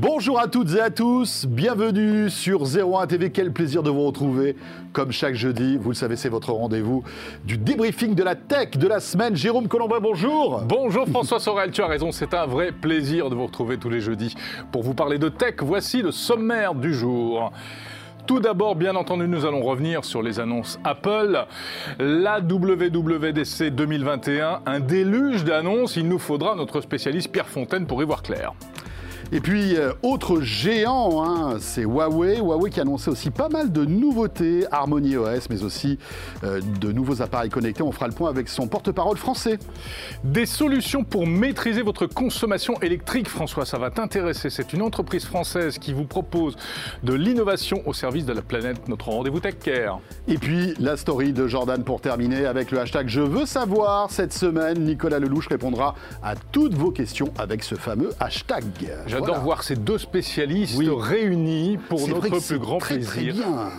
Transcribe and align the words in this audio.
Bonjour 0.00 0.38
à 0.38 0.46
toutes 0.46 0.76
et 0.76 0.80
à 0.80 0.90
tous, 0.90 1.44
bienvenue 1.44 2.30
sur 2.30 2.62
01 2.62 3.08
TV, 3.08 3.32
quel 3.32 3.52
plaisir 3.52 3.82
de 3.82 3.90
vous 3.90 4.06
retrouver. 4.06 4.54
Comme 4.92 5.10
chaque 5.10 5.34
jeudi, 5.34 5.76
vous 5.76 5.88
le 5.88 5.96
savez, 5.96 6.14
c'est 6.14 6.28
votre 6.28 6.52
rendez-vous 6.52 7.02
du 7.44 7.58
débriefing 7.58 8.14
de 8.14 8.22
la 8.22 8.36
tech 8.36 8.76
de 8.76 8.86
la 8.86 9.00
semaine. 9.00 9.34
Jérôme 9.34 9.66
Colombin, 9.66 9.98
bonjour. 9.98 10.62
Bonjour 10.62 11.08
François 11.08 11.40
Sorel, 11.40 11.72
tu 11.72 11.82
as 11.82 11.88
raison, 11.88 12.12
c'est 12.12 12.32
un 12.32 12.46
vrai 12.46 12.70
plaisir 12.70 13.28
de 13.28 13.34
vous 13.34 13.46
retrouver 13.46 13.76
tous 13.76 13.90
les 13.90 14.00
jeudis 14.00 14.36
pour 14.70 14.84
vous 14.84 14.94
parler 14.94 15.18
de 15.18 15.30
tech. 15.30 15.56
Voici 15.62 16.00
le 16.00 16.12
sommaire 16.12 16.76
du 16.76 16.94
jour. 16.94 17.50
Tout 18.28 18.38
d'abord, 18.38 18.76
bien 18.76 18.94
entendu, 18.94 19.26
nous 19.26 19.46
allons 19.46 19.62
revenir 19.62 20.04
sur 20.04 20.22
les 20.22 20.38
annonces 20.38 20.78
Apple. 20.84 21.44
La 21.98 22.38
WWDC 22.38 23.70
2021, 23.70 24.60
un 24.64 24.78
déluge 24.78 25.42
d'annonces. 25.42 25.96
Il 25.96 26.06
nous 26.06 26.20
faudra 26.20 26.54
notre 26.54 26.82
spécialiste 26.82 27.32
Pierre 27.32 27.48
Fontaine 27.48 27.86
pour 27.86 28.00
y 28.00 28.06
voir 28.06 28.22
clair. 28.22 28.52
Et 29.30 29.40
puis, 29.40 29.76
euh, 29.76 29.92
autre 30.02 30.40
géant, 30.40 31.22
hein, 31.22 31.58
c'est 31.60 31.82
Huawei. 31.82 32.38
Huawei 32.38 32.70
qui 32.70 32.80
a 32.80 32.82
annoncé 32.82 33.10
aussi 33.10 33.30
pas 33.30 33.50
mal 33.50 33.70
de 33.70 33.84
nouveautés, 33.84 34.64
Harmony 34.70 35.18
OS, 35.18 35.50
mais 35.50 35.62
aussi 35.64 35.98
euh, 36.44 36.62
de 36.80 36.92
nouveaux 36.92 37.20
appareils 37.20 37.50
connectés. 37.50 37.82
On 37.82 37.92
fera 37.92 38.08
le 38.08 38.14
point 38.14 38.30
avec 38.30 38.48
son 38.48 38.68
porte-parole 38.68 39.18
français. 39.18 39.58
Des 40.24 40.46
solutions 40.46 41.04
pour 41.04 41.26
maîtriser 41.26 41.82
votre 41.82 42.06
consommation 42.06 42.80
électrique, 42.80 43.28
François, 43.28 43.66
ça 43.66 43.76
va 43.76 43.90
t'intéresser. 43.90 44.48
C'est 44.48 44.72
une 44.72 44.80
entreprise 44.80 45.26
française 45.26 45.78
qui 45.78 45.92
vous 45.92 46.04
propose 46.04 46.56
de 47.02 47.12
l'innovation 47.12 47.82
au 47.84 47.92
service 47.92 48.24
de 48.24 48.32
la 48.32 48.40
planète, 48.40 48.88
notre 48.88 49.10
rendez-vous 49.10 49.40
Tech 49.40 49.58
Care. 49.62 50.00
Et 50.26 50.38
puis, 50.38 50.72
la 50.78 50.96
story 50.96 51.34
de 51.34 51.46
Jordan 51.46 51.84
pour 51.84 52.00
terminer 52.00 52.46
avec 52.46 52.70
le 52.70 52.80
hashtag 52.80 53.08
Je 53.08 53.20
veux 53.20 53.44
savoir. 53.44 54.10
Cette 54.10 54.32
semaine, 54.32 54.84
Nicolas 54.84 55.18
Lelouch 55.18 55.48
répondra 55.48 55.94
à 56.22 56.34
toutes 56.34 56.74
vos 56.74 56.90
questions 56.90 57.28
avec 57.38 57.62
ce 57.62 57.74
fameux 57.74 58.12
hashtag. 58.20 58.64
J'adore 59.18 59.26
Voilà. 59.34 59.44
voir 59.44 59.62
ces 59.62 59.76
deux 59.76 59.98
spécialistes 59.98 60.76
Oui. 60.78 60.88
réunis 60.90 61.78
pour 61.88 62.06
notre 62.08 62.28
plus 62.46 62.58
grand 62.58 62.78
très, 62.78 62.94
plaisir. 62.96 63.12
Très 63.12 63.22
bien. 63.32 63.70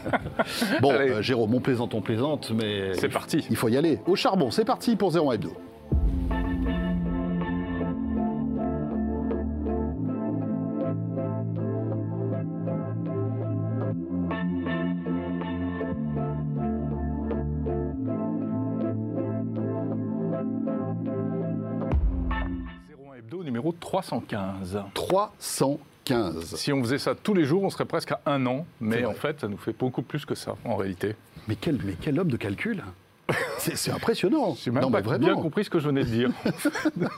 bon, 0.80 0.92
euh, 0.92 1.22
Jérôme, 1.22 1.54
on 1.54 1.60
plaisante, 1.60 1.94
on 1.94 2.00
plaisante, 2.00 2.50
mais 2.54 2.92
C'est 2.94 3.08
parti. 3.08 3.46
il 3.50 3.56
faut 3.56 3.68
y 3.68 3.76
aller. 3.76 4.00
Au 4.06 4.16
charbon, 4.16 4.50
c'est 4.50 4.64
parti 4.64 4.96
pour 4.96 5.14
01 5.16 5.32
Hebdo. 5.32 5.52
315. 23.88 24.82
315. 24.92 26.56
Si 26.56 26.72
on 26.74 26.82
faisait 26.82 26.98
ça 26.98 27.14
tous 27.14 27.32
les 27.32 27.44
jours, 27.44 27.62
on 27.62 27.70
serait 27.70 27.86
presque 27.86 28.12
à 28.12 28.20
un 28.26 28.44
an, 28.44 28.66
mais 28.82 29.06
en 29.06 29.14
fait, 29.14 29.40
ça 29.40 29.48
nous 29.48 29.56
fait 29.56 29.72
beaucoup 29.72 30.02
plus 30.02 30.26
que 30.26 30.34
ça, 30.34 30.56
en 30.66 30.76
réalité. 30.76 31.16
Mais 31.48 31.56
quel, 31.56 31.80
mais 31.82 31.94
quel 31.98 32.20
homme 32.20 32.30
de 32.30 32.36
calcul 32.36 32.84
C'est 33.58 33.90
impressionnant. 33.90 34.56
J'ai 34.62 34.70
même 34.70 34.82
non, 34.82 34.90
pas 34.90 35.02
bien 35.18 35.34
compris 35.34 35.64
ce 35.64 35.70
que 35.70 35.78
je 35.78 35.86
venais 35.88 36.04
de 36.04 36.08
dire. 36.08 36.30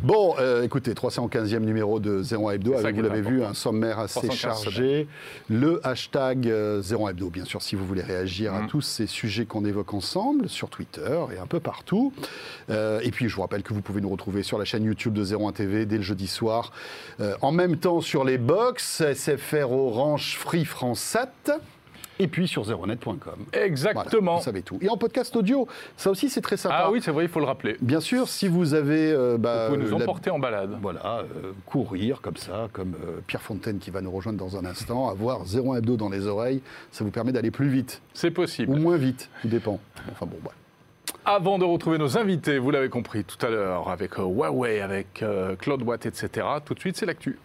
Bon, 0.00 0.34
euh, 0.40 0.62
écoutez, 0.62 0.94
315e 0.94 1.60
numéro 1.60 2.00
de 2.00 2.22
01 2.22 2.52
Hebdo, 2.52 2.74
avec, 2.74 2.96
vous 2.96 3.02
l'avez 3.02 3.20
vu, 3.20 3.44
un 3.44 3.54
sommaire 3.54 4.00
assez 4.00 4.26
315 4.26 4.36
chargé. 4.64 5.06
Le 5.48 5.80
hashtag 5.86 6.48
euh, 6.48 6.82
01 6.82 7.10
Hebdo, 7.10 7.30
bien 7.30 7.44
sûr, 7.44 7.62
si 7.62 7.76
vous 7.76 7.86
voulez 7.86 8.02
réagir 8.02 8.52
à 8.52 8.62
Mhm. 8.62 8.66
tous 8.68 8.80
ces 8.80 9.06
sujets 9.06 9.44
qu'on 9.44 9.64
évoque 9.64 9.94
ensemble, 9.94 10.48
sur 10.48 10.70
Twitter 10.70 11.18
et 11.34 11.38
un 11.38 11.46
peu 11.46 11.60
partout. 11.60 12.12
Euh, 12.70 13.00
et 13.04 13.12
puis, 13.12 13.28
je 13.28 13.36
vous 13.36 13.42
rappelle 13.42 13.62
que 13.62 13.72
vous 13.74 13.82
pouvez 13.82 14.00
nous 14.00 14.08
retrouver 14.10 14.42
sur 14.42 14.58
la 14.58 14.64
chaîne 14.64 14.82
YouTube 14.84 15.12
de 15.14 15.24
01 15.24 15.52
TV 15.52 15.86
dès 15.86 15.96
le 15.98 16.02
jeudi 16.02 16.26
soir. 16.26 16.72
Euh, 17.20 17.34
en 17.40 17.52
même 17.52 17.76
temps, 17.76 18.00
sur 18.00 18.24
les 18.24 18.38
box, 18.38 19.02
SFR 19.14 19.70
Orange 19.70 20.36
Free 20.36 20.64
France 20.64 21.00
7. 21.00 21.52
Et 22.18 22.28
puis 22.28 22.46
sur 22.46 22.62
0net.com. 22.64 23.16
Voilà, 23.52 23.66
Exactement. 23.66 24.36
vous 24.36 24.42
savez 24.42 24.62
tout. 24.62 24.78
Et 24.80 24.88
en 24.88 24.96
podcast 24.96 25.34
audio, 25.34 25.66
ça 25.96 26.10
aussi 26.10 26.28
c'est 26.28 26.40
très 26.42 26.56
sympa. 26.56 26.76
ah 26.86 26.90
oui, 26.90 27.00
c'est 27.02 27.10
vrai, 27.10 27.24
il 27.24 27.28
faut 27.30 27.40
le 27.40 27.46
rappeler. 27.46 27.76
Bien 27.80 28.00
sûr, 28.00 28.28
si 28.28 28.48
vous 28.48 28.74
avez 28.74 29.10
euh, 29.12 29.38
bah, 29.38 29.68
Vous 29.68 29.74
pouvez 29.76 29.86
nous 29.90 29.96
la- 29.98 30.04
emporter 30.04 30.30
en 30.30 30.38
balade. 30.38 30.76
voilà, 30.82 31.18
euh, 31.20 31.52
courir 31.66 32.20
comme 32.20 32.36
ça, 32.36 32.68
comme 32.72 32.94
euh, 33.06 33.20
Pierre 33.26 33.42
Fontaine 33.42 33.78
qui 33.78 33.90
va 33.90 34.00
nous 34.02 34.10
rejoindre 34.10 34.38
dans 34.38 34.56
un 34.56 34.64
instant, 34.64 35.08
avoir 35.08 35.44
0 35.46 35.74
hebdo 35.76 35.96
dans 35.96 36.08
les 36.10 36.26
oreilles, 36.26 36.60
ça 36.90 37.02
vous 37.04 37.10
permet 37.10 37.32
d'aller 37.32 37.50
plus 37.50 37.68
vite 37.68 38.02
C'est 38.14 38.30
possible. 38.30 38.70
ou 38.72 38.76
moins 38.76 38.96
vite, 38.96 39.30
tout 39.40 39.48
dépend. 39.48 39.80
Enfin 40.12 40.26
bon, 40.26 40.36
voilà. 40.42 40.56
Avant 41.24 41.58
de 41.58 41.64
retrouver 41.64 41.98
nos 41.98 42.18
invités, 42.18 42.58
vous 42.58 42.70
l'avez 42.72 42.88
compris 42.88 43.24
tout 43.24 43.44
à 43.46 43.48
l'heure, 43.48 43.88
avec 43.88 44.14
Huawei, 44.18 44.80
avec 44.80 45.24
Claude 45.60 45.82
Watt, 45.82 46.04
etc. 46.06 46.46
Tout 46.64 46.74
de 46.74 46.80
suite, 46.80 46.96
c'est 46.96 47.06
l'actu. 47.06 47.38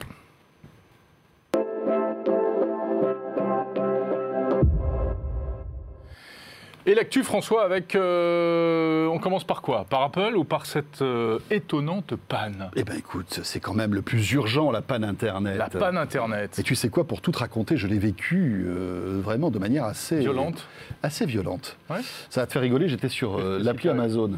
Et 6.90 6.96
l'actu, 6.96 7.26
François, 7.26 7.66
avec. 7.66 7.96
euh, 7.96 9.08
on 9.08 9.20
commence 9.20 9.44
par 9.44 9.62
quoi? 9.62 9.86
Par 9.90 10.04
Apple 10.04 10.38
ou 10.38 10.46
par 10.46 10.66
cette 10.66 11.02
euh, 11.02 11.38
étonnante 11.52 12.16
panne? 12.16 12.70
Eh 12.78 12.86
ben 12.86 12.96
écoute, 12.98 13.42
c'est 13.44 13.60
quand 13.60 13.74
même 13.74 13.94
le 13.94 14.02
plus 14.02 14.32
urgent, 14.32 14.72
la 14.72 14.82
panne 14.82 15.04
Internet. 15.04 15.58
La 15.58 15.68
panne 15.68 15.98
Internet. 15.98 16.58
Et 16.58 16.64
tu 16.64 16.76
sais 16.76 16.88
quoi, 16.88 17.04
pour 17.04 17.20
tout 17.20 17.34
te 17.34 17.40
raconter, 17.40 17.76
je 17.76 17.88
l'ai 17.88 18.00
vécu 18.00 18.66
euh, 18.66 19.20
vraiment 19.22 19.52
de 19.52 19.60
manière 19.60 19.84
assez 19.84 20.20
Violente. 20.20 20.66
Assez 21.04 21.26
violente. 21.26 21.76
Ouais. 21.90 22.00
Ça 22.30 22.40
va 22.40 22.48
te 22.48 22.54
faire 22.54 22.62
rigoler, 22.62 22.88
j'étais 22.88 23.10
sur 23.10 23.38
l'appli 23.38 23.90
Amazon. 23.90 24.32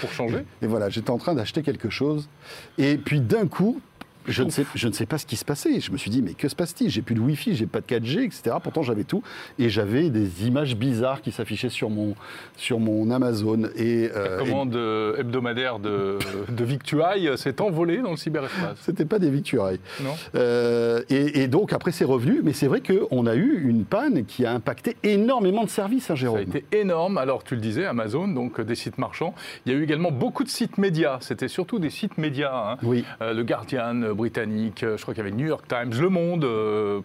Pour 0.00 0.12
changer 0.12 0.44
Et 0.60 0.66
voilà, 0.66 0.90
j'étais 0.90 1.10
en 1.10 1.16
train 1.16 1.34
d'acheter 1.34 1.62
quelque 1.62 1.88
chose. 1.88 2.28
Et 2.76 2.98
puis 2.98 3.20
d'un 3.20 3.46
coup, 3.46 3.80
je 4.28 4.42
ne, 4.42 4.50
sais, 4.50 4.64
je 4.74 4.88
ne 4.88 4.92
sais 4.92 5.06
pas 5.06 5.18
ce 5.18 5.26
qui 5.26 5.36
se 5.36 5.44
passait. 5.44 5.80
Je 5.80 5.90
me 5.92 5.96
suis 5.96 6.10
dit, 6.10 6.22
mais 6.22 6.34
que 6.34 6.48
se 6.48 6.56
passe-t-il? 6.56 6.90
J'ai 6.90 7.02
plus 7.02 7.14
de 7.14 7.20
Wi-Fi, 7.20 7.54
j'ai 7.54 7.66
pas 7.66 7.80
de 7.80 7.86
4G, 7.86 8.24
etc. 8.24 8.56
Pourtant, 8.62 8.82
j'avais 8.82 9.04
tout. 9.04 9.22
Et 9.58 9.68
j'avais 9.68 10.10
des 10.10 10.46
images 10.46 10.76
bizarres 10.76 11.22
qui 11.22 11.32
s'affichaient 11.32 11.68
sur 11.68 11.90
mon, 11.90 12.14
sur 12.56 12.78
mon 12.80 13.10
Amazon. 13.10 13.64
Et, 13.76 14.08
La 14.08 14.14
euh, 14.16 14.40
et 14.40 14.44
commande 14.44 14.76
euh, 14.76 15.16
hebdomadaire 15.18 15.78
de, 15.78 16.18
de 16.48 16.64
Victuailles 16.64 17.30
s'est 17.36 17.60
envolée 17.60 17.98
dans 18.02 18.10
le 18.12 18.16
cyberespace. 18.16 18.78
c'était 18.82 19.04
pas 19.04 19.18
des 19.18 19.30
victuailles. 19.30 19.80
Non 20.02 20.14
Euh, 20.34 21.02
et, 21.10 21.42
et 21.42 21.48
donc, 21.48 21.72
après, 21.72 21.92
c'est 21.92 22.04
revenu. 22.04 22.40
Mais 22.42 22.52
c'est 22.52 22.66
vrai 22.66 22.80
qu'on 22.82 23.26
a 23.26 23.34
eu 23.34 23.62
une 23.68 23.84
panne 23.84 24.24
qui 24.24 24.44
a 24.44 24.52
impacté 24.52 24.96
énormément 25.02 25.64
de 25.64 25.70
services, 25.70 26.04
hein, 26.04 26.14
Ça 26.14 26.14
Jérôme. 26.16 26.38
a 26.38 26.42
été 26.42 26.64
énorme. 26.72 27.18
Alors, 27.18 27.44
tu 27.44 27.54
le 27.54 27.60
disais, 27.60 27.84
Amazon, 27.86 28.28
donc 28.28 28.60
euh, 28.60 28.64
des 28.64 28.74
sites 28.74 28.98
marchands. 28.98 29.34
Il 29.64 29.72
y 29.72 29.74
a 29.74 29.78
eu 29.78 29.82
également 29.84 30.10
beaucoup 30.10 30.44
de 30.44 30.48
sites 30.48 30.78
médias. 30.78 31.18
C'était 31.20 31.48
surtout 31.48 31.78
des 31.78 31.90
sites 31.90 32.18
médias. 32.18 32.72
hein. 32.72 32.76
Oui. 32.82 33.04
Euh, 33.22 33.32
le 33.32 33.44
Guardian 33.44 34.14
euh, 34.16 34.26
britannique, 34.26 34.82
euh, 34.82 34.96
je 34.96 35.02
crois 35.02 35.14
qu'il 35.14 35.22
y 35.22 35.26
avait 35.26 35.36
New 35.36 35.46
York 35.46 35.66
Times, 35.68 35.92
Le 36.00 36.08
Monde, 36.08 36.44
euh, 36.44 37.00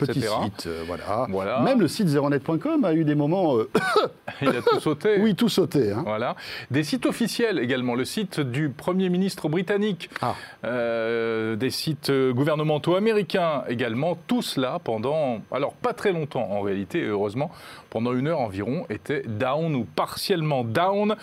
etc. 0.00 0.28
site, 0.44 0.66
euh, 0.66 0.82
voilà. 0.86 1.26
Voilà. 1.28 1.60
Même 1.60 1.80
le 1.80 1.88
site 1.88 2.08
zeronet.com 2.08 2.84
a 2.84 2.92
eu 2.94 3.04
des 3.04 3.14
moments. 3.14 3.56
Il 4.42 4.48
a 4.48 4.62
tout 4.62 4.80
sauté. 4.80 5.16
oui, 5.20 5.34
tout 5.34 5.48
sauté. 5.48 5.92
hein. 5.92 6.02
Voilà. 6.04 6.36
Des 6.70 6.82
sites 6.82 7.06
officiels 7.06 7.58
également. 7.58 7.94
Le 7.94 8.04
site 8.04 8.40
du 8.40 8.68
Premier 8.70 9.08
ministre 9.08 9.48
britannique, 9.48 10.10
Ah. 10.22 10.34
des 10.62 11.70
sites 11.70 12.10
gouvernementaux 12.10 12.96
américains 12.96 13.64
également. 13.68 14.16
Tout 14.26 14.42
cela 14.42 14.78
pendant, 14.82 15.40
alors 15.52 15.74
pas 15.74 15.92
très 15.92 16.12
longtemps 16.12 16.48
en 16.50 16.60
réalité, 16.62 17.02
heureusement, 17.04 17.50
pendant 17.90 18.12
une 18.12 18.28
heure 18.28 18.40
environ, 18.40 18.86
était 18.90 19.22
down 19.26 19.74
ou 19.74 19.84
partiellement 19.84 20.64
down. 20.64 21.16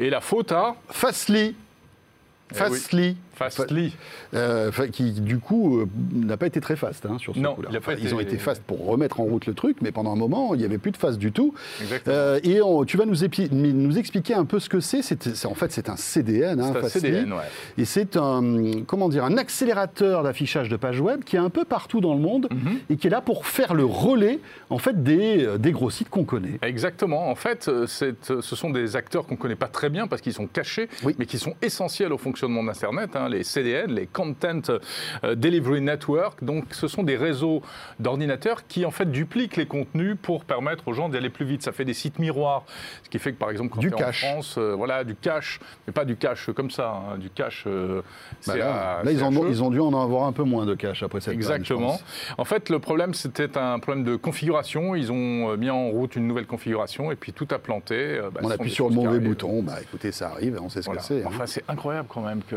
Et 0.00 0.10
la 0.10 0.20
faute 0.20 0.52
à 0.52 0.76
Fastly. 0.88 1.54
Eh 2.54 2.54
oui. 2.70 3.16
Fastly. 3.34 3.94
Euh, 4.34 4.70
qui 4.92 5.12
du 5.12 5.38
coup 5.38 5.78
euh, 5.80 5.86
n'a 6.12 6.36
pas 6.36 6.46
été 6.46 6.60
très 6.60 6.76
fast 6.76 7.06
hein, 7.06 7.18
sur 7.18 7.34
ce 7.34 7.40
Non, 7.40 7.54
coup-là. 7.54 7.68
il 7.72 8.04
Ils 8.04 8.14
ont 8.14 8.20
été 8.20 8.38
fast 8.38 8.62
pour 8.62 8.84
remettre 8.86 9.20
en 9.20 9.24
route 9.24 9.46
le 9.46 9.54
truc, 9.54 9.76
mais 9.80 9.90
pendant 9.92 10.12
un 10.12 10.16
moment, 10.16 10.54
il 10.54 10.58
n'y 10.58 10.64
avait 10.64 10.78
plus 10.78 10.90
de 10.90 10.96
fast 10.96 11.18
du 11.18 11.32
tout. 11.32 11.54
Euh, 12.08 12.40
et 12.42 12.60
on- 12.62 12.84
tu 12.84 12.96
vas 12.96 13.04
nous, 13.06 13.24
épi- 13.24 13.50
nous 13.52 13.98
expliquer 13.98 14.34
un 14.34 14.44
peu 14.44 14.58
ce 14.60 14.68
que 14.68 14.80
c'est. 14.80 15.02
C'est 15.02 15.22
c'est- 15.34 15.46
en 15.46 15.54
fait, 15.54 15.72
c'est 15.72 15.88
un 15.88 15.96
CDN. 15.96 16.60
hein, 16.60 16.70
C'est 16.72 16.78
un 16.78 16.82
Fastly. 16.82 17.00
CDN, 17.00 17.32
ouais. 17.32 17.38
Et 17.78 17.84
c'est 17.84 18.16
un, 18.16 18.82
comment 18.86 19.08
dire, 19.08 19.24
un 19.24 19.36
accélérateur 19.36 20.22
d'affichage 20.22 20.68
de 20.68 20.76
pages 20.76 21.00
web 21.00 21.24
qui 21.24 21.36
est 21.36 21.40
un 21.40 21.50
peu 21.50 21.64
partout 21.64 22.00
dans 22.00 22.14
le 22.14 22.20
monde 22.20 22.48
Mhm. 22.50 22.78
et 22.90 22.96
qui 22.96 23.06
est 23.06 23.10
là 23.10 23.20
pour 23.20 23.46
faire 23.46 23.74
le 23.74 23.84
relais 23.84 24.38
en 24.70 24.78
fait, 24.78 25.02
des, 25.02 25.44
euh, 25.44 25.58
des 25.58 25.72
gros 25.72 25.90
sites 25.90 26.08
qu'on 26.08 26.24
connaît. 26.24 26.58
Exactement. 26.62 27.28
En 27.28 27.34
fait, 27.34 27.70
c'est, 27.86 28.14
ce 28.24 28.40
sont 28.56 28.70
des 28.70 28.96
acteurs 28.96 29.26
qu'on 29.26 29.34
ne 29.34 29.40
connaît 29.40 29.54
pas 29.56 29.68
très 29.68 29.90
bien 29.90 30.06
parce 30.06 30.22
qu'ils 30.22 30.32
sont 30.32 30.46
cachés, 30.46 30.88
Oui. 31.04 31.14
mais 31.18 31.26
qui 31.26 31.38
sont 31.38 31.54
essentiels 31.62 32.12
au 32.12 32.18
fonctionnement 32.18 32.62
d'Internet. 32.64 33.10
hein, 33.14 33.21
les 33.28 33.42
CDN, 33.44 33.92
les 33.92 34.06
Content 34.06 34.60
euh, 35.24 35.34
Delivery 35.34 35.80
Network. 35.80 36.42
Donc, 36.44 36.64
ce 36.72 36.88
sont 36.88 37.02
des 37.02 37.16
réseaux 37.16 37.62
d'ordinateurs 38.00 38.66
qui, 38.66 38.84
en 38.84 38.90
fait, 38.90 39.10
dupliquent 39.10 39.56
les 39.56 39.66
contenus 39.66 40.16
pour 40.20 40.44
permettre 40.44 40.88
aux 40.88 40.92
gens 40.92 41.08
d'aller 41.08 41.30
plus 41.30 41.44
vite. 41.46 41.62
Ça 41.62 41.72
fait 41.72 41.84
des 41.84 41.94
sites 41.94 42.18
miroirs. 42.18 42.64
Ce 43.04 43.08
qui 43.10 43.18
fait 43.18 43.32
que, 43.32 43.38
par 43.38 43.50
exemple, 43.50 43.70
quand 43.70 43.80
Du 43.80 43.88
es 43.90 43.94
en 43.94 43.98
cache. 43.98 44.24
France, 44.24 44.56
euh, 44.58 44.74
voilà, 44.74 45.04
du 45.04 45.14
cache, 45.14 45.60
mais 45.86 45.92
pas 45.92 46.04
du 46.04 46.16
cache 46.16 46.50
comme 46.52 46.70
ça, 46.70 46.94
hein, 47.14 47.18
du 47.18 47.30
cache. 47.30 47.64
euh, 47.66 48.02
Bah 48.46 48.56
là, 48.56 48.98
à- 48.98 49.02
là, 49.04 49.12
ils, 49.12 49.22
en 49.24 49.34
ont, 49.36 49.42
CHE. 49.44 49.50
ils 49.50 49.62
ont 49.62 49.70
dû 49.70 49.80
en 49.80 50.00
avoir 50.02 50.24
un 50.26 50.32
peu 50.32 50.42
moins 50.44 50.66
de 50.66 50.74
cash 50.74 51.02
après 51.02 51.20
cette 51.20 51.34
Exactement. 51.34 51.98
En 52.38 52.44
fait, 52.44 52.68
le 52.70 52.78
problème, 52.78 53.14
c'était 53.14 53.56
un 53.58 53.78
problème 53.78 54.04
de 54.04 54.16
configuration. 54.16 54.94
Ils 54.94 55.12
ont 55.12 55.50
euh, 55.52 55.56
mis 55.56 55.70
en 55.70 55.88
route 55.88 56.16
une 56.16 56.26
nouvelle 56.26 56.46
configuration 56.46 57.10
et 57.12 57.16
puis 57.16 57.32
tout 57.32 57.46
a 57.50 57.58
planté. 57.58 58.20
Bah, 58.32 58.40
On 58.42 58.50
appuie 58.50 58.70
sur 58.70 58.88
le 58.88 58.94
mauvais 58.94 59.18
bouton, 59.20 59.62
bah 59.62 59.76
écoutez, 59.80 60.12
ça 60.12 60.28
arrive, 60.30 60.58
on 60.62 60.68
sait 60.68 60.80
ce 60.82 60.86
Voilà. 60.86 61.00
que 61.00 61.06
c'est. 61.06 61.22
hein. 61.22 61.26
Enfin, 61.28 61.46
c'est 61.46 61.64
incroyable 61.68 62.08
quand 62.08 62.20
même. 62.22 62.40
qu'un 62.42 62.56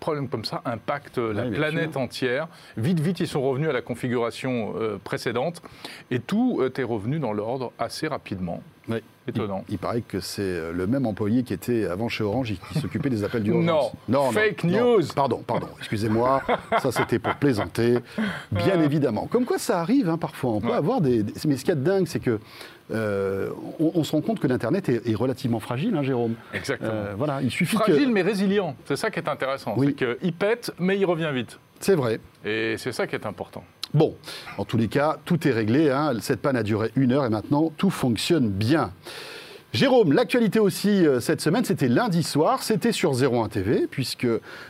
problème 0.00 0.28
comme 0.28 0.44
ça 0.44 0.62
impacte 0.64 1.18
la 1.18 1.44
planète 1.44 1.96
entière. 1.96 2.48
Vite, 2.76 3.00
vite, 3.00 3.20
ils 3.20 3.28
sont 3.28 3.42
revenus 3.42 3.68
à 3.68 3.72
la 3.72 3.82
configuration 3.82 4.74
euh, 4.76 4.98
précédente 5.02 5.62
et 6.10 6.20
tout 6.20 6.60
est 6.76 6.82
revenu 6.82 7.18
dans 7.18 7.32
l'ordre 7.32 7.72
assez 7.78 8.06
rapidement. 8.08 8.62
Oui. 8.88 8.98
Étonnant. 9.26 9.62
Il, 9.68 9.74
il 9.74 9.78
paraît 9.78 10.00
que 10.00 10.18
c'est 10.20 10.40
euh, 10.40 10.72
le 10.72 10.86
même 10.86 11.04
employé 11.04 11.42
qui 11.42 11.52
était 11.52 11.84
avant 11.84 12.08
chez 12.08 12.24
Orange 12.24 12.52
et 12.52 12.54
qui 12.56 12.78
s'occupait 12.78 13.10
des 13.10 13.22
appels 13.24 13.42
d'urgence. 13.42 13.92
Non. 14.08 14.30
Fake 14.32 14.64
news. 14.64 15.02
Pardon, 15.14 15.42
pardon, 15.46 15.68
excusez-moi. 15.78 16.40
ça, 16.80 16.90
c'était 16.90 17.18
pour 17.18 17.34
plaisanter, 17.34 17.98
bien 18.50 18.80
évidemment. 18.80 19.26
Comme 19.26 19.44
quoi, 19.44 19.58
ça 19.58 19.80
arrive 19.80 20.08
hein, 20.08 20.16
parfois. 20.16 20.52
On 20.52 20.60
peut 20.62 20.68
Ouais. 20.68 20.72
avoir 20.74 21.02
des- 21.02 21.22
Mais 21.46 21.56
ce 21.58 21.60
qu'il 21.64 21.68
y 21.68 21.72
a 21.72 21.74
de 21.74 21.82
dingue, 21.84 22.06
c'est 22.06 22.20
que 22.20 22.40
euh, 22.90 23.50
on, 23.80 23.92
on 23.94 24.04
se 24.04 24.12
rend 24.12 24.20
compte 24.20 24.40
que 24.40 24.46
l'Internet 24.46 24.88
est, 24.88 25.06
est 25.08 25.14
relativement 25.14 25.60
fragile, 25.60 25.94
hein, 25.96 26.02
Jérôme. 26.02 26.34
Exactement. 26.54 26.90
Euh, 26.92 27.14
voilà, 27.16 27.42
il 27.42 27.50
suffit 27.50 27.76
Fragile 27.76 28.06
que. 28.06 28.12
mais 28.12 28.22
résilient, 28.22 28.76
c'est 28.86 28.96
ça 28.96 29.10
qui 29.10 29.18
est 29.18 29.28
intéressant. 29.28 29.74
Oui. 29.76 29.94
C'est 29.98 30.16
qu'il 30.18 30.32
pète, 30.32 30.72
mais 30.78 30.98
il 30.98 31.04
revient 31.04 31.30
vite. 31.34 31.58
C'est 31.80 31.94
vrai. 31.94 32.20
Et 32.44 32.76
c'est 32.78 32.92
ça 32.92 33.06
qui 33.06 33.14
est 33.14 33.26
important. 33.26 33.64
Bon, 33.94 34.14
en 34.58 34.64
tous 34.64 34.76
les 34.76 34.88
cas, 34.88 35.18
tout 35.24 35.46
est 35.48 35.52
réglé. 35.52 35.90
hein. 35.90 36.12
Cette 36.20 36.40
panne 36.42 36.56
a 36.56 36.62
duré 36.62 36.90
une 36.96 37.12
heure 37.12 37.24
et 37.24 37.30
maintenant 37.30 37.72
tout 37.76 37.90
fonctionne 37.90 38.48
bien. 38.48 38.92
Jérôme, 39.74 40.12
l'actualité 40.14 40.58
aussi 40.60 41.06
euh, 41.06 41.20
cette 41.20 41.42
semaine, 41.42 41.62
c'était 41.64 41.88
lundi 41.88 42.22
soir, 42.22 42.62
c'était 42.62 42.90
sur 42.90 43.12
01 43.12 43.48
TV, 43.48 43.86
puisque 43.90 44.26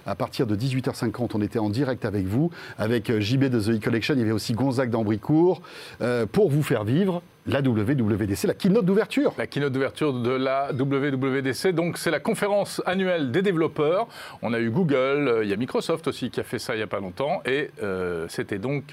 à 0.06 0.14
partir 0.16 0.44
de 0.48 0.56
18h50, 0.56 1.30
on 1.34 1.40
était 1.40 1.60
en 1.60 1.70
direct 1.70 2.04
avec 2.04 2.26
vous, 2.26 2.50
avec 2.78 3.16
JB 3.20 3.44
de 3.44 3.60
The 3.60 3.76
E-Collection, 3.76 4.14
il 4.14 4.18
y 4.20 4.22
avait 4.22 4.32
aussi 4.32 4.54
Gonzague 4.54 4.90
d'Ambricourt, 4.90 5.62
euh, 6.00 6.26
pour 6.26 6.50
vous 6.50 6.64
faire 6.64 6.82
vivre 6.82 7.22
la 7.48 7.62
WWDC, 7.62 8.46
la 8.46 8.54
keynote 8.54 8.84
d'ouverture. 8.84 9.32
La 9.38 9.46
keynote 9.46 9.72
d'ouverture 9.72 10.12
de 10.12 10.30
la 10.30 10.70
WWDC, 10.72 11.68
donc 11.68 11.96
c'est 11.96 12.10
la 12.10 12.20
conférence 12.20 12.82
annuelle 12.84 13.30
des 13.30 13.40
développeurs. 13.40 14.06
On 14.42 14.52
a 14.52 14.60
eu 14.60 14.70
Google, 14.70 15.28
euh, 15.28 15.44
il 15.44 15.50
y 15.50 15.52
a 15.54 15.56
Microsoft 15.56 16.06
aussi 16.08 16.30
qui 16.30 16.40
a 16.40 16.42
fait 16.42 16.58
ça 16.58 16.74
il 16.74 16.76
n'y 16.76 16.82
a 16.82 16.86
pas 16.86 17.00
longtemps, 17.00 17.40
et 17.46 17.70
euh, 17.82 18.26
c'était 18.28 18.58
donc, 18.58 18.84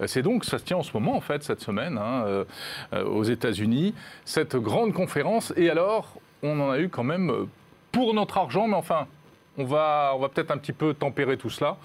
euh, 0.00 0.06
c'est 0.06 0.22
donc, 0.22 0.46
ça 0.46 0.58
se 0.58 0.64
tient 0.64 0.78
en 0.78 0.82
ce 0.82 0.92
moment 0.94 1.16
en 1.16 1.20
fait 1.20 1.42
cette 1.42 1.60
semaine 1.60 1.98
hein, 1.98 2.44
aux 2.92 3.24
États-Unis, 3.24 3.94
cette 4.24 4.56
grande 4.56 4.94
conférence. 4.94 5.52
Et 5.56 5.68
alors, 5.68 6.14
on 6.42 6.58
en 6.60 6.70
a 6.70 6.78
eu 6.78 6.88
quand 6.88 7.04
même 7.04 7.30
pour 7.92 8.14
notre 8.14 8.38
argent, 8.38 8.68
mais 8.68 8.76
enfin, 8.76 9.06
on 9.58 9.64
va 9.64 10.16
peut-être 10.32 10.50
un 10.50 10.58
petit 10.58 10.72
peu 10.72 10.94
tempérer 10.94 11.36
tout 11.36 11.50
cela. 11.50 11.76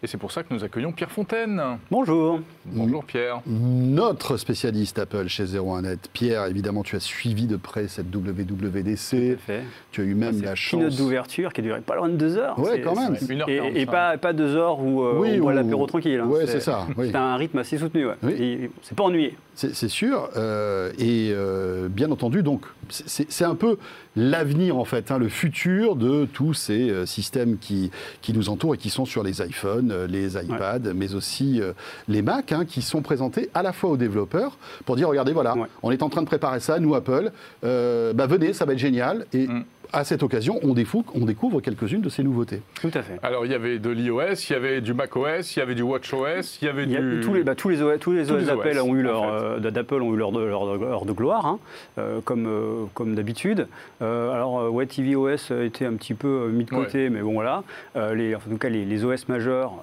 Et 0.00 0.06
c'est 0.06 0.16
pour 0.16 0.30
ça 0.30 0.44
que 0.44 0.54
nous 0.54 0.62
accueillons 0.62 0.92
Pierre 0.92 1.10
Fontaine. 1.10 1.60
Bonjour. 1.90 2.38
Bonjour 2.66 3.04
Pierre. 3.04 3.40
Notre 3.48 4.36
spécialiste 4.36 4.96
Apple 5.00 5.26
chez 5.26 5.44
01net, 5.44 5.98
Pierre, 6.12 6.46
évidemment, 6.46 6.84
tu 6.84 6.94
as 6.94 7.00
suivi 7.00 7.46
de 7.48 7.56
près 7.56 7.88
cette 7.88 8.06
WWDC, 8.14 9.36
fait. 9.38 9.62
tu 9.90 10.00
as 10.00 10.04
eu 10.04 10.14
même 10.14 10.40
la 10.40 10.50
une 10.50 10.56
chance... 10.56 10.80
keynote 10.80 10.96
d'ouverture 10.96 11.52
qui 11.52 11.62
a 11.62 11.64
duré 11.64 11.80
pas 11.80 11.96
loin 11.96 12.08
de 12.08 12.14
deux 12.16 12.36
heures. 12.36 12.56
Ouais, 12.60 12.74
C'est- 12.74 12.80
quand 12.82 12.94
même. 12.94 13.16
Une 13.28 13.40
heure 13.40 13.48
Et, 13.48 13.80
et 13.82 13.86
pas, 13.86 14.16
pas 14.18 14.32
deux 14.32 14.54
heures 14.54 14.78
où 14.78 15.02
euh, 15.02 15.14
Oui, 15.18 15.30
on 15.34 15.42
boit 15.42 15.52
ou- 15.52 15.56
l'apéro 15.56 15.84
tranquille. 15.86 16.20
hein. 16.20 16.26
Ouais, 16.28 16.46
c'est 16.46 16.60
ça, 16.60 16.86
oui. 16.96 17.08
C'est 17.10 17.16
un 17.16 17.34
rythme 17.36 17.58
assez 17.58 17.76
soutenu. 17.78 18.06
Ouais. 18.06 18.14
Oui. 18.22 18.70
C'est 18.82 18.96
pas 18.96 19.02
ennuyé. 19.04 19.36
C'est 19.60 19.88
sûr. 19.88 20.30
euh, 20.36 20.92
et 21.00 21.32
euh, 21.32 21.88
bien 21.88 22.12
entendu, 22.12 22.44
donc, 22.44 22.62
c'est- 22.90 23.44
un 23.44 23.56
peu 23.56 23.76
l'avenir, 24.14 24.76
en 24.76 24.84
fait, 24.84 25.10
hein, 25.10 25.18
le 25.18 25.28
futur 25.28 25.96
de 25.96 26.26
tous 26.32 26.54
ces 26.54 26.90
euh, 26.90 27.06
systèmes 27.06 27.58
qui, 27.58 27.90
qui 28.22 28.32
nous 28.32 28.50
entourent 28.50 28.74
et 28.76 28.78
qui 28.78 28.88
sont 28.90 29.04
sur 29.04 29.24
les 29.24 29.42
iPhones, 29.42 29.92
les 30.08 30.36
iPads, 30.36 30.92
mais 30.94 31.14
aussi 31.14 31.60
les 32.06 32.22
Mac, 32.22 32.52
hein, 32.52 32.64
qui 32.66 32.82
sont 32.82 33.02
présentés 33.02 33.50
à 33.52 33.62
la 33.64 33.72
fois 33.72 33.90
aux 33.90 33.96
développeurs 33.96 34.56
pour 34.84 34.94
dire 34.94 35.08
regardez, 35.08 35.32
voilà, 35.32 35.56
Ouais. 35.56 35.66
on 35.82 35.90
est 35.90 36.02
en 36.04 36.08
train 36.08 36.22
de 36.22 36.26
préparer 36.26 36.60
ça, 36.60 36.78
nous, 36.78 36.94
Apple, 36.94 37.32
bah, 37.62 38.26
venez, 38.28 38.52
ça 38.52 38.64
va 38.64 38.74
être 38.74 38.78
génial. 38.78 39.26
Et 39.32 39.48
Mm. 39.48 39.64
À 39.92 40.04
cette 40.04 40.22
occasion, 40.22 40.58
on, 40.62 40.74
découvre 40.74 41.60
quelques-unes 41.60 42.00
de 42.02 42.08
ces 42.08 42.22
nouveautés. 42.22 42.62
Tout 42.80 42.90
à 42.94 43.02
fait. 43.02 43.18
Alors 43.22 43.46
il 43.46 43.52
y 43.52 43.54
avait 43.54 43.78
de 43.78 43.90
l'iOS, 43.90 44.34
il 44.48 44.52
y 44.52 44.54
avait 44.56 44.80
du 44.80 44.94
macOS, 44.94 45.56
il 45.56 45.58
y 45.58 45.62
avait 45.62 45.74
du 45.74 45.82
WatchOS, 45.82 46.58
il 46.60 46.66
y 46.66 46.68
avait 46.68 46.84
Il 46.84 46.90
y 46.90 46.96
a- 46.96 47.00
du... 47.00 47.20
tous, 47.20 47.34
les, 47.34 47.42
bah, 47.42 47.54
tous 47.54 47.68
les 47.68 47.82
OS, 47.82 47.98
tous 48.00 48.12
les 48.12 48.24
Tous 48.26 48.32
OS 48.34 48.40
les 48.40 48.46
d'Apple 48.46 48.68
OS, 48.76 48.82
ont 48.82 48.94
eu 48.94 49.00
en 49.00 49.02
leur, 49.02 49.22
fait. 49.22 49.66
euh, 49.66 49.70
d'Apple 49.70 50.02
ont 50.02 50.14
eu 50.14 50.16
leur, 50.16 50.30
leur, 50.32 50.76
leur 50.76 51.04
de 51.04 51.12
gloire, 51.12 51.46
hein, 51.46 51.58
euh, 51.98 52.20
comme, 52.24 52.46
euh, 52.46 52.84
comme 52.94 53.14
d'habitude. 53.14 53.66
Euh, 54.02 54.32
alors, 54.32 54.60
euh, 54.60 54.68
ouais, 54.68 54.86
tvOS 54.86 55.50
a 55.52 55.62
été 55.64 55.84
un 55.86 55.94
petit 55.94 56.14
peu 56.14 56.28
euh, 56.28 56.48
mis 56.48 56.64
de 56.64 56.70
côté, 56.70 57.10
mais 57.10 57.20
bon, 57.20 57.32
voilà. 57.34 57.62
Euh, 57.96 58.14
les, 58.14 58.34
en 58.34 58.40
tout 58.40 58.56
cas, 58.58 58.68
les, 58.68 58.84
les 58.84 59.04
OS 59.04 59.28
majeurs 59.28 59.74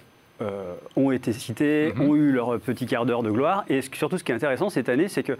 euh, 0.42 0.74
ont 0.98 1.12
été 1.12 1.32
cités, 1.34 1.94
Mhm. 1.96 2.02
ont 2.10 2.16
eu 2.16 2.32
leur 2.32 2.60
petit 2.60 2.86
quart 2.86 3.06
d'heure 3.06 3.24
de 3.24 3.32
gloire. 3.32 3.64
Et 3.70 3.82
ce- 3.82 3.90
surtout, 3.94 4.18
ce 4.18 4.24
qui 4.24 4.32
est 4.32 4.36
intéressant 4.36 4.70
cette 4.70 4.90
année, 4.90 5.08
c'est 5.08 5.24
que, 5.24 5.34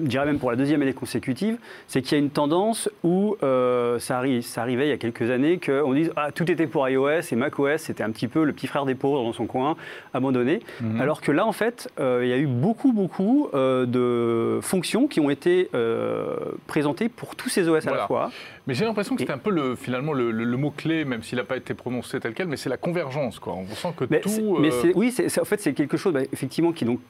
je 0.00 0.06
dirais 0.06 0.26
même 0.26 0.38
pour 0.38 0.50
la 0.50 0.56
deuxième 0.56 0.82
année 0.82 0.92
consécutive, 0.94 1.58
c'est 1.86 2.02
qu'il 2.02 2.18
y 2.18 2.20
a 2.20 2.24
une 2.24 2.30
tendance 2.30 2.90
où 3.04 3.36
euh, 3.42 3.98
ça, 4.00 4.18
arrive, 4.18 4.42
ça 4.42 4.62
arrivait 4.62 4.86
il 4.86 4.90
y 4.90 4.92
a 4.92 4.96
quelques 4.96 5.30
années 5.30 5.60
qu'on 5.64 5.92
dise 5.94 6.10
ah, 6.16 6.32
tout 6.32 6.50
était 6.50 6.66
pour 6.66 6.88
iOS 6.88 7.20
et 7.30 7.36
macOS, 7.36 7.80
c'était 7.82 8.02
un 8.02 8.10
petit 8.10 8.26
peu 8.28 8.44
le 8.44 8.52
petit 8.52 8.66
frère 8.66 8.84
des 8.84 8.94
pauvres 8.96 9.22
dans 9.22 9.32
son 9.32 9.46
coin, 9.46 9.76
abandonné. 10.12 10.60
Mhm. 10.80 11.00
Alors 11.00 11.20
que 11.20 11.30
là, 11.30 11.46
en 11.46 11.52
fait, 11.52 11.88
euh, 12.00 12.20
il 12.24 12.28
y 12.28 12.32
a 12.32 12.38
eu 12.38 12.46
beaucoup, 12.46 12.92
beaucoup 12.92 13.48
de 13.52 14.58
fonctions 14.62 15.06
qui 15.06 15.20
ont 15.20 15.30
été 15.30 15.70
présentées 16.66 17.08
pour 17.08 17.36
tous 17.36 17.48
ces 17.48 17.68
OS 17.68 17.86
à 17.86 17.90
la 17.92 18.06
fois. 18.06 18.30
Mais 18.66 18.74
j'ai 18.74 18.84
l'impression 18.84 19.16
que 19.16 19.20
c'était 19.22 19.32
un 19.32 19.38
peu 19.38 19.50
le, 19.50 19.74
finalement 19.74 20.12
le, 20.12 20.30
le- 20.30 20.44
le 20.44 20.56
mot-clé, 20.56 21.04
même 21.04 21.22
s'il 21.22 21.38
n'a 21.38 21.44
pas 21.44 21.56
été 21.56 21.74
prononcé 21.74 22.20
tel 22.20 22.32
quel, 22.32 22.46
mais 22.46 22.56
c'est 22.56 22.68
la 22.68 22.76
convergence. 22.76 23.38
Quoi. 23.40 23.54
On 23.54 23.66
sent 23.74 23.92
que 23.96 24.04
Mais, 24.08 24.20
tout... 24.20 24.28
c'est- 24.28 24.42
mais 24.60 24.68
euh, 24.72 24.80
c'est- 24.82 24.92
oui, 24.94 25.10
c'est, 25.10 25.28
c'est- 25.28 25.40
en 25.40 25.44
fait, 25.44 25.60
c'est 25.60 25.72
quelque 25.72 25.96
chose, 25.96 26.12
bah, 26.12 26.20
effectivement, 26.32 26.72
qui, 26.72 26.84
donc, 26.84 27.00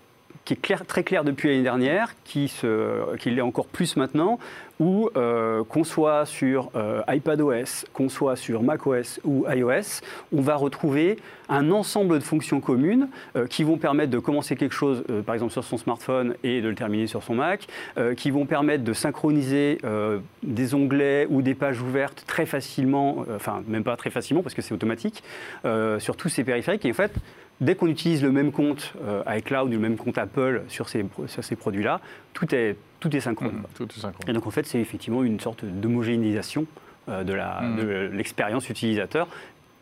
qui 0.46 0.54
est 0.54 0.60
clair, 0.60 0.86
très 0.86 1.04
clair 1.04 1.24
depuis 1.24 1.48
l'année 1.50 1.62
dernière, 1.62 2.14
qui, 2.24 2.48
se, 2.48 3.16
qui 3.16 3.30
l'est 3.30 3.42
encore 3.42 3.66
plus 3.66 3.96
maintenant, 3.96 4.38
où 4.82 5.08
euh, 5.16 5.62
qu'on 5.62 5.84
soit 5.84 6.26
sur 6.26 6.70
euh, 6.74 7.02
iPadOS, 7.08 7.86
qu'on 7.92 8.08
soit 8.08 8.34
sur 8.34 8.64
macOS 8.64 9.20
ou 9.22 9.46
iOS, 9.48 10.02
on 10.32 10.40
va 10.40 10.56
retrouver 10.56 11.18
un 11.48 11.70
ensemble 11.70 12.18
de 12.18 12.24
fonctions 12.24 12.60
communes 12.60 13.08
euh, 13.36 13.46
qui 13.46 13.62
vont 13.62 13.76
permettre 13.76 14.10
de 14.10 14.18
commencer 14.18 14.56
quelque 14.56 14.74
chose, 14.74 15.04
par 15.24 15.36
exemple 15.36 15.52
sur 15.52 15.62
son 15.62 15.76
smartphone, 15.76 16.34
et 16.42 16.60
de 16.60 16.68
le 16.68 16.74
terminer 16.74 17.06
sur 17.06 17.22
son 17.22 17.34
Mac, 17.34 17.66
qui 18.16 18.30
vont 18.30 18.46
permettre 18.46 18.84
de 18.84 18.92
synchroniser 18.92 19.78
des 20.42 20.74
onglets 20.74 21.26
ou 21.30 21.42
des 21.42 21.54
pages 21.54 21.80
ouvertes 21.80 22.24
très 22.26 22.46
facilement, 22.46 23.24
enfin 23.34 23.62
même 23.68 23.84
pas 23.84 23.96
très 23.96 24.10
facilement 24.10 24.42
parce 24.42 24.54
que 24.54 24.62
c'est 24.62 24.74
automatique, 24.74 25.22
sur 25.98 26.16
tous 26.16 26.28
ces 26.28 26.44
périphériques. 26.44 26.84
Et 26.84 26.90
en 26.90 26.94
fait, 26.94 27.12
dès 27.60 27.74
qu'on 27.74 27.88
utilise 27.88 28.22
le 28.22 28.32
même 28.32 28.52
compte 28.52 28.94
iCloud 29.28 29.68
ou 29.68 29.72
le 29.72 29.78
même 29.78 29.96
compte 29.96 30.18
Apple 30.18 30.62
sur 30.68 30.88
ces 30.88 31.56
produits-là, 31.56 32.00
tout 32.32 32.54
est, 32.54 32.76
tout 33.02 33.14
est 33.16 33.20
synchrone. 33.20 33.52
mhm, 33.56 33.64
tout 33.74 33.88
est 33.88 34.00
synchrone. 34.00 34.28
Et 34.28 34.32
donc 34.32 34.46
en 34.46 34.50
fait, 34.50 34.64
c'est 34.64 34.78
effectivement 34.80 35.22
une 35.24 35.40
sorte 35.40 35.64
d'homogénéisation 35.64 36.66
euh, 37.08 37.24
de 37.24 37.34
Mhm. 37.34 37.76
de 37.76 38.10
l'expérience 38.16 38.70
utilisateur. 38.70 39.26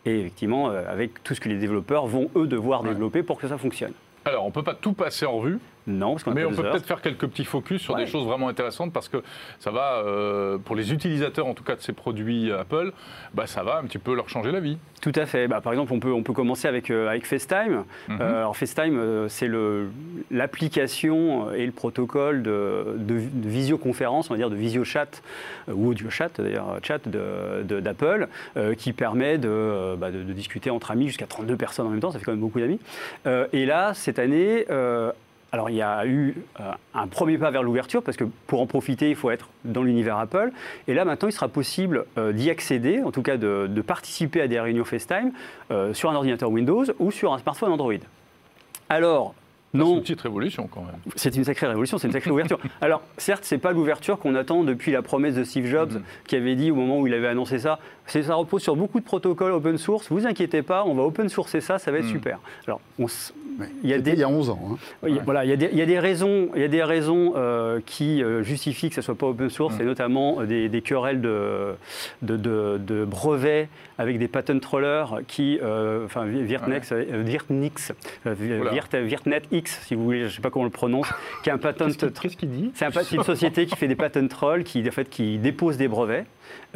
Et 0.06 0.18
effectivement, 0.20 0.70
euh, 0.70 0.82
avec 0.90 1.22
tout 1.22 1.34
ce 1.34 1.40
que 1.40 1.50
les 1.50 1.58
développeurs 1.58 2.06
vont, 2.06 2.30
eux, 2.34 2.46
devoir 2.46 2.82
Ouais. 2.82 2.88
développer 2.88 3.22
pour 3.22 3.38
que 3.38 3.46
ça 3.46 3.58
fonctionne. 3.58 3.92
Alors, 4.24 4.44
on 4.44 4.48
ne 4.48 4.52
peut 4.52 4.62
pas 4.62 4.74
tout 4.74 4.94
passer 4.94 5.26
en 5.26 5.32
revue, 5.38 5.58
Non, 5.90 6.12
parce 6.12 6.24
qu'on 6.24 6.30
a 6.32 6.34
mais 6.34 6.44
on 6.44 6.50
peut 6.50 6.62
peut-être 6.62 6.86
faire 6.86 7.00
quelques 7.02 7.26
petits 7.26 7.44
focus 7.44 7.82
sur 7.82 7.94
Ouais. 7.94 8.04
des 8.04 8.10
choses 8.10 8.24
vraiment 8.26 8.48
intéressantes 8.48 8.92
parce 8.92 9.08
que 9.08 9.22
ça 9.58 9.70
va, 9.70 10.02
euh, 10.04 10.58
pour 10.58 10.76
les 10.76 10.92
utilisateurs 10.92 11.46
en 11.46 11.54
tout 11.54 11.64
cas 11.64 11.76
de 11.76 11.80
ces 11.80 11.92
produits 11.92 12.50
Apple, 12.52 12.92
bah, 13.34 13.46
ça 13.46 13.62
va 13.62 13.78
un 13.78 13.84
petit 13.84 13.98
peu 13.98 14.14
leur 14.14 14.28
changer 14.28 14.52
la 14.52 14.60
vie. 14.60 14.78
Tout 15.02 15.12
à 15.14 15.24
fait. 15.26 15.48
Bah, 15.48 15.60
par 15.62 15.72
exemple, 15.72 15.92
on 15.94 15.98
peut, 16.00 16.12
on 16.12 16.22
peut 16.22 16.32
commencer 16.34 16.68
avec, 16.68 16.90
euh, 16.90 17.08
avec 17.08 17.26
FaceTime. 17.26 17.84
Euh, 18.10 18.38
alors 18.40 18.56
FaceTime, 18.56 18.98
euh, 18.98 19.28
c'est 19.28 19.48
l'application 20.30 21.52
et 21.52 21.66
le 21.66 21.72
protocole 21.72 22.42
de, 22.42 22.94
de- 22.96 23.20
de 23.32 23.48
visioconférence, 23.48 24.30
on 24.30 24.34
va 24.34 24.38
dire 24.38 24.50
de 24.50 24.56
visiochat, 24.56 25.06
euh, 25.68 25.72
ou 25.74 25.88
audio 25.90 26.10
chat 26.10 26.30
d'ailleurs, 26.40 26.78
chat 26.82 27.06
de- 27.08 27.80
d'Apple, 27.80 28.28
euh, 28.56 28.74
qui 28.74 28.92
permet 28.92 29.38
de, 29.38 29.48
euh, 29.48 29.96
bah, 29.96 30.10
de- 30.10 30.22
discuter 30.22 30.70
entre 30.70 30.90
amis 30.90 31.06
jusqu'à 31.08 31.26
32 31.26 31.56
personnes 31.56 31.86
en 31.86 31.90
même 31.90 32.00
temps, 32.00 32.10
ça 32.10 32.18
fait 32.18 32.24
quand 32.24 32.32
même 32.32 32.40
beaucoup 32.40 32.60
d'amis. 32.60 32.78
Euh, 33.26 33.46
et 33.52 33.66
là, 33.66 33.92
cette 33.94 34.18
année, 34.18 34.66
euh, 34.70 35.12
alors 35.52 35.68
il 35.70 35.76
y 35.76 35.82
a 35.82 36.06
eu 36.06 36.34
euh, 36.60 36.70
un 36.94 37.06
premier 37.08 37.36
pas 37.38 37.50
vers 37.50 37.62
l'ouverture, 37.62 38.02
parce 38.02 38.16
que 38.16 38.24
pour 38.46 38.60
en 38.60 38.66
profiter, 38.66 39.10
il 39.10 39.16
faut 39.16 39.30
être 39.30 39.48
dans 39.64 39.82
l'univers 39.82 40.16
Apple. 40.18 40.52
Et 40.88 40.94
là, 40.94 41.04
maintenant, 41.04 41.28
il 41.28 41.32
sera 41.32 41.48
possible 41.48 42.04
euh, 42.18 42.32
d'y 42.32 42.50
accéder, 42.50 43.02
en 43.02 43.10
tout 43.10 43.22
cas 43.22 43.36
de, 43.36 43.66
de 43.68 43.80
participer 43.82 44.40
à 44.42 44.48
des 44.48 44.60
réunions 44.60 44.84
FaceTime 44.84 45.32
euh, 45.70 45.92
sur 45.94 46.10
un 46.10 46.14
ordinateur 46.14 46.50
Windows 46.50 46.84
ou 46.98 47.10
sur 47.10 47.32
un 47.32 47.38
smartphone 47.38 47.72
Android. 47.72 47.94
Alors, 48.88 49.34
C'est 49.72 49.78
non, 49.78 49.94
une 49.96 50.00
petite 50.02 50.20
révolution 50.20 50.66
quand 50.68 50.82
même. 50.82 50.96
c'est 51.14 51.36
une 51.36 51.44
sacrée 51.44 51.66
révolution, 51.68 51.96
c'est 51.98 52.08
une 52.08 52.12
sacrée 52.12 52.30
ouverture. 52.32 52.58
Alors, 52.80 53.02
certes, 53.18 53.44
c'est 53.44 53.58
pas 53.58 53.70
l'ouverture 53.72 54.18
qu'on 54.18 54.34
attend 54.34 54.64
depuis 54.64 54.90
la 54.92 55.02
promesse 55.02 55.34
de 55.36 55.44
Steve 55.44 55.66
Jobs, 55.66 55.92
Mhm. 55.92 56.02
qui 56.26 56.34
avait 56.36 56.56
dit 56.56 56.70
au 56.72 56.74
moment 56.74 56.98
où 56.98 57.06
il 57.06 57.14
avait 57.14 57.28
annoncé 57.28 57.58
ça, 57.60 57.78
c'est 58.06 58.24
ça 58.24 58.34
repose 58.34 58.62
sur 58.62 58.74
beaucoup 58.74 58.98
de 58.98 59.04
protocoles 59.04 59.52
open 59.52 59.78
source. 59.78 60.10
Vous 60.10 60.26
inquiétez 60.26 60.62
pas, 60.62 60.84
on 60.84 60.94
va 60.94 61.02
open 61.04 61.28
sourcer 61.28 61.60
ça, 61.60 61.78
ça 61.78 61.92
va 61.92 61.98
être 61.98 62.04
Mhm. 62.06 62.10
super. 62.10 62.38
Alors, 62.66 62.80
on 62.98 63.06
il 63.82 63.90
y 63.90 63.94
a 63.94 63.98
des, 63.98 64.12
il 64.12 64.18
y 64.18 64.22
a 64.22 64.28
11 64.28 64.50
ans. 64.50 64.60
hein. 64.72 64.76
oui, 65.02 65.18
voilà, 65.24 65.44
il 65.44 65.50
y, 65.50 65.52
a 65.52 65.56
des, 65.56 65.68
il 65.72 65.78
y 65.78 65.82
a 65.82 65.86
des 65.86 65.98
raisons, 65.98 66.48
il 66.54 66.60
y 66.60 66.64
a 66.64 66.68
des 66.68 66.82
raisons 66.82 67.34
euh, 67.36 67.80
qui 67.84 68.22
euh, 68.22 68.42
justifient 68.42 68.88
que 68.88 68.94
ça 68.94 69.02
soit 69.02 69.14
pas 69.16 69.26
open 69.26 69.50
source, 69.50 69.76
Mm. 69.78 69.82
et 69.82 69.84
notamment 69.84 70.40
euh, 70.40 70.46
des, 70.46 70.68
des 70.68 70.82
querelles 70.82 71.20
de, 71.20 71.74
de, 72.22 72.36
de- 72.36 72.78
de 72.78 73.04
brevets 73.04 73.68
avec 73.98 74.18
des 74.18 74.28
patent 74.28 74.58
trollers 74.60 75.20
qui, 75.28 75.58
euh, 75.62 76.04
enfin, 76.06 76.24
Virtnex, 76.24 76.92
Virtnix, 76.92 77.92
euh, 78.26 78.60
Oula. 78.60 78.70
Virt, 78.70 78.94
Virtnet 78.94 79.42
X, 79.52 79.80
si 79.86 79.94
vous 79.94 80.04
voulez, 80.04 80.28
je 80.28 80.34
sais 80.36 80.40
pas 80.40 80.50
comment 80.50 80.62
on 80.62 80.66
le 80.66 80.70
prononce, 80.70 81.08
qui 81.42 81.50
est 81.50 81.52
un 81.52 81.58
patent. 81.58 81.88
Qu'est-ce 82.20 82.36
qu'il 82.36 82.50
dit? 82.50 82.70
C'est 82.74 82.86
un 82.86 82.90
une 83.12 83.22
société 83.24 83.66
qui 83.66 83.76
fait 83.76 83.88
des 83.88 83.94
patent 83.96 84.26
trolls, 84.28 84.64
qui, 84.64 84.86
en 84.86 84.90
fait, 84.92 85.08
qui 85.08 85.38
dépose 85.38 85.76
des 85.76 85.88
brevets 85.88 86.24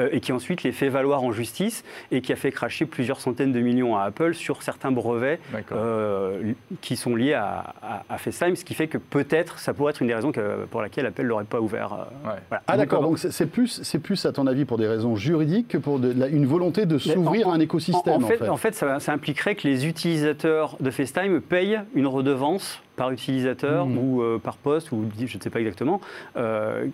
euh, 0.00 0.08
et 0.12 0.20
qui 0.20 0.32
ensuite 0.32 0.62
les 0.62 0.72
fait 0.72 0.88
valoir 0.88 1.22
en 1.22 1.32
justice 1.32 1.84
et 2.10 2.20
qui 2.20 2.32
a 2.32 2.36
fait 2.36 2.50
cracher 2.50 2.84
plusieurs 2.86 3.20
centaines 3.20 3.52
de 3.52 3.60
millions 3.60 3.96
à 3.96 4.02
Apple 4.04 4.34
sur 4.34 4.62
certains 4.62 4.90
brevets 4.90 5.40
euh, 5.72 6.52
qui 6.80 6.96
sont 6.96 7.14
liés 7.16 7.34
à, 7.34 7.74
à- 7.82 8.02
à 8.08 8.18
FaceTime, 8.18 8.56
ce 8.56 8.64
qui 8.64 8.74
fait 8.74 8.88
que 8.88 8.98
peut-être 8.98 9.58
ça 9.58 9.74
pourrait 9.74 9.90
être 9.90 10.00
une 10.02 10.08
des 10.08 10.14
raisons 10.14 10.32
que- 10.32 10.64
pour 10.70 10.82
laquelle 10.82 11.06
Apple 11.06 11.22
l'aurait 11.22 11.44
pas 11.44 11.60
ouvert. 11.60 11.92
euh, 11.92 12.28
Ouais. 12.28 12.36
voilà. 12.48 12.62
Ah 12.66 12.76
d'accord, 12.76 13.02
Donc, 13.02 13.18
c'est 13.18 13.46
plus, 13.46 13.80
c'est 13.82 13.98
plus 13.98 14.24
à 14.26 14.32
ton 14.32 14.46
avis 14.46 14.64
pour 14.64 14.78
des 14.78 14.86
raisons 14.86 15.16
juridiques 15.16 15.68
que 15.68 15.78
pour 15.78 15.98
de 15.98 16.12
la- 16.12 16.28
une 16.28 16.46
volonté 16.46 16.86
de 16.86 16.98
s'ouvrir 16.98 17.48
à 17.48 17.52
un 17.54 17.60
écosystème 17.60 18.14
en, 18.14 18.16
en 18.24 18.28
fait, 18.28 18.38
fait. 18.38 18.48
en 18.48 18.56
fait, 18.56 18.74
ça, 18.74 19.00
ça 19.00 19.12
impliquerait 19.12 19.54
que 19.54 19.66
les 19.68 19.86
utilisateurs 19.86 20.76
de 20.80 20.90
FaceTime 20.90 21.40
payent 21.40 21.80
une 21.94 22.06
redevance 22.06 22.80
par 22.96 23.10
utilisateur 23.10 23.86
Mhm. 23.86 23.98
ou 23.98 24.22
euh, 24.22 24.38
par 24.38 24.56
poste, 24.56 24.92
ou 24.92 25.04
je 25.18 25.36
ne 25.36 25.42
sais 25.42 25.50
pas 25.50 25.60
exactement, 25.60 26.00
euh, 26.36 26.86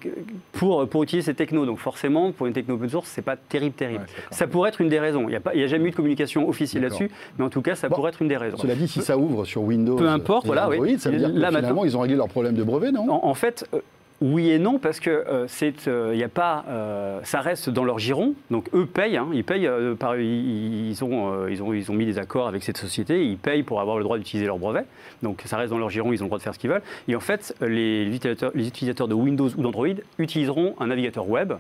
pour, 0.53 0.89
pour 0.89 1.03
utiliser 1.03 1.27
ces 1.27 1.35
technos. 1.35 1.67
Donc 1.67 1.79
forcément, 1.79 2.33
pour 2.33 2.47
une 2.47 2.53
techno 2.53 2.75
open 2.75 2.89
source, 2.89 3.09
c'est 3.09 3.23
pas 3.23 3.37
terrible, 3.37 3.75
terrible. 3.75 4.01
Ouais, 4.05 4.23
ça 4.31 4.47
pourrait 4.47 4.71
être 4.71 4.81
une 4.81 4.89
des 4.89 4.99
raisons. 5.01 5.23
Il 5.29 5.31
n'y 5.31 5.63
a, 5.63 5.65
a 5.65 5.67
jamais 5.69 5.89
eu 5.89 5.91
de 5.91 5.97
communication 5.97 6.49
officielle 6.49 6.83
là-dessus, 6.85 7.11
mais 7.39 7.45
en 7.45 7.51
tout 7.51 7.63
cas, 7.63 7.75
ça 7.75 7.89
Bon, 7.89 7.97
pourrait 7.97 8.11
être 8.11 8.23
une 8.23 8.29
des 8.29 8.37
raisons. 8.37 8.57
Cela 8.57 8.75
dit, 8.75 8.89
si 8.89 9.03
ça 9.03 9.19
ouvre 9.19 9.45
sur 9.45 9.63
Windows 9.63 9.97
Peu 9.97 10.09
importe, 10.09 10.45
et 10.45 10.49
voilà, 10.49 10.69
oui. 10.69 10.79
Android, 10.79 10.99
ça 10.99 11.11
veut 11.11 11.19
dire 11.19 11.29
que 11.33 11.39
Là, 11.39 11.49
finalement, 11.49 11.69
maintenant- 11.69 11.85
ils 11.85 11.97
ont 11.97 12.01
réglé 12.01 12.17
leur 12.17 12.29
problème 12.29 12.55
de 12.55 12.63
brevet, 12.63 12.93
non? 12.93 13.11
En, 13.11 13.27
en 13.29 13.35
fait, 13.35 13.67
euh, 13.75 13.81
oui 14.21 14.51
et 14.51 14.59
non, 14.59 14.79
parce 14.79 15.01
que 15.01 15.11
euh, 15.11 15.47
c'est, 15.49 15.89
euh, 15.89 16.15
y 16.15 16.23
a 16.23 16.29
pas, 16.29 16.65
euh, 16.69 17.21
ça 17.23 17.41
reste 17.41 17.71
dans 17.71 17.85
leur 17.85 17.99
giron. 17.99 18.35
Donc 18.51 18.69
eux 18.75 18.87
payent, 18.87 19.17
hein, 19.17 19.29
ils 19.33 19.45
payent. 19.45 19.67
euh, 19.67 19.95
par, 19.95 20.17
ils, 20.19 20.91
ils 20.91 21.05
ont, 21.05 21.47
ils 21.49 21.63
ont, 21.63 21.73
ils 21.73 21.91
ont 21.91 21.95
mis 21.95 22.05
des 22.07 22.19
accords 22.19 22.47
avec 22.49 22.63
cette 22.63 22.77
société. 22.77 23.25
Ils 23.25 23.39
payent 23.39 23.63
pour 23.63 23.81
avoir 23.81 23.97
le 23.97 24.05
droit 24.05 24.19
d'utiliser 24.19 24.47
leur 24.47 24.59
brevet. 24.59 24.85
Donc 25.23 25.43
ça 25.47 25.57
reste 25.57 25.71
dans 25.71 25.79
leur 25.79 25.91
giron. 25.91 26.13
Ils 26.13 26.21
ont 26.23 26.27
le 26.27 26.29
droit 26.29 26.39
de 26.39 26.43
faire 26.43 26.55
ce 26.55 26.59
qu'ils 26.59 26.71
veulent. 26.71 26.83
Et 27.09 27.17
en 27.17 27.21
fait, 27.21 27.55
les 27.63 28.03
utilisateurs, 28.07 28.53
les 28.55 28.69
utilisateurs 28.69 29.09
de 29.09 29.15
Windows 29.15 29.49
ou 29.57 29.63
d'Android 29.63 29.87
utiliseront 30.19 30.75
un 30.81 30.89
navigateur 30.89 31.29
web. 31.29 31.53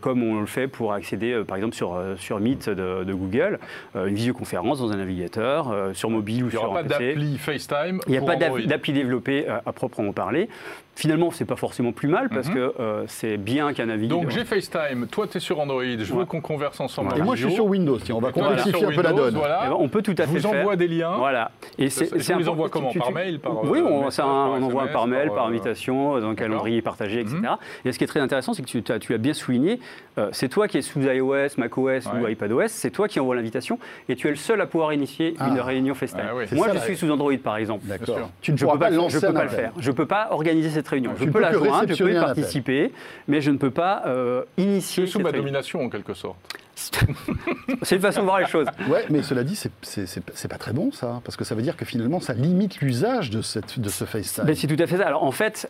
comme 0.00 0.22
on 0.22 0.40
le 0.40 0.46
fait 0.46 0.68
pour 0.68 0.92
accéder, 0.92 1.42
par 1.46 1.56
exemple, 1.56 1.74
sur, 1.74 1.98
sur 2.18 2.38
Meet 2.40 2.68
de, 2.70 3.02
de 3.04 3.14
Google, 3.14 3.58
une 3.96 4.14
visioconférence 4.14 4.78
dans 4.78 4.92
un 4.92 4.96
navigateur, 4.96 5.74
sur 5.92 6.08
mobile 6.10 6.44
ou 6.44 6.46
Il 6.46 6.50
n'y 6.50 6.50
sur 6.52 6.64
aura 6.70 6.80
un 6.80 6.84
pas 6.84 6.98
PC. 6.98 7.14
d'appli 7.14 7.38
FaceTime. 7.38 8.00
Il 8.06 8.12
n'y 8.12 8.18
a 8.18 8.22
pas 8.22 8.36
d'appli 8.36 8.92
développée 8.92 9.46
à 9.48 9.72
proprement 9.72 10.12
parler. 10.12 10.48
Finalement, 10.96 11.30
c'est 11.30 11.44
pas 11.44 11.56
forcément 11.56 11.92
plus 11.92 12.08
mal 12.08 12.30
parce 12.30 12.48
Mhm. 12.48 12.54
que 12.54 12.72
euh, 12.80 13.04
c'est 13.06 13.36
bien 13.36 13.72
qu'un 13.74 13.84
navigateur. 13.86 14.22
Donc 14.22 14.30
j'ai 14.30 14.44
FaceTime, 14.46 15.06
toi 15.08 15.26
tu 15.30 15.36
es 15.36 15.40
sur 15.40 15.60
Android, 15.60 15.82
je 15.84 15.96
veux 16.12 16.20
Ouais. 16.20 16.26
qu'on 16.26 16.40
converse 16.40 16.80
ensemble. 16.80 17.12
Et 17.18 17.20
moi, 17.22 17.36
je 17.36 17.46
suis 17.46 17.54
sur 17.54 17.66
Windows. 17.66 17.98
Tiens, 17.98 18.14
on 18.14 18.20
va 18.20 18.32
complexifier 18.32 18.78
sur 18.80 18.88
un 18.88 18.92
peu 18.94 19.02
la 19.02 19.12
donne. 19.12 19.34
Voilà. 19.34 19.60
Eh 19.66 19.68
ben, 19.68 19.76
on 19.78 19.88
peut 19.88 20.00
tout 20.00 20.14
à 20.16 20.26
fait 20.26 20.38
vous 20.38 20.48
faire. 20.48 20.60
envoie 20.60 20.74
des 20.76 20.88
liens. 20.88 21.16
Voilà. 21.18 21.50
Et 21.78 21.90
Je 21.90 22.04
vous 22.32 22.38
les 22.38 22.48
envoie 22.48 22.70
comment 22.70 22.88
tu- 22.90 22.98
Par 22.98 23.12
mail 23.12 23.38
par, 23.40 23.62
Oui, 23.64 23.78
euh, 23.80 23.84
on, 23.84 24.10
ça, 24.10 24.26
on 24.26 24.62
envoie 24.62 24.84
SMS, 24.84 24.92
par 24.94 25.06
mail, 25.06 25.28
par, 25.28 25.44
euh, 25.44 25.48
invitation, 25.48 26.18
dans 26.18 26.28
un 26.30 26.34
calendrier 26.34 26.80
partagé, 26.80 27.20
etc. 27.20 27.36
Mhm. 27.36 27.56
Et 27.84 27.92
ce 27.92 27.98
qui 27.98 28.04
est 28.04 28.06
très 28.06 28.20
intéressant, 28.20 28.54
c'est 28.54 28.62
que 28.62 28.96
tu, 28.96 29.12
as- 29.14 29.18
bien 29.18 29.34
souligné, 29.34 29.80
c'est 30.32 30.48
toi 30.48 30.66
qui 30.66 30.78
es 30.78 30.82
sous 30.82 31.00
iOS, 31.02 31.58
macOS 31.58 32.06
ou 32.06 32.26
iPadOS, 32.26 32.68
c'est 32.68 32.90
toi 32.90 33.06
qui 33.06 33.20
envoie 33.20 33.36
l'invitation 33.36 33.78
et 34.08 34.16
tu 34.16 34.28
es 34.28 34.30
le 34.30 34.36
seul 34.36 34.60
à 34.62 34.66
pouvoir 34.66 34.94
initier 34.94 35.34
Ah. 35.38 35.48
une 35.48 35.60
réunion 35.60 35.94
FaceTime. 35.94 36.22
Ah 36.30 36.34
oui. 36.34 36.44
C'est 36.48 36.56
Moi, 36.56 36.68
ça, 36.68 36.74
je 36.74 36.78
suis 36.80 36.96
sous 36.96 37.10
Android, 37.10 37.32
par 37.44 37.58
exemple. 37.58 37.84
D'accord. 37.86 38.30
Tu 38.40 38.52
ne 38.52 38.56
Je 38.56 38.64
peux 38.64 38.72
pas 38.72 38.78
pas, 38.78 38.90
lancer 38.90 39.16
je 39.16 39.20
peux 39.20 39.26
un 39.28 39.32
pas 39.34 39.42
le 39.44 39.48
faire. 39.50 39.72
Je 39.78 39.90
peux 39.90 40.06
pas 40.06 40.28
organiser 40.30 40.70
cette 40.70 40.85
réunion. 40.88 41.12
Je 41.18 41.24
peux 41.26 41.40
la 41.40 41.52
joindre, 41.52 41.92
je 41.94 42.02
peux 42.04 42.12
y 42.12 42.16
appel. 42.16 42.34
participer, 42.34 42.92
mais 43.28 43.40
je 43.40 43.50
ne 43.50 43.58
peux 43.58 43.70
pas 43.70 44.02
euh, 44.06 44.42
initier 44.56 45.06
sous 45.06 45.14
cette 45.14 45.22
ma 45.22 45.28
réunion. 45.30 45.42
domination 45.44 45.80
en 45.84 45.88
quelque 45.88 46.14
sorte. 46.14 46.36
C'est 47.82 47.96
une 47.96 48.02
façon 48.02 48.20
de 48.20 48.26
voir 48.26 48.38
les 48.38 48.46
choses. 48.46 48.66
Ouais, 48.90 49.06
mais 49.08 49.22
cela 49.22 49.44
dit, 49.44 49.56
c'est- 49.56 50.48
pas 50.48 50.58
très 50.58 50.74
bon 50.74 50.92
ça, 50.92 51.22
parce 51.24 51.34
que 51.34 51.42
ça 51.42 51.54
veut 51.54 51.62
dire 51.62 51.74
que 51.74 51.86
finalement, 51.86 52.20
ça 52.20 52.34
limite 52.34 52.82
l'usage 52.82 53.30
de, 53.30 53.40
cette- 53.40 53.80
de 53.80 53.88
ce 53.88 54.04
FaceTime. 54.04 54.44
Ben, 54.44 54.54
c'est 54.54 54.66
tout 54.66 54.80
à 54.82 54.86
fait 54.86 54.98
ça. 54.98 55.06
Alors 55.06 55.24
en 55.24 55.30
fait, 55.32 55.66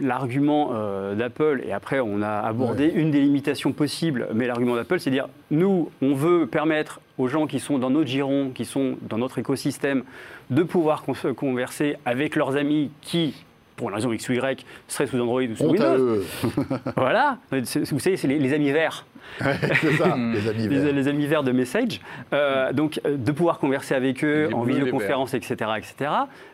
l'argument 0.00 0.70
euh, 0.74 1.14
d'Apple, 1.14 1.62
et 1.66 1.72
après 1.72 2.00
on 2.00 2.22
a 2.22 2.40
abordé 2.40 2.86
une 2.94 3.10
des 3.10 3.20
limitations 3.20 3.72
possibles, 3.72 4.28
mais 4.34 4.46
l'argument 4.46 4.76
d'Apple, 4.76 5.00
c'est 5.00 5.10
de 5.10 5.14
dire, 5.16 5.28
nous, 5.50 5.90
on 6.02 6.14
veut 6.14 6.46
permettre 6.46 7.00
aux 7.18 7.28
gens 7.28 7.46
qui 7.46 7.60
sont 7.60 7.78
dans 7.78 7.90
notre 7.90 8.08
giron, 8.08 8.50
qui 8.54 8.64
sont 8.64 8.96
dans 9.02 9.18
notre 9.18 9.38
écosystème, 9.38 10.02
de 10.50 10.62
pouvoir 10.62 11.02
con- 11.02 11.14
converser 11.34 11.96
avec 12.04 12.36
leurs 12.36 12.56
amis 12.56 12.90
qui, 13.00 13.34
pour 13.76 13.88
une 13.88 13.94
raison 13.94 14.12
X 14.12 14.28
ou 14.28 14.32
Y, 14.34 14.64
seraient 14.88 15.06
sous 15.06 15.20
Android 15.20 15.42
ou 15.42 15.56
sous 15.56 15.64
Honte 15.64 15.80
à 15.80 15.92
Windows. 15.92 16.04
eux. 16.16 16.24
Voilà, 16.96 17.38
vous 17.50 17.98
savez, 17.98 18.16
c'est 18.16 18.28
les, 18.28 18.38
les 18.38 18.52
amis 18.52 18.70
verts. 18.70 19.04
c'est 19.40 19.92
ça, 19.96 20.16
les 20.32 20.48
amis 20.48 20.68
verts. 20.68 20.92
les 20.92 21.08
amis 21.08 21.26
verts 21.26 21.42
de 21.42 21.52
Message, 21.52 22.00
Euh, 22.32 22.72
donc 22.72 23.00
euh, 23.04 23.16
de 23.16 23.32
pouvoir 23.32 23.58
converser 23.58 23.94
avec 23.94 24.22
eux 24.24 24.46
Les 24.48 24.54
en 24.54 24.62
visioconférence, 24.62 25.34
etc., 25.34 25.70
etc. 25.78 26.10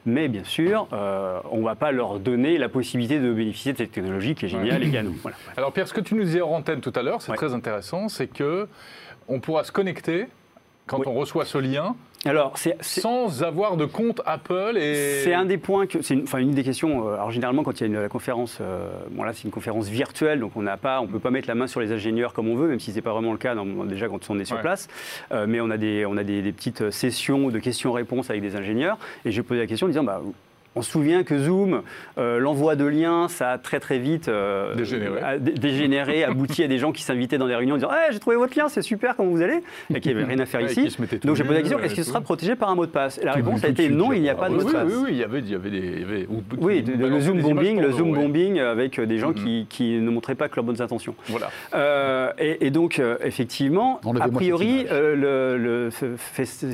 Mais 0.07 0.29
bien 0.29 0.45
sûr, 0.45 0.87
euh, 0.93 1.41
on 1.50 1.59
ne 1.59 1.65
va 1.65 1.75
pas 1.75 1.93
leur 1.93 2.21
donner 2.21 2.57
la 2.59 2.69
possibilité 2.69 3.19
de 3.19 3.33
bénéficier 3.33 3.73
de 3.73 3.79
cette 3.79 3.93
technologie 3.93 4.35
qui 4.35 4.47
est 4.47 4.49
géniale 4.49 4.83
et 4.83 4.89
qui 4.91 4.97
est 4.97 5.00
à 5.00 5.03
nous. 5.03 5.17
Voilà. 5.23 5.37
Alors 5.57 5.73
Pierre, 5.73 5.89
ce 5.89 5.95
que 5.95 6.00
tu 6.00 6.15
nous 6.15 6.25
disais 6.25 6.41
en 6.41 6.50
antenne 6.50 6.81
tout 6.81 6.93
à 6.95 7.03
l'heure, 7.03 7.21
c'est 7.23 7.33
Ouais. 7.33 7.37
très 7.37 7.53
intéressant, 7.55 8.09
c'est 8.09 8.29
que 8.29 8.67
on 9.29 9.41
pourra 9.41 9.65
se 9.65 9.73
connecter 9.73 10.27
quand 10.87 10.99
Oui. 11.00 11.05
on 11.07 11.15
reçoit 11.15 11.45
ce 11.45 11.59
lien 11.59 11.95
Alors, 12.27 12.59
c'est 12.59 12.77
sans 12.83 13.43
avoir 13.43 13.79
de 13.79 13.87
compte 13.87 14.21
Apple 14.27 14.77
et 14.77 15.23
c'est 15.25 15.33
un 15.33 15.47
des 15.47 15.57
points 15.57 15.87
que 15.87 16.03
c'est 16.03 16.12
une, 16.12 16.25
enfin, 16.25 16.37
une 16.39 16.50
des 16.50 16.62
questions. 16.62 17.09
euh, 17.09 17.15
alors 17.15 17.31
généralement, 17.31 17.62
quand 17.62 17.81
il 17.81 17.81
y 17.81 17.85
a 17.85 17.87
une 17.87 17.99
la 17.99 18.11
conférence, 18.11 18.59
euh, 18.61 18.91
bon 19.12 19.23
là 19.23 19.33
c'est 19.33 19.45
une 19.45 19.50
conférence 19.50 19.89
virtuelle, 19.89 20.39
donc 20.39 20.53
on 20.55 20.61
n'a 20.61 20.77
pas, 20.77 21.00
on 21.00 21.07
peut 21.07 21.19
pas 21.19 21.31
mettre 21.31 21.49
la 21.49 21.55
main 21.55 21.67
sur 21.67 21.81
les 21.81 21.93
ingénieurs 21.93 22.35
comme 22.35 22.49
on 22.49 22.57
veut, 22.57 22.69
même 22.69 22.79
si 22.81 22.93
c'est 22.93 23.00
pas 23.00 23.12
vraiment 23.12 23.33
le 23.33 23.39
cas 23.39 23.55
déjà 23.87 24.09
quand 24.09 24.29
on 24.29 24.39
est 24.39 24.45
sur 24.45 24.57
Ouais. 24.57 24.62
place. 24.62 24.89
Euh, 25.33 25.47
mais 25.49 25.62
on 25.62 25.71
a 25.71 25.79
des, 25.79 26.05
on 26.05 26.19
a 26.19 26.23
des, 26.25 26.43
des 26.43 26.53
petites 26.53 26.91
sessions 26.91 27.49
de 27.49 27.59
questions-réponses 27.59 28.29
avec 28.29 28.43
des 28.43 28.55
ingénieurs, 28.55 28.99
et 29.25 29.31
j'ai 29.31 29.43
posé 29.43 29.61
la 29.61 29.67
question 29.67 29.87
en 29.87 29.89
disant 29.89 30.05
bah 30.05 30.21
on 30.77 30.83
se 30.83 30.91
souvient 30.93 31.25
que 31.25 31.37
Zoom, 31.37 31.83
euh, 32.19 32.39
l'envoi 32.39 32.77
de 32.77 32.85
liens, 32.85 33.27
ça 33.29 33.50
a 33.50 33.59
très 33.59 33.81
très 33.81 33.99
vite 33.99 34.29
euh, 34.29 34.75
Dégénéré. 34.77 35.21
a 35.21 35.39
dégénéré, 35.39 36.25
abouti 36.31 36.62
à 36.62 36.69
des 36.69 36.79
gens 36.79 36.93
qui 36.93 37.03
s'invitaient 37.03 37.39
dans 37.39 37.49
des 37.49 37.57
réunions 37.57 37.75
en 37.75 37.79
disant 37.79 37.91
Eh, 37.93 38.12
j'ai 38.12 38.21
trouvé 38.21 38.37
votre 38.37 38.57
lien, 38.57 38.69
c'est 38.69 38.83
super, 38.83 39.17
comment 39.17 39.31
vous 39.31 39.43
allez? 39.43 39.61
Et 39.95 40.00
qui 40.00 40.09
n'avaient 40.09 40.25
rien 40.25 40.39
à 40.39 40.47
faire 40.47 40.61
Ouais, 40.61 40.67
ici. 40.71 40.97
Donc 41.25 41.37
j'ai 41.37 41.43
posé 41.45 41.55
la 41.55 41.61
question 41.62 41.79
euh, 41.79 41.83
est-ce 41.83 41.95
que 41.95 42.03
ce 42.03 42.07
tout. 42.07 42.12
sera 42.12 42.21
protégé 42.21 42.55
par 42.55 42.71
un 42.71 42.75
mot 42.77 42.87
de 42.87 42.91
passe? 42.93 43.19
Et 43.19 43.25
la 43.25 43.33
Tout 43.33 43.39
réponse 43.39 43.65
a 43.65 43.69
été 43.69 43.89
non, 43.89 44.12
il 44.12 44.23
n'y 44.23 44.29
a 44.29 44.35
pas 44.37 44.49
de 44.49 44.55
oui, 44.55 44.62
mot 44.62 44.69
de 44.69 44.73
passe. 44.73 44.85
oui, 44.87 44.95
oui, 45.05 45.09
il 45.11 45.17
y 45.19 45.25
avait, 45.25 45.39
il 45.41 45.49
y 45.50 45.55
avait 45.57 45.71
des, 45.71 46.00
y 46.00 46.03
avait- 46.05 46.29
Oui, 46.59 46.83
de- 46.83 46.93
le 47.07 47.21
zoom 47.21 47.41
bombing, 47.41 47.81
le 47.81 47.91
zoom 47.93 48.12
bombing 48.12 48.61
avec 48.61 49.00
des 49.00 49.19
gens 49.19 49.31
Mhm. 49.31 49.35
qui, 49.35 49.67
qui 49.69 49.99
ne 49.99 50.11
montraient 50.11 50.35
pas 50.37 50.49
que 50.49 50.57
leurs 50.57 50.65
bonnes 50.65 50.81
intentions. 50.81 51.15
Voilà. 51.27 51.50
Euh, 51.75 52.31
et, 52.39 52.67
et 52.67 52.71
donc, 52.71 52.99
euh, 52.99 53.17
effectivement, 53.25 54.00
a 54.21 54.29
priori, 54.29 54.87
euh, 54.91 55.17
le, 55.57 55.59
le- 55.59 55.91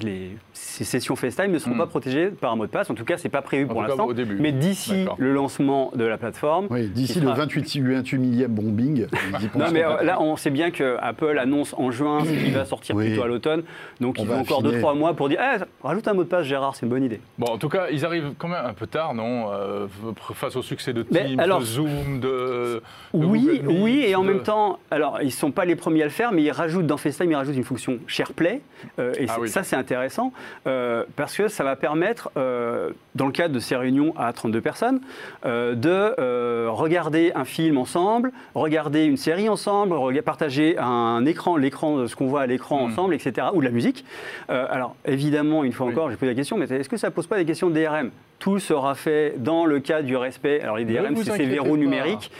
les, 0.02 0.30
ces 0.58 0.84
sessions 0.84 1.16
FaceTime 1.16 1.50
ne 1.52 1.58
seront 1.58 1.72
Mhm. 1.72 1.78
pas 1.78 1.86
protégées 1.86 2.28
par 2.28 2.52
un 2.52 2.56
mot 2.56 2.64
de 2.66 2.70
passe. 2.70 2.88
En 2.90 2.94
tout 2.94 3.04
cas, 3.04 3.18
c'est 3.18 3.28
pas 3.28 3.42
prévu 3.42 3.64
En 3.64 3.68
pour 3.68 3.82
l'instant. 3.82 4.06
au 4.06 4.14
début. 4.14 4.36
Mais 4.40 4.52
d'ici 4.52 5.04
le 5.18 5.32
lancement 5.32 5.92
de 5.94 6.04
la 6.04 6.16
plateforme, 6.16 6.66
Oui, 6.70 6.88
d'ici 6.88 7.20
le 7.20 7.26
sera- 7.26 7.34
28, 7.34 7.80
28 7.80 8.18
millième 8.18 8.50
bombing, 8.52 9.06
non, 9.54 9.66
mais 9.72 9.84
euh, 9.84 10.02
là, 10.02 10.20
on 10.20 10.36
sait 10.36 10.50
bien 10.50 10.70
que 10.70 10.96
Apple 11.00 11.38
annonce 11.38 11.74
en 11.76 11.90
juin 11.90 12.24
ce 12.24 12.30
qui 12.30 12.50
va 12.50 12.64
sortir 12.64 12.96
Oui. 12.96 13.08
plutôt 13.08 13.22
à 13.22 13.26
l'automne. 13.28 13.62
Donc, 14.00 14.16
On 14.18 14.24
ils 14.24 14.30
ont 14.30 14.38
encore 14.38 14.58
affiner. 14.60 14.78
2-3 14.80 14.94
mois 14.94 15.14
pour 15.14 15.28
dire 15.28 15.40
Eh, 15.40 15.62
rajoute 15.86 16.08
un 16.08 16.14
mot 16.14 16.24
de 16.24 16.28
passe, 16.28 16.46
Gérard, 16.46 16.74
c'est 16.74 16.86
une 16.86 16.90
bonne 16.90 17.04
idée. 17.04 17.20
Bon, 17.38 17.46
en 17.52 17.58
tout 17.58 17.68
cas, 17.68 17.86
ils 17.92 18.04
arrivent 18.04 18.32
quand 18.38 18.48
même 18.48 18.64
un 18.64 18.72
peu 18.74 18.86
tard, 18.86 19.14
non 19.14 19.50
euh, 19.52 19.86
Face 20.34 20.56
au 20.56 20.62
succès 20.62 20.92
de 20.92 21.02
Teams, 21.02 21.38
alors- 21.38 21.60
de 21.60 21.64
Zoom, 21.64 22.20
de. 22.20 22.26
de 22.26 22.82
Oui, 23.12 23.40
Google 23.62 23.66
Meet, 23.72 23.82
oui, 23.82 24.04
et 24.06 24.14
en 24.14 24.22
de- 24.22 24.28
même 24.28 24.42
temps, 24.42 24.78
alors 24.90 25.18
ils 25.20 25.26
ne 25.26 25.30
sont 25.30 25.50
pas 25.50 25.64
les 25.64 25.76
premiers 25.76 26.02
à 26.02 26.06
le 26.06 26.10
faire, 26.10 26.32
mais 26.32 26.42
ils 26.42 26.50
rajoutent 26.50 26.86
dans 26.86 26.96
FaceTime, 26.96 27.30
ils 27.30 27.34
rajoutent 27.34 27.56
une 27.56 27.64
fonction 27.64 27.98
SharePlay, 28.06 28.60
euh, 28.98 29.12
et 29.18 29.26
Ah 29.28 29.36
oui. 29.40 29.48
ça 29.48 29.62
c'est 29.62 29.76
intéressant, 29.76 30.32
euh, 30.66 31.04
parce 31.16 31.36
que 31.36 31.48
ça 31.48 31.64
va 31.64 31.76
permettre, 31.76 32.30
euh, 32.36 32.90
dans 33.14 33.26
le 33.26 33.32
cadre 33.32 33.54
de 33.54 33.58
ces 33.60 33.76
réunions 33.76 34.14
à 34.18 34.32
32 34.32 34.60
personnes, 34.60 35.00
euh, 35.44 35.74
de 35.74 36.68
regarder 36.68 37.32
un 37.34 37.44
film 37.44 37.78
ensemble, 37.78 38.32
regarder 38.54 39.04
une 39.04 39.16
série 39.16 39.48
ensemble, 39.48 39.94
partager 40.22 40.76
un 40.78 41.24
écran, 41.26 41.56
l'écran, 41.56 41.96
de 41.98 42.06
ce 42.06 42.16
qu'on 42.16 42.26
voit 42.26 42.42
à 42.42 42.46
l'écran 42.46 42.86
Mm. 42.86 42.90
ensemble, 42.92 43.14
etc., 43.14 43.48
ou 43.54 43.60
de 43.60 43.64
la 43.66 43.70
musique. 43.70 44.04
Alors 44.48 44.96
évidemment, 45.04 45.64
une 45.64 45.72
fois 45.72 45.86
Oui. 45.86 45.92
encore, 45.92 46.10
j'ai 46.10 46.16
posé 46.16 46.32
la 46.32 46.34
question, 46.36 46.56
mais 46.56 46.64
est-ce 46.66 46.88
que 46.88 46.96
ça 46.96 47.10
pose 47.10 47.26
pas 47.26 47.36
des 47.36 47.44
questions 47.44 47.70
de 47.70 47.74
DRM 47.74 48.10
Tout 48.38 48.58
sera 48.58 48.94
fait 48.94 49.34
dans 49.38 49.66
le 49.66 49.80
cadre 49.80 50.06
du 50.06 50.16
respect. 50.16 50.60
Alors 50.62 50.76
les 50.76 50.84
Ne 50.84 50.92
DRM, 50.92 51.16
c'est 51.16 51.30
ces 51.36 51.46
verrous 51.46 51.76
numériques. 51.76 52.30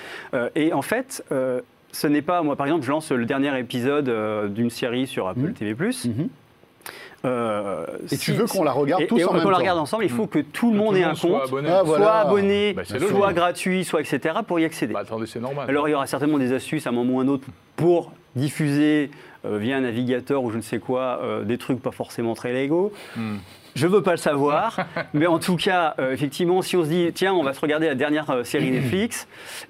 Et 0.54 0.72
en 0.72 0.82
fait, 0.82 1.24
ce 1.92 2.06
n'est 2.06 2.22
pas, 2.22 2.42
moi 2.42 2.56
par 2.56 2.66
exemple, 2.66 2.84
je 2.84 2.90
lance 2.90 3.10
le 3.10 3.24
dernier 3.24 3.58
épisode 3.58 4.08
euh, 4.10 4.48
d'une 4.48 4.68
série 4.70 5.06
sur 5.06 5.28
Apple 5.28 5.40
Mhm. 5.40 5.52
TV+. 5.54 5.74
Mhm. 5.74 6.28
Euh, 7.24 7.84
Et 8.04 8.16
si- 8.16 8.18
tu 8.18 8.32
veux 8.32 8.46
qu'on 8.46 8.62
la 8.62 8.72
regarde 8.72 9.02
et- 9.02 9.06
tous 9.06 9.18
et 9.18 9.24
en 9.24 9.28
qu'on 9.28 9.34
même 9.34 9.44
la 9.44 9.50
temps 9.52 9.58
regarde 9.58 9.78
ensemble, 9.78 10.04
il 10.04 10.10
faut 10.10 10.26
que 10.26 10.38
tout 10.38 10.70
le 10.70 10.78
monde 10.78 10.94
tout 10.94 11.00
ait 11.00 11.04
un 11.04 11.14
soit 11.14 11.30
compte, 11.40 11.48
abonné. 11.48 11.68
Ah, 11.70 11.82
voilà. 11.82 12.04
soit 12.04 12.14
abonné, 12.16 12.72
Bah, 12.74 12.84
soit 12.84 12.98
logique. 13.00 13.34
gratuit, 13.34 13.84
soit 13.84 14.00
etc. 14.00 14.34
pour 14.46 14.60
y 14.60 14.64
accéder. 14.64 14.92
Bah, 14.92 15.00
attendez, 15.00 15.26
c'est 15.26 15.40
normal. 15.40 15.66
Alors 15.68 15.88
il 15.88 15.92
y 15.92 15.94
aura 15.94 16.06
certainement 16.06 16.38
des 16.38 16.52
astuces 16.52 16.86
à 16.86 16.90
un 16.90 16.92
moment 16.92 17.14
ou 17.14 17.20
à 17.20 17.24
un 17.24 17.28
autre 17.28 17.46
pour 17.76 18.12
diffuser 18.36 19.10
euh, 19.44 19.58
via 19.58 19.76
un 19.76 19.80
navigateur 19.80 20.42
ou 20.42 20.50
je 20.50 20.56
ne 20.56 20.62
sais 20.62 20.78
quoi 20.78 21.20
euh, 21.22 21.42
des 21.44 21.56
trucs 21.58 21.80
pas 21.80 21.90
forcément 21.92 22.34
très 22.34 22.52
légaux. 22.52 22.92
Je 23.74 23.86
veux 23.86 24.02
pas 24.02 24.12
le 24.12 24.16
savoir, 24.16 24.78
mais 25.14 25.26
en 25.26 25.38
tout 25.38 25.56
cas, 25.56 25.94
euh, 25.98 26.12
effectivement, 26.12 26.62
si 26.62 26.76
on 26.76 26.84
se 26.84 26.88
dit 26.88 27.10
tiens, 27.14 27.34
on 27.34 27.42
va 27.42 27.52
se 27.52 27.60
regarder 27.60 27.86
la 27.88 27.94
dernière 27.94 28.28
euh, 28.30 28.42
série 28.44 28.70
Netflix, 28.70 29.28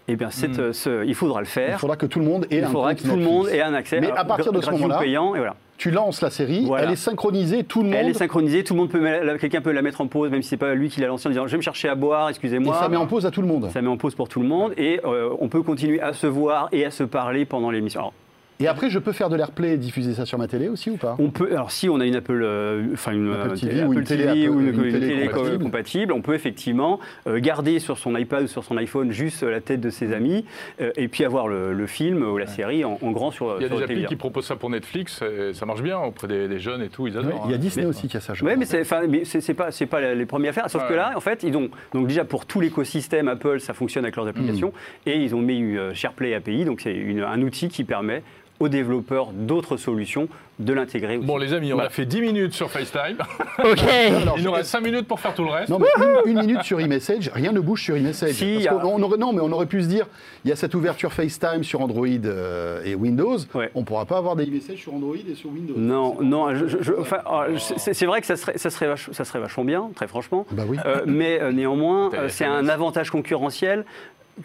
eh 0.09 0.15
bien, 0.17 0.31
cette, 0.31 0.59
euh, 0.61 0.73
ce- 0.73 1.05
il 1.05 1.15
faudra 1.15 1.41
le 1.41 1.47
Il 1.47 1.50
faire. 1.50 1.81
faudra 1.81 1.97
que 1.97 2.07
tout 2.07 2.21
le 2.21 2.25
monde 2.25 2.47
ait 2.50 2.59
Il 2.59 2.65
un 2.65 2.69
faudra 2.69 2.95
que 2.95 3.03
tout 3.03 3.17
le 3.17 3.23
monde 3.23 3.49
ait 3.49 3.61
un 3.62 3.75
accès. 3.75 4.00
Mais 4.00 4.11
à 4.12 4.25
partir 4.25 4.53
de 4.53 4.61
ce 4.61 4.71
moment-là, 4.71 4.99
payant, 4.99 5.35
et 5.35 5.38
voilà. 5.38 5.57
Tu 5.78 5.90
lances 5.90 6.23
la 6.23 6.30
série, 6.30 6.64
Voilà. 6.64 6.85
elle 6.85 6.92
est 6.92 6.97
synchronisée, 6.97 7.64
tout 7.64 7.83
le 7.83 7.88
monde. 7.90 7.99
Elle 7.99 8.09
est 8.09 8.14
synchronisée, 8.14 8.64
tout 8.64 8.75
le 8.75 8.80
monde 8.80 8.88
peut, 8.90 9.37
quelqu'un 9.38 9.61
peut 9.61 9.73
la 9.73 9.83
mettre 9.83 10.00
en 10.00 10.06
pause, 10.06 10.30
même 10.30 10.42
si 10.42 10.49
c'est 10.49 10.56
pas 10.56 10.75
lui 10.75 10.88
qui 10.88 11.00
l'a 11.00 11.06
lancée 11.06 11.26
en 11.28 11.30
disant 11.30 11.47
je 11.47 11.52
vais 11.52 11.59
me 11.59 11.62
chercher 11.62 11.88
à 11.88 11.95
boire, 11.95 12.28
et 12.28 12.30
excusez-moi. 12.30 12.78
ça 12.80 12.88
met 12.88 12.97
en 12.97 13.06
pause 13.06 13.26
à 13.26 13.30
tout 13.30 13.42
le 13.42 13.49
monde. 13.49 13.68
Ça 13.73 13.83
met 13.83 13.88
en 13.88 13.97
pause 13.97 14.14
pour 14.14 14.28
tout 14.28 14.40
le 14.40 14.47
monde 14.49 14.73
et 14.76 15.00
euh, 15.04 15.30
on 15.38 15.49
peut 15.49 15.62
continuer 15.62 16.00
à 16.00 16.12
se 16.12 16.26
voir 16.26 16.68
et 16.73 16.85
à 16.85 16.90
se 16.90 17.04
parler 17.04 17.45
pendant 17.45 17.71
l'émission. 17.71 18.12
Et 18.58 18.68
après, 18.68 18.88
je 18.88 18.98
peux 18.98 19.12
faire 19.12 19.28
de 19.28 19.36
l'airplay 19.36 19.75
et 19.75 19.76
diffuser 19.76 20.14
ça 20.14 20.25
sur 20.25 20.38
ma 20.38 20.48
télé 20.48 20.68
aussi 20.68 20.88
ou 20.88 20.96
pas? 20.96 21.14
On 21.18 21.28
peut, 21.28 21.48
alors 21.52 21.70
si 21.70 21.90
on 21.90 22.00
a 22.00 22.06
une 22.06 22.16
Apple, 22.16 22.40
euh, 22.42 22.86
enfin 22.94 23.12
une 23.12 23.30
Apple 23.30 23.50
euh, 23.50 23.54
TV 23.56 23.84
ou 23.84 23.92
une 23.92 24.04
télé 24.04 24.26
Apple- 24.26 24.48
ou 24.50 24.60
une, 24.60 24.68
une 24.68 24.84
une 24.86 24.92
télé 24.92 25.08
télé 25.08 25.26
co- 25.28 25.34
compatible. 25.40 25.62
compatible, 25.64 26.12
on 26.14 26.22
peut 26.22 26.32
effectivement 26.34 26.98
euh, 27.26 27.38
garder 27.38 27.80
sur 27.80 27.98
son 27.98 28.16
iPad 28.16 28.44
ou 28.44 28.46
sur 28.46 28.64
son 28.64 28.78
iPhone 28.78 29.12
juste 29.12 29.42
la 29.42 29.60
tête 29.60 29.82
de 29.82 29.90
ses 29.90 30.14
amis 30.14 30.46
euh, 30.80 30.90
et 30.96 31.08
puis 31.08 31.25
avoir 31.25 31.48
le, 31.48 31.75
le 31.75 31.86
film 31.86 32.22
ou 32.22 32.38
la 32.38 32.46
série 32.46 32.82
en, 32.82 32.98
en 33.02 33.10
grand 33.10 33.30
sur, 33.30 33.56
Il 33.58 33.62
y 33.62 33.64
a 33.66 33.68
sur 33.68 33.76
des 33.76 33.82
applis 33.82 34.06
qui 34.06 34.16
proposent 34.16 34.46
ça 34.46 34.56
pour 34.56 34.70
Netflix, 34.70 35.20
et 35.20 35.52
ça 35.52 35.66
marche 35.66 35.82
bien 35.82 35.98
auprès 35.98 36.26
des, 36.26 36.48
des 36.48 36.58
jeunes 36.58 36.80
et 36.82 36.88
tout, 36.88 37.06
ils 37.06 37.12
Ouais, 37.18 37.25
adorent. 37.26 37.42
Il 37.44 37.50
y 37.50 37.52
a 37.52 37.56
hein. 37.56 37.60
Disney 37.60 37.84
Mais- 37.84 37.90
aussi 37.90 38.08
qui 38.08 38.16
a 38.16 38.20
ça, 38.20 38.32
je 38.32 38.42
Oui, 38.42 38.52
mais 38.56 38.64
c'est 38.64 39.54
pas 39.54 39.70
c'est 39.70 39.86
pas 39.86 40.14
les 40.14 40.25
premiers 40.26 40.48
à 40.48 40.52
faire. 40.54 40.70
Sauf 40.70 40.80
Ouais. 40.84 40.88
que 40.88 40.94
là, 40.94 41.12
en 41.14 41.20
fait, 41.20 41.42
ils 41.42 41.54
ont 41.58 41.68
donc 41.92 42.06
déjà 42.06 42.25
pour 42.25 42.46
tout 42.46 42.60
l'écosystème 42.62 43.28
Apple, 43.28 43.60
ça 43.60 43.75
fonctionne 43.75 44.04
avec 44.06 44.16
leurs 44.16 44.26
applications 44.28 44.68
Hmm. 44.68 45.08
et 45.10 45.16
ils 45.22 45.34
ont 45.34 45.42
mis 45.42 45.76
SharePlay 45.92 46.32
API, 46.34 46.64
donc 46.64 46.80
c'est 46.80 46.96
un 47.22 47.42
outil 47.42 47.68
qui 47.68 47.84
permet 47.84 48.22
aux 48.60 48.68
développeurs 48.68 49.28
d'autres 49.32 49.76
solutions 49.76 50.28
de 50.58 50.72
l'intégrer. 50.72 51.18
Bon, 51.18 51.36
les 51.36 51.52
amis, 51.52 51.75
on 51.75 51.76
Bah. 51.76 51.84
a 51.84 51.88
fait 51.90 52.06
10 52.06 52.22
minutes 52.22 52.54
sur 52.54 52.70
FaceTime. 52.70 53.18
ok. 53.58 53.82
Alors, 54.22 54.38
Il 54.38 54.44
nous 54.44 54.52
reste 54.52 54.70
5 54.70 54.80
minutes 54.80 55.06
pour 55.06 55.20
faire 55.20 55.34
tout 55.34 55.44
le 55.44 55.50
reste. 55.50 55.68
Non, 55.68 55.78
mais 55.78 55.86
une, 56.25 56.30
une 56.32 56.40
minute 56.40 56.62
sur 56.62 56.80
iMessage, 56.80 57.30
rien 57.34 57.52
ne 57.52 57.60
bouge 57.60 57.82
sur 57.82 57.94
iMessage. 57.96 58.32
Si, 58.32 58.52
Parce 58.54 58.64
y 58.64 58.68
a- 58.68 58.72
qu'on- 58.72 58.94
on 58.98 59.02
aurait, 59.02 59.18
non, 59.18 59.34
mais 59.34 59.40
on 59.42 59.52
aurait 59.52 59.66
pu 59.66 59.82
se 59.82 59.86
dire, 59.88 60.06
il 60.44 60.48
y 60.48 60.52
a 60.52 60.56
cette 60.56 60.75
ouverture 60.75 61.12
FaceTime 61.12 61.62
sur 61.62 61.82
Android 61.82 62.06
euh, 62.25 62.82
et 62.84 62.94
Windows. 62.94 63.36
Ouais. 63.54 63.70
On 63.75 63.80
ne 63.80 63.84
pourra 63.84 64.06
pas 64.06 64.16
avoir 64.16 64.34
des 64.34 64.44
iMessage 64.44 64.78
sur 64.78 64.94
Android 64.94 65.16
et 65.30 65.34
sur 65.34 65.50
Windows. 65.50 65.75
Non, 65.76 66.16
non, 66.22 66.54
je- 66.54 66.66
je- 66.68 66.78
je- 66.80 66.92
enfin, 66.98 67.18
euh, 67.30 67.58
c'est 67.58 68.06
vrai 68.06 68.22
que 68.22 68.26
ça 68.26 68.36
serait, 68.36 68.56
ça, 68.56 68.70
serait 68.70 68.86
vach- 68.88 69.12
ça 69.12 69.25
serait 69.26 69.40
vachement 69.40 69.64
bien, 69.64 69.90
très 69.94 70.08
franchement. 70.08 70.46
Bah 70.52 70.62
oui. 70.66 70.78
Euh, 70.86 71.02
mais 71.06 71.38
euh, 71.42 71.52
néanmoins, 71.52 72.10
c'est 72.28 72.46
un 72.46 72.66
avantage 72.68 73.10
concurrentiel 73.10 73.84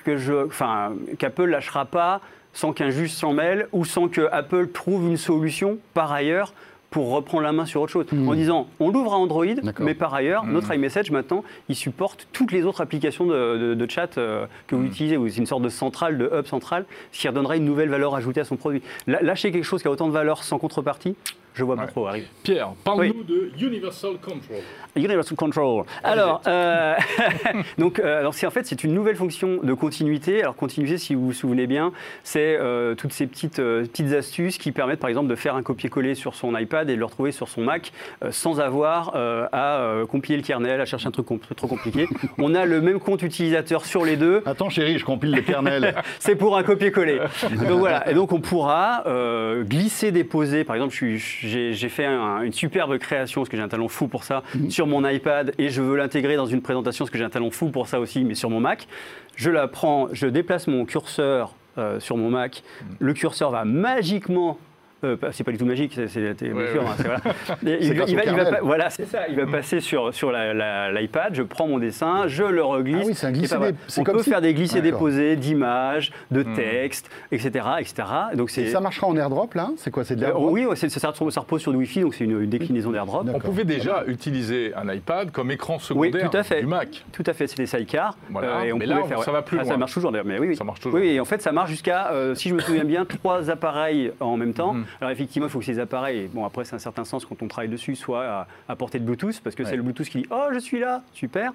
que 0.03 0.17
je, 0.17 0.45
enfin, 0.47 0.91
qu'Apple 1.19 1.45
lâchera 1.45 1.85
pas 1.85 2.19
sans 2.53 2.73
qu'un 2.73 2.89
juge 2.89 3.11
s'en 3.11 3.33
mêle 3.33 3.67
ou 3.71 3.85
sans 3.85 4.07
que 4.07 4.27
Apple 4.31 4.67
trouve 4.69 5.03
une 5.07 5.17
solution 5.17 5.77
par 5.93 6.11
ailleurs 6.11 6.53
pour 6.89 7.11
reprendre 7.11 7.43
la 7.43 7.53
main 7.53 7.65
sur 7.65 7.81
autre 7.81 7.93
chose. 7.93 8.05
En 8.27 8.33
disant, 8.35 8.67
on 8.81 8.89
l'ouvre 8.91 9.13
à 9.13 9.17
Android, 9.17 9.45
mais 9.79 9.93
par 9.93 10.13
ailleurs, 10.13 10.43
Hmm. 10.43 10.51
notre 10.51 10.73
iMessage 10.75 11.09
maintenant, 11.09 11.41
il 11.69 11.75
supporte 11.75 12.27
toutes 12.33 12.51
les 12.51 12.63
autres 12.65 12.81
applications 12.81 13.25
de, 13.25 13.57
de- 13.57 13.73
de 13.75 13.89
chat 13.89 14.17
euh, 14.17 14.45
que 14.67 14.75
vous 14.75 14.83
utilisez. 14.83 15.15
ou 15.15 15.29
C'est 15.29 15.37
une 15.37 15.45
sorte 15.45 15.61
de 15.61 15.69
centrale, 15.69 16.17
de 16.17 16.29
hub 16.33 16.45
central, 16.47 16.83
ce 17.13 17.21
qui 17.21 17.29
redonnerait 17.29 17.57
une 17.59 17.65
nouvelle 17.65 17.87
valeur 17.87 18.13
ajoutée 18.13 18.41
à 18.41 18.43
son 18.43 18.57
produit. 18.57 18.81
Lâcher 19.07 19.53
quelque 19.53 19.63
chose 19.63 19.81
qui 19.81 19.87
a 19.87 19.91
autant 19.91 20.07
de 20.07 20.11
valeur 20.11 20.43
sans 20.43 20.57
contrepartie, 20.59 21.15
je 21.53 21.63
vois 21.63 21.75
pas 21.75 21.81
Ouais. 21.83 21.87
trop 21.87 22.07
arriver. 22.07 22.27
Pierre, 22.43 22.69
parle-nous 22.83 23.23
de 23.23 23.51
Universal 23.59 24.13
Control. 24.21 24.57
Universal 24.95 25.35
Control. 25.37 25.83
Alors, 26.03 26.41
euh, 26.47 26.95
donc, 27.77 27.99
euh, 27.99 28.19
alors 28.19 28.33
c'est 28.33 28.45
en 28.47 28.51
fait 28.51 28.65
c'est 28.65 28.83
une 28.83 28.93
nouvelle 28.93 29.15
fonction 29.15 29.59
de 29.63 29.73
continuité. 29.73 30.41
Alors 30.41 30.55
continuité, 30.55 30.97
si 30.97 31.15
vous 31.15 31.25
vous 31.27 31.33
souvenez 31.33 31.67
bien, 31.67 31.91
c'est 32.23 32.57
euh, 32.59 32.95
toutes 32.95 33.13
ces 33.13 33.27
petites 33.27 33.59
euh, 33.59 33.81
petites 33.83 34.13
astuces 34.13 34.57
qui 34.57 34.71
permettent 34.71 34.99
par 34.99 35.09
exemple 35.09 35.29
de 35.29 35.35
faire 35.35 35.55
un 35.55 35.63
copier-coller 35.63 36.15
sur 36.15 36.35
son 36.35 36.55
iPad 36.57 36.89
et 36.89 36.93
de 36.95 36.99
le 36.99 37.05
retrouver 37.05 37.31
sur 37.31 37.47
son 37.47 37.61
Mac 37.61 37.91
euh, 38.23 38.31
sans 38.31 38.59
avoir 38.59 39.13
euh, 39.15 39.47
à 39.51 39.79
euh, 39.79 40.05
compiler 40.05 40.37
le 40.37 40.43
kernel, 40.43 40.79
à 40.81 40.85
chercher 40.85 41.07
un 41.07 41.11
truc 41.11 41.27
trop 41.55 41.67
compliqué. 41.67 42.07
On 42.37 42.55
a 42.55 42.65
le 42.65 42.81
même 42.81 42.99
compte 42.99 43.23
utilisateur 43.23 43.85
sur 43.85 44.03
les 44.05 44.17
deux. 44.17 44.41
Attends, 44.45 44.69
chérie, 44.69 44.97
je 44.97 45.05
compile 45.05 45.31
le 45.31 45.41
kernel. 45.41 45.95
C'est 46.19 46.35
pour 46.35 46.57
un 46.57 46.63
copier-coller. 46.63 47.19
donc 47.51 47.79
voilà. 47.79 48.09
Et 48.09 48.13
donc 48.13 48.31
on 48.33 48.39
pourra 48.41 49.03
euh, 49.07 49.63
glisser, 49.63 50.11
déposer. 50.11 50.63
Par 50.63 50.75
exemple, 50.75 50.93
je 50.93 50.97
suis- 51.17 51.17
j'ai 51.47 51.89
fait 51.89 52.05
un- 52.05 52.41
une 52.43 52.53
superbe 52.53 52.97
création, 52.97 53.41
parce 53.41 53.49
que 53.49 53.57
j'ai 53.57 53.63
un 53.63 53.67
talent 53.67 53.87
fou 53.87 54.07
pour 54.07 54.23
ça, 54.23 54.43
sur 54.69 54.87
mon 54.87 55.07
iPad 55.07 55.53
et 55.57 55.69
je 55.69 55.81
veux 55.81 55.95
l'intégrer 55.97 56.35
dans 56.35 56.45
une 56.45 56.61
présentation, 56.61 57.03
parce 57.05 57.11
que 57.11 57.17
j'ai 57.17 57.23
un 57.23 57.29
talent 57.29 57.51
fou 57.51 57.69
pour 57.69 57.87
ça 57.87 57.99
aussi, 57.99 58.23
mais 58.23 58.35
sur 58.35 58.49
mon 58.49 58.59
Mac. 58.59 58.87
Je 59.35 59.49
la 59.49 59.67
prends, 59.67 60.07
je 60.11 60.27
déplace 60.27 60.67
mon 60.67 60.85
curseur 60.85 61.55
euh, 61.77 61.99
sur 61.99 62.17
mon 62.17 62.29
Mac. 62.29 62.63
Le 62.99 63.13
curseur 63.13 63.49
va 63.51 63.63
magiquement 63.65 64.57
euh, 65.03 65.17
c'est 65.31 65.43
pas 65.43 65.51
du 65.51 65.57
tout 65.57 65.65
magique, 65.65 65.93
c'est 65.95 66.03
Ouais, 66.03 66.35
sûr, 66.71 66.81
ouais. 66.83 66.89
hein, 66.89 66.95
voilà. 66.99 67.19
C'est 67.63 67.79
il, 67.87 67.93
va, 67.97 68.03
il 68.07 68.15
va 68.15 68.21
kernel. 68.23 68.49
pas- 68.49 68.59
voilà, 68.61 68.89
c'est 68.89 69.05
ça. 69.05 69.27
Il 69.29 69.35
va 69.35 69.45
passer 69.45 69.79
sur, 69.79 70.13
sur 70.13 70.31
la- 70.31 70.53
la- 70.53 70.91
l'iPad, 70.91 71.33
je 71.33 71.43
prends 71.43 71.67
mon 71.67 71.79
dessin, 71.79 72.27
je 72.27 72.43
le 72.43 72.63
reglisse. 72.63 72.97
Ah 73.01 73.05
oui, 73.07 73.15
c'est 73.15 73.27
un 73.27 73.33
et 73.33 73.45
c'est 73.87 74.01
On 74.01 74.03
comme 74.03 74.17
peut 74.17 74.23
si- 74.23 74.29
faire 74.29 74.41
des 74.41 74.53
D'accord. 74.53 74.81
déposés 74.81 75.35
d'images, 75.35 76.11
de 76.31 76.43
textes, 76.43 77.09
etc., 77.31 77.65
etc. 77.79 78.03
Donc 78.35 78.49
c'est 78.49 78.63
Et 78.63 78.69
ça 78.69 78.79
marchera 78.79 79.07
en 79.07 79.15
airdrop, 79.17 79.53
là? 79.53 79.69
C'est 79.77 79.91
quoi 79.91 80.03
C'est 80.03 80.15
de 80.15 80.25
euh, 80.25 80.31
oui, 80.35 80.65
ouais, 80.65 80.75
ça, 80.75 80.87
ça 80.89 81.09
repose 81.39 81.61
sur 81.61 81.71
du 81.71 81.77
Wi-Fi, 81.77 82.01
donc 82.01 82.13
c'est 82.15 82.23
une, 82.25 82.41
une 82.41 82.49
déclinaison 82.49 82.91
d'AirDrop. 82.91 83.25
On 83.33 83.39
pouvait 83.39 83.63
déjà 83.65 84.03
utiliser 84.07 84.73
un 84.75 84.91
iPad 84.93 85.31
comme 85.31 85.51
écran 85.51 85.75
Oui, 85.75 85.81
secondaire 86.09 86.29
tout 86.29 86.37
à 86.37 86.43
fait. 86.43 86.61
du 86.61 86.67
Mac. 86.67 87.03
Tout 87.11 87.23
à 87.25 87.33
fait, 87.33 87.47
c'est 87.47 87.57
des 87.57 87.65
sidecars. 87.65 88.15
Voilà, 88.29 88.65
et 88.65 88.73
on 88.73 88.77
mais 88.77 88.85
pouvait 88.85 88.99
là, 89.01 89.03
faire, 89.07 89.23
ça 89.23 89.31
va 89.31 89.41
plus 89.41 89.57
Ah, 89.59 89.63
loin. 89.63 89.71
Ça 89.71 89.77
marche 89.77 89.93
toujours 89.93 90.11
d'ailleurs, 90.11 90.25
mais 90.25 90.39
oui, 90.39 90.47
oui. 90.49 90.55
Ça 90.55 90.63
marche 90.63 90.79
toujours. 90.79 90.99
Oui, 90.99 91.07
et 91.09 91.19
en 91.19 91.25
fait, 91.25 91.41
ça 91.41 91.51
marche 91.51 91.69
jusqu'à, 91.69 92.11
euh, 92.11 92.35
si 92.35 92.49
je 92.49 92.53
me 92.55 92.59
souviens 92.59 92.83
bien, 92.83 93.05
trois 93.05 93.49
appareils 93.49 94.11
en 94.19 94.37
même 94.37 94.53
temps. 94.53 94.75
Mhm. 94.91 94.97
Alors 95.01 95.11
effectivement, 95.11 95.47
il 95.47 95.51
faut 95.51 95.59
que 95.59 95.65
ces 95.65 95.79
appareils, 95.79 96.27
bon 96.33 96.45
après, 96.45 96.65
c'est 96.65 96.75
un 96.75 96.79
certain 96.79 97.03
sens 97.05 97.25
quand 97.25 97.41
on 97.41 97.47
travaille 97.47 97.69
dessus, 97.69 97.95
soient 97.95 98.25
à, 98.25 98.47
à 98.69 98.75
portée 98.75 98.99
de 98.99 99.05
Bluetooth, 99.05 99.39
parce 99.43 99.55
que 99.55 99.63
Ouais. 99.63 99.69
c'est 99.69 99.75
le 99.75 99.83
Bluetooth 99.83 100.07
qui 100.09 100.19
dit 100.19 100.27
Oh, 100.31 100.47
je 100.53 100.59
suis 100.59 100.79
là, 100.79 101.01
super. 101.13 101.51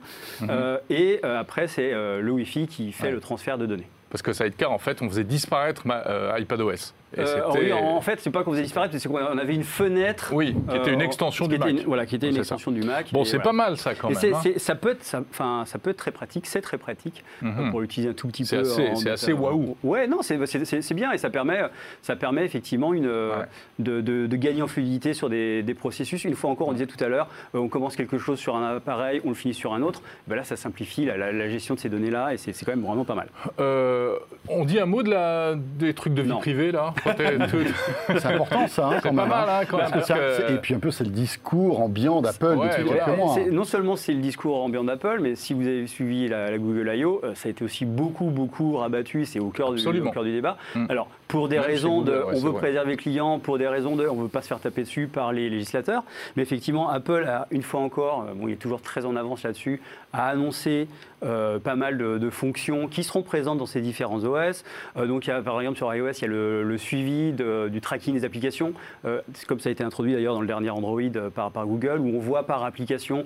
Euh, 0.48 0.78
et 0.90 1.20
euh, 1.24 1.38
après, 1.40 1.66
c'est 1.68 1.92
euh, 1.92 2.20
le 2.20 2.30
Wi-Fi 2.32 2.66
qui 2.66 2.92
fait 2.92 3.06
Ouais. 3.06 3.10
le 3.12 3.20
transfert 3.20 3.58
de 3.58 3.66
données. 3.66 3.86
Parce 4.10 4.22
que 4.22 4.32
Sidecar, 4.32 4.70
en 4.72 4.78
fait, 4.78 5.02
on 5.02 5.08
faisait 5.08 5.24
disparaître 5.24 5.86
ma, 5.86 6.06
euh, 6.06 6.38
iPadOS. 6.38 6.92
Euh, 7.18 7.40
oui, 7.54 7.72
en 7.72 8.00
fait, 8.00 8.20
c'est 8.20 8.30
pas 8.30 8.42
qu'on 8.42 8.50
faisait 8.50 8.62
disparaître, 8.64 8.94
c'est 8.98 9.08
qu'on 9.08 9.16
avait 9.16 9.54
une 9.54 9.62
fenêtre. 9.64 10.30
Oui, 10.34 10.54
qui 10.68 10.76
était 10.76 10.92
une 10.92 11.00
euh, 11.00 11.04
extension 11.04 11.46
du 11.46 11.56
Mac. 11.56 11.70
une- 11.70 11.80
voilà, 11.84 12.04
qui 12.04 12.16
était 12.16 12.26
une 12.28 12.34
ça. 12.34 12.40
extension 12.40 12.72
du 12.72 12.82
Mac. 12.82 13.10
Bon, 13.12 13.24
c'est 13.24 13.36
voilà. 13.36 13.44
pas 13.44 13.52
mal 13.52 13.76
ça 13.76 13.94
quand 13.94 14.10
Et 14.10 14.14
même. 14.26 14.34
hein. 14.34 14.50
ça, 14.56 14.74
peut 14.74 14.90
être, 14.90 15.04
ça, 15.04 15.22
enfin, 15.30 15.62
ça 15.66 15.78
peut 15.78 15.90
être 15.90 15.96
très 15.96 16.10
pratique, 16.10 16.46
c'est 16.46 16.60
très 16.60 16.78
pratique 16.78 17.24
Mhm. 17.42 17.70
pour 17.70 17.80
l'utiliser 17.80 18.10
un 18.10 18.14
tout 18.14 18.26
petit 18.28 18.44
peu. 18.44 18.64
c'est 18.64 19.10
assez 19.10 19.32
waouh. 19.32 19.76
Ouais, 19.84 20.06
non, 20.06 20.22
c'est- 20.22 20.36
bien 20.94 21.12
et 21.12 21.18
ça 21.18 21.30
permet, 21.30 21.60
ça 22.02 22.16
permet 22.16 22.44
effectivement 22.44 22.92
une, 22.94 23.06
euh, 23.06 23.38
Ouais. 23.40 23.44
de, 23.78 24.00
de- 24.00 24.26
de 24.26 24.36
gagner 24.36 24.62
en 24.62 24.66
fluidité 24.66 25.14
sur 25.14 25.28
des, 25.28 25.62
des 25.62 25.74
processus. 25.74 26.24
Une 26.24 26.34
fois 26.34 26.50
encore, 26.50 26.68
on 26.68 26.72
disait 26.72 26.86
tout 26.86 27.02
à 27.02 27.08
l'heure, 27.08 27.28
on 27.54 27.68
commence 27.68 27.96
quelque 27.96 28.18
chose 28.18 28.38
sur 28.38 28.56
un 28.56 28.76
appareil, 28.76 29.20
on 29.24 29.28
le 29.30 29.34
finit 29.34 29.54
sur 29.54 29.74
un 29.74 29.82
autre. 29.82 30.02
Ben 30.26 30.36
là, 30.36 30.44
ça 30.44 30.56
simplifie 30.56 31.04
la, 31.04 31.16
la- 31.16 31.32
la 31.32 31.48
gestion 31.48 31.74
de 31.74 31.80
ces 31.80 31.88
données-là 31.88 32.34
et 32.34 32.36
c'est 32.36 32.52
quand 32.64 32.72
même 32.72 32.84
vraiment 32.84 33.04
pas 33.04 33.14
mal. 33.14 33.28
Euh, 33.60 34.16
on 34.48 34.64
dit 34.64 34.78
un 34.80 34.86
mot 34.86 35.02
de 35.02 35.10
la, 35.10 35.54
des 35.56 35.94
trucs 35.94 36.14
de 36.14 36.22
vie 36.22 36.28
Non. 36.30 36.38
privée 36.38 36.72
là? 36.72 36.94
C'est 38.18 38.26
important, 38.26 38.66
ça, 38.68 38.86
hein, 38.88 39.00
quand 39.02 39.14
pas 39.14 39.22
même. 39.22 39.28
mal, 39.28 39.48
hein, 39.48 39.60
quand 39.68 39.78
Parce 39.78 39.90
même, 39.92 40.00
que 40.00 40.06
ça- 40.06 40.14
parce 40.14 40.38
que- 40.38 40.46
c'est- 40.48 40.54
Et 40.54 40.58
puis 40.58 40.74
un 40.74 40.78
peu, 40.78 40.90
c'est 40.90 41.04
le 41.04 41.10
discours 41.10 41.80
ambiant 41.80 42.20
d'Apple 42.22 42.46
Ouais, 42.56 42.68
depuis 42.68 42.84
quelques 42.84 43.16
mois. 43.16 43.34
Hein. 43.38 43.44
Non 43.50 43.64
seulement 43.64 43.96
c'est 43.96 44.12
le 44.12 44.20
discours 44.20 44.62
ambiant 44.62 44.84
d'Apple, 44.84 45.18
mais 45.20 45.34
si 45.34 45.54
vous 45.54 45.66
avez 45.66 45.86
suivi 45.86 46.28
la, 46.28 46.50
la 46.50 46.58
Google 46.58 46.90
I.O., 46.94 47.20
euh, 47.24 47.34
ça 47.34 47.48
a 47.48 47.50
été 47.50 47.64
aussi 47.64 47.84
beaucoup, 47.84 48.26
beaucoup 48.26 48.76
rabattu. 48.76 49.24
C'est 49.24 49.40
au 49.40 49.48
cœur, 49.50 49.72
du, 49.72 49.86
au 49.86 50.10
cœur 50.10 50.24
du 50.24 50.32
débat. 50.32 50.56
Mm. 50.74 50.86
Alors, 50.88 51.08
pour 51.28 51.48
des 51.48 51.56
Même 51.56 51.64
raisons 51.66 52.02
de. 52.02 52.12
Ouais, 52.12 52.18
on 52.34 52.40
veut 52.40 52.50
vrai. 52.50 52.60
préserver 52.60 52.92
le 52.92 52.96
client, 52.96 53.38
pour 53.38 53.58
des 53.58 53.66
raisons 53.66 53.96
de. 53.96 54.06
On 54.06 54.16
ne 54.16 54.22
veut 54.22 54.28
pas 54.28 54.42
se 54.42 54.48
faire 54.48 54.60
taper 54.60 54.82
dessus 54.82 55.08
par 55.08 55.32
les 55.32 55.50
législateurs. 55.50 56.04
Mais 56.36 56.42
effectivement, 56.42 56.88
Apple 56.88 57.24
a, 57.28 57.48
une 57.50 57.62
fois 57.62 57.80
encore, 57.80 58.26
euh, 58.28 58.34
bon, 58.34 58.48
il 58.48 58.52
est 58.52 58.56
toujours 58.56 58.80
très 58.80 59.04
en 59.04 59.16
avance 59.16 59.42
là-dessus, 59.42 59.80
a 60.12 60.28
annoncé 60.28 60.88
euh, 61.24 61.58
pas 61.58 61.74
mal 61.76 61.96
de, 61.98 62.18
de 62.18 62.30
fonctions 62.30 62.86
qui 62.88 63.02
seront 63.02 63.22
présentes 63.22 63.58
dans 63.58 63.66
ces 63.66 63.80
différents 63.80 64.22
OS. 64.22 64.64
Euh, 64.96 65.06
donc, 65.06 65.26
il 65.26 65.30
y 65.30 65.32
a, 65.32 65.40
par 65.42 65.58
exemple, 65.60 65.78
sur 65.78 65.92
iOS, 65.94 66.10
il 66.12 66.22
y 66.22 66.24
a 66.24 66.28
le, 66.28 66.62
le 66.62 66.78
suivi 66.78 67.32
de- 67.32 67.68
du 67.68 67.80
tracking 67.80 68.14
des 68.14 68.24
applications. 68.24 68.72
Euh, 69.04 69.20
c'est 69.34 69.46
comme 69.46 69.58
ça 69.58 69.68
a 69.68 69.72
été 69.72 69.82
introduit 69.82 70.12
d'ailleurs 70.12 70.34
dans 70.34 70.40
le 70.42 70.46
dernier 70.46 70.70
Android 70.70 71.00
par, 71.34 71.50
par 71.50 71.66
Google, 71.66 71.98
où 72.00 72.14
on 72.16 72.20
voit 72.20 72.44
par 72.44 72.64
application 72.64 73.24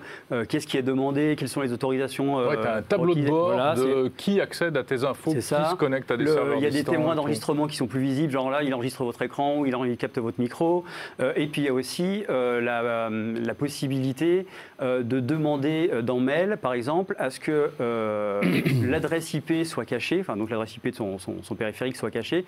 qu'est-ce 0.49 0.67
qui 0.67 0.77
est 0.79 0.83
demandé, 0.83 1.35
quelles 1.39 1.49
sont 1.49 1.61
les 1.61 1.73
autorisations. 1.73 2.37
Ouais, 2.37 2.57
t'as 2.63 2.77
un 2.79 2.83
tableau 2.83 3.15
de 3.15 3.27
bord 3.27 3.49
Voilà, 3.53 3.75
de 3.75 4.11
qui 4.17 4.41
accède 4.41 4.77
à 4.77 4.85
tes 4.85 5.05
infos, 5.05 5.33
qui 5.35 5.43
se 5.43 5.75
connecte 5.75 6.11
à 6.11 6.17
des 6.17 6.25
le- 6.25 6.33
serveurs 6.33 6.57
il 6.57 6.63
y 6.63 6.67
a 6.67 6.71
des 6.71 6.85
témoins 6.85 7.15
d'enregistrement 7.15 7.67
qui 7.67 7.77
sont 7.77 7.89
plus 7.91 8.01
visibles, 8.01 8.33
genre 8.33 8.51
là, 8.51 8.63
il 8.63 8.73
enregistre 8.73 9.05
votre 9.05 9.21
écran 9.21 9.59
ou 9.59 9.67
il, 9.67 9.77
en- 9.77 9.85
il 9.85 9.97
capte 9.99 10.19
votre 10.19 10.41
micro. 10.41 10.85
Euh, 11.21 11.33
et 11.37 11.47
puis 11.47 11.61
il 11.61 11.65
y 11.67 11.69
a 11.69 11.75
aussi 11.75 12.25
euh, 12.31 12.61
la, 12.63 12.81
euh, 12.83 13.35
la 13.45 13.55
possibilité 13.55 14.47
de 14.81 15.21
demander 15.21 15.91
dans 16.03 16.19
mail, 16.21 16.57
par 16.63 16.73
exemple, 16.73 17.15
à 17.19 17.29
ce 17.29 17.39
que 17.39 17.71
l'adresse 18.89 19.35
IP 19.35 19.65
soit 19.65 19.85
cachée, 19.85 20.21
enfin 20.21 20.37
donc 20.37 20.49
l'adresse 20.51 20.75
IP 20.77 20.89
de 20.91 20.95
son, 20.95 21.19
son- 21.19 21.43
son 21.43 21.55
périphérique 21.55 21.97
soit 21.97 22.11
cachée. 22.11 22.45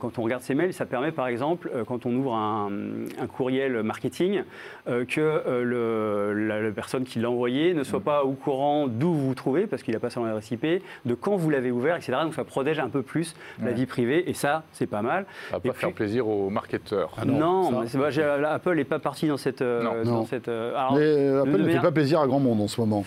Quand 0.00 0.18
on 0.18 0.22
regarde 0.22 0.42
ses 0.42 0.54
mails, 0.54 0.74
ça 0.74 0.84
permet 0.86 1.12
par 1.12 1.26
exemple, 1.28 1.70
quand 1.86 2.04
on 2.06 2.14
ouvre 2.14 2.34
un, 2.34 2.70
un 3.18 3.26
courriel 3.26 3.82
marketing, 3.82 4.42
que 4.86 5.42
le, 5.62 6.34
la- 6.48 6.60
la 6.60 6.70
personne 6.70 7.04
qui 7.04 7.18
l'a 7.18 7.30
envoyé 7.30 7.72
ne 7.74 7.82
soit 7.84 8.00
pas 8.00 8.24
au 8.24 8.32
courant 8.32 8.86
d'où 8.88 9.12
vous 9.12 9.28
vous 9.28 9.34
trouvez, 9.34 9.66
parce 9.66 9.82
qu'il 9.82 9.94
a 9.96 10.00
pas 10.00 10.10
son 10.10 10.24
adresse 10.24 10.50
IP, 10.50 10.66
de 11.04 11.14
quand 11.14 11.36
vous 11.36 11.50
l'avez 11.50 11.70
ouvert, 11.70 11.96
etc. 11.96 12.12
Donc 12.22 12.34
ça 12.34 12.44
protège 12.44 12.78
un 12.78 12.88
peu 12.88 13.02
plus 13.02 13.34
la 13.62 13.72
vie 13.72 13.86
privée, 13.86 14.28
et 14.28 14.34
ça, 14.34 14.64
c'est 14.80 14.86
pas 14.86 15.02
mal. 15.02 15.26
Ça 15.50 15.58
va 15.58 15.60
Et 15.62 15.68
pas 15.68 15.74
faire 15.74 15.92
plaisir 15.92 16.26
aux 16.26 16.48
marketeurs. 16.48 17.10
Ah 17.20 17.24
non, 17.26 17.38
non, 17.38 17.70
ça- 17.70 17.76
mais 17.82 17.86
c'est 17.86 17.98
pas- 17.98 18.10
j'ai- 18.10 18.22
là, 18.22 18.52
Apple 18.54 18.74
n'est 18.74 18.84
pas 18.84 18.98
parti 18.98 19.28
dans 19.28 19.36
cette. 19.36 19.60
euh, 19.62 19.82
Non. 19.82 19.92
dans 20.04 20.10
Non. 20.20 20.26
cette 20.26 20.48
euh, 20.48 20.74
alors, 20.74 20.94
Mais 20.94 21.00
euh, 21.02 21.42
Apple 21.42 21.58
ne 21.62 21.68
fait 21.70 21.80
pas 21.80 21.92
plaisir 21.92 22.20
à 22.20 22.26
grand 22.26 22.40
monde 22.40 22.60
en 22.62 22.68
ce 22.68 22.80
moment. 22.80 23.04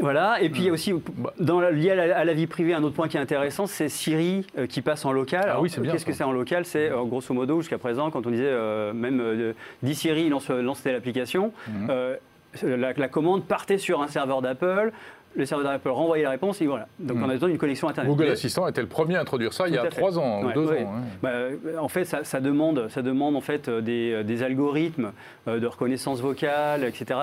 Voilà, 0.00 0.40
et 0.40 0.48
puis 0.48 0.62
il 0.62 0.66
y 0.66 0.70
a 0.70 0.72
aussi, 0.72 0.92
Bah. 0.92 1.32
dans 1.38 1.60
la- 1.60 1.70
lié 1.70 1.90
à 1.90 1.94
la, 1.94 2.16
à 2.18 2.24
la 2.24 2.32
vie 2.32 2.46
privée, 2.48 2.74
un 2.74 2.82
autre 2.82 2.96
point 2.96 3.06
qui 3.06 3.16
est 3.16 3.20
intéressant, 3.20 3.66
c'est 3.66 3.88
Siri 3.90 4.44
euh, 4.58 4.66
qui 4.66 4.80
passe 4.80 5.04
en 5.04 5.12
local. 5.12 5.42
Ah 5.44 5.50
Alors, 5.50 5.62
oui, 5.62 5.70
c'est 5.70 5.80
bien, 5.82 5.92
Qu'est-ce 5.92 6.06
que 6.06 6.12
c'est 6.12 6.24
en 6.24 6.32
local? 6.32 6.64
C'est 6.64 6.90
euh, 6.90 7.04
grosso 7.04 7.32
modo, 7.34 7.60
jusqu'à 7.60 7.78
présent, 7.78 8.10
quand 8.10 8.26
on 8.26 8.30
disait 8.30 8.42
euh, 8.46 8.92
même 8.94 9.20
euh, 9.20 9.52
dis 9.82 9.94
Siri, 9.94 10.28
lance, 10.30 10.48
lance 10.48 10.82
telle 10.82 10.96
application, 10.96 11.52
euh, 11.90 12.16
la, 12.62 12.92
la 12.94 13.08
commande 13.08 13.44
partait 13.44 13.78
sur 13.78 14.00
un 14.02 14.08
serveur 14.08 14.40
d'Apple, 14.42 14.90
le 15.36 15.46
serveur 15.46 15.66
d'Apple 15.66 15.88
renvoyait 15.88 16.22
la 16.24 16.30
réponse, 16.30 16.60
et 16.60 16.66
voilà. 16.66 16.86
Donc 16.98 17.16
Mhm. 17.16 17.22
on 17.24 17.28
a 17.28 17.32
besoin 17.32 17.48
d'une 17.48 17.58
connexion 17.58 17.88
Internet. 17.88 18.10
Google 18.10 18.24
Mais- 18.24 18.30
Assistant 18.30 18.66
était 18.68 18.80
le 18.82 18.86
premier 18.86 19.16
à 19.16 19.20
introduire 19.20 19.52
ça 19.52 19.66
il 19.68 19.74
y 19.74 19.78
a 19.78 19.86
trois 19.86 20.18
ans 20.18 20.42
ou 20.42 20.52
deux 20.52 20.66
ouais. 20.66 20.84
ans. 20.84 20.92
hein. 20.96 21.02
Bah, 21.22 21.30
euh, 21.30 21.56
en 21.80 21.88
fait, 21.88 22.04
ça, 22.04 22.24
ça 22.24 22.40
demande, 22.40 22.88
ça 22.88 23.02
demande 23.02 23.34
en 23.36 23.40
fait 23.40 23.68
euh, 23.68 23.80
des, 23.80 24.22
des 24.24 24.42
algorithmes 24.42 25.12
euh, 25.48 25.58
de 25.58 25.66
reconnaissance 25.66 26.20
vocale, 26.20 26.84
etc. 26.84 27.18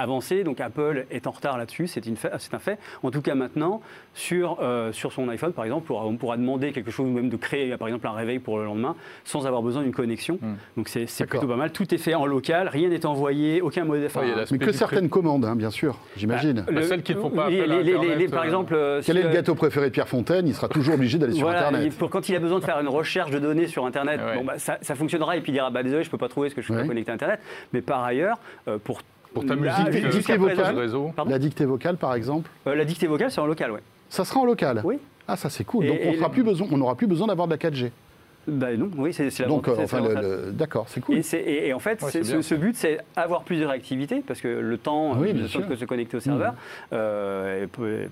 avancés. 0.00 0.44
Donc 0.44 0.60
Apple 0.60 1.06
est 1.10 1.26
en 1.26 1.30
retard 1.30 1.58
là-dessus, 1.58 1.86
c'est 1.86 2.06
une 2.06 2.16
fait- 2.16 2.30
c'est 2.38 2.54
un 2.54 2.58
fait. 2.58 2.78
En 3.02 3.10
tout 3.10 3.22
cas 3.22 3.34
maintenant, 3.34 3.80
sur, 4.14 4.58
euh, 4.60 4.92
sur 4.92 5.12
son 5.12 5.28
iPhone, 5.28 5.52
par 5.52 5.64
exemple, 5.64 5.92
on 5.92 6.16
pourra 6.16 6.36
demander 6.36 6.72
quelque 6.72 6.90
chose, 6.90 7.06
ou 7.06 7.10
même 7.12 7.28
de 7.28 7.36
créer, 7.36 7.76
par 7.76 7.88
exemple, 7.88 8.06
un 8.06 8.12
réveil 8.12 8.38
pour 8.38 8.58
le 8.58 8.64
lendemain, 8.64 8.96
sans 9.24 9.46
avoir 9.46 9.62
besoin 9.62 9.82
d'une 9.82 9.92
connexion. 9.92 10.38
Hmm. 10.40 10.54
Donc 10.76 10.88
c'est 10.88 11.06
plutôt 11.26 11.46
pas 11.46 11.56
mal. 11.56 11.70
Tout 11.72 11.94
est 11.94 11.98
fait 11.98 12.14
en 12.14 12.26
local, 12.26 12.68
rien 12.68 12.88
n'est 12.88 13.06
envoyé, 13.06 13.60
aucun 13.62 13.84
modèle. 13.84 14.08
Mais 14.50 14.58
que 14.58 14.72
certaines 14.72 15.08
commandes, 15.08 15.44
hein, 15.44 15.56
bien 15.56 15.70
sûr, 15.70 15.98
j'imagine. 16.16 16.64
Bah, 16.72 16.82
celles 16.82 17.02
qui 17.02 17.14
ne 17.14 17.20
font 17.20 17.30
pas 17.30 17.48
les- 17.50 17.60
appel 17.60 17.72
à 17.72 17.76
les- 17.76 17.82
les- 17.84 17.94
Internet, 17.94 18.18
les- 18.18 18.28
Par 18.28 18.42
euh, 18.42 18.44
exemple, 18.44 18.74
euh, 18.74 19.02
Quel 19.04 19.16
si, 19.16 19.20
est 19.20 19.24
le 19.24 19.30
gâteau 19.34 19.54
préféré 19.54 19.86
de 19.86 19.92
Pierre 19.92 20.08
Fontaine? 20.08 20.46
Il 20.48 20.54
sera 20.54 20.68
toujours 20.68 20.94
obligé 20.94 21.18
d'aller 21.18 21.32
sur 21.34 21.42
Voilà, 21.46 21.68
Internet. 21.68 21.96
pour 21.98 22.10
quand 22.10 22.28
il 22.28 22.36
a 22.36 22.38
besoin 22.40 22.58
de 22.58 22.64
faire 22.64 22.78
une 22.80 22.88
recherche 22.88 23.30
de 23.30 23.38
données 23.38 23.66
sur 23.66 23.84
Internet, 23.86 24.20
Ouais. 24.20 24.36
bon, 24.36 24.44
bah, 24.44 24.58
ça, 24.58 24.78
ça 24.80 24.94
fonctionnera 24.94 25.36
et 25.36 25.40
puis 25.40 25.50
il 25.52 25.54
dira 25.54 25.70
bah, 25.70 25.82
désolé, 25.82 26.04
je 26.04 26.10
peux 26.10 26.18
pas 26.18 26.28
trouver 26.28 26.48
ce 26.48 26.54
que 26.54 26.60
je 26.62 26.66
suis 26.66 26.74
Ouais. 26.74 26.82
pas 26.82 26.88
connecté 26.88 27.10
à 27.10 27.14
Internet. 27.14 27.40
Mais 27.72 27.80
par 27.82 28.02
ailleurs, 28.04 28.38
euh, 28.68 28.78
pour 28.82 29.00
Pour 29.34 29.46
ta 29.46 29.54
la- 29.54 29.60
musique, 29.60 30.10
dictée 30.10 30.32
euh, 30.32 30.36
vocale. 30.38 30.76
réseau. 30.78 31.12
La 31.26 31.38
dictée 31.38 31.64
vocale, 31.64 31.96
par 31.96 32.14
exemple, 32.14 32.50
Euh, 32.66 32.74
la 32.74 32.84
dictée 32.84 33.06
vocale, 33.06 33.30
c'est 33.30 33.40
en 33.40 33.46
local, 33.46 33.70
ouais. 33.70 33.80
ça 34.08 34.24
sera 34.24 34.40
en 34.40 34.44
local. 34.44 34.80
Oui. 34.84 34.98
Ah, 35.28 35.36
ça 35.36 35.48
c'est 35.50 35.64
cool. 35.64 35.84
Et- 35.84 35.88
Donc 35.88 35.98
on 36.04 36.10
et 36.10 36.16
sera 36.16 36.26
le- 36.28 36.32
plus 36.32 36.42
besoin, 36.42 36.66
on 36.72 36.76
n'aura 36.78 36.96
plus 36.96 37.06
besoin 37.06 37.26
d'avoir 37.28 37.46
de 37.46 37.52
la 37.52 37.58
4G. 37.58 37.92
Bah 38.48 38.74
non, 38.76 38.90
oui, 38.96 39.12
c'est 39.12 39.28
la 39.38 39.46
Donc, 39.46 39.68
euh, 39.68 39.74
enfin, 39.78 40.00
la 40.00 40.50
d'accord, 40.50 40.86
c'est 40.88 41.00
cool. 41.00 41.18
Et, 41.18 41.22
c'est- 41.22 41.38
et- 41.40 41.68
et 41.68 41.74
en 41.74 41.78
fait, 41.78 42.02
Ouais, 42.02 42.10
ce, 42.10 42.42
ce 42.42 42.54
but, 42.54 42.74
c'est 42.74 42.98
avoir 43.14 43.42
plusieurs 43.42 43.70
activités, 43.70 44.22
parce 44.26 44.40
que 44.40 44.48
le 44.48 44.78
temps, 44.78 45.12
Oui, 45.16 45.32
le 45.32 45.46
temps 45.46 45.60
de 45.68 45.76
se 45.76 45.84
connecter 45.84 46.16
au 46.16 46.20
serveur 46.20 46.54
euh, 46.92 47.66
peut- 47.70 48.08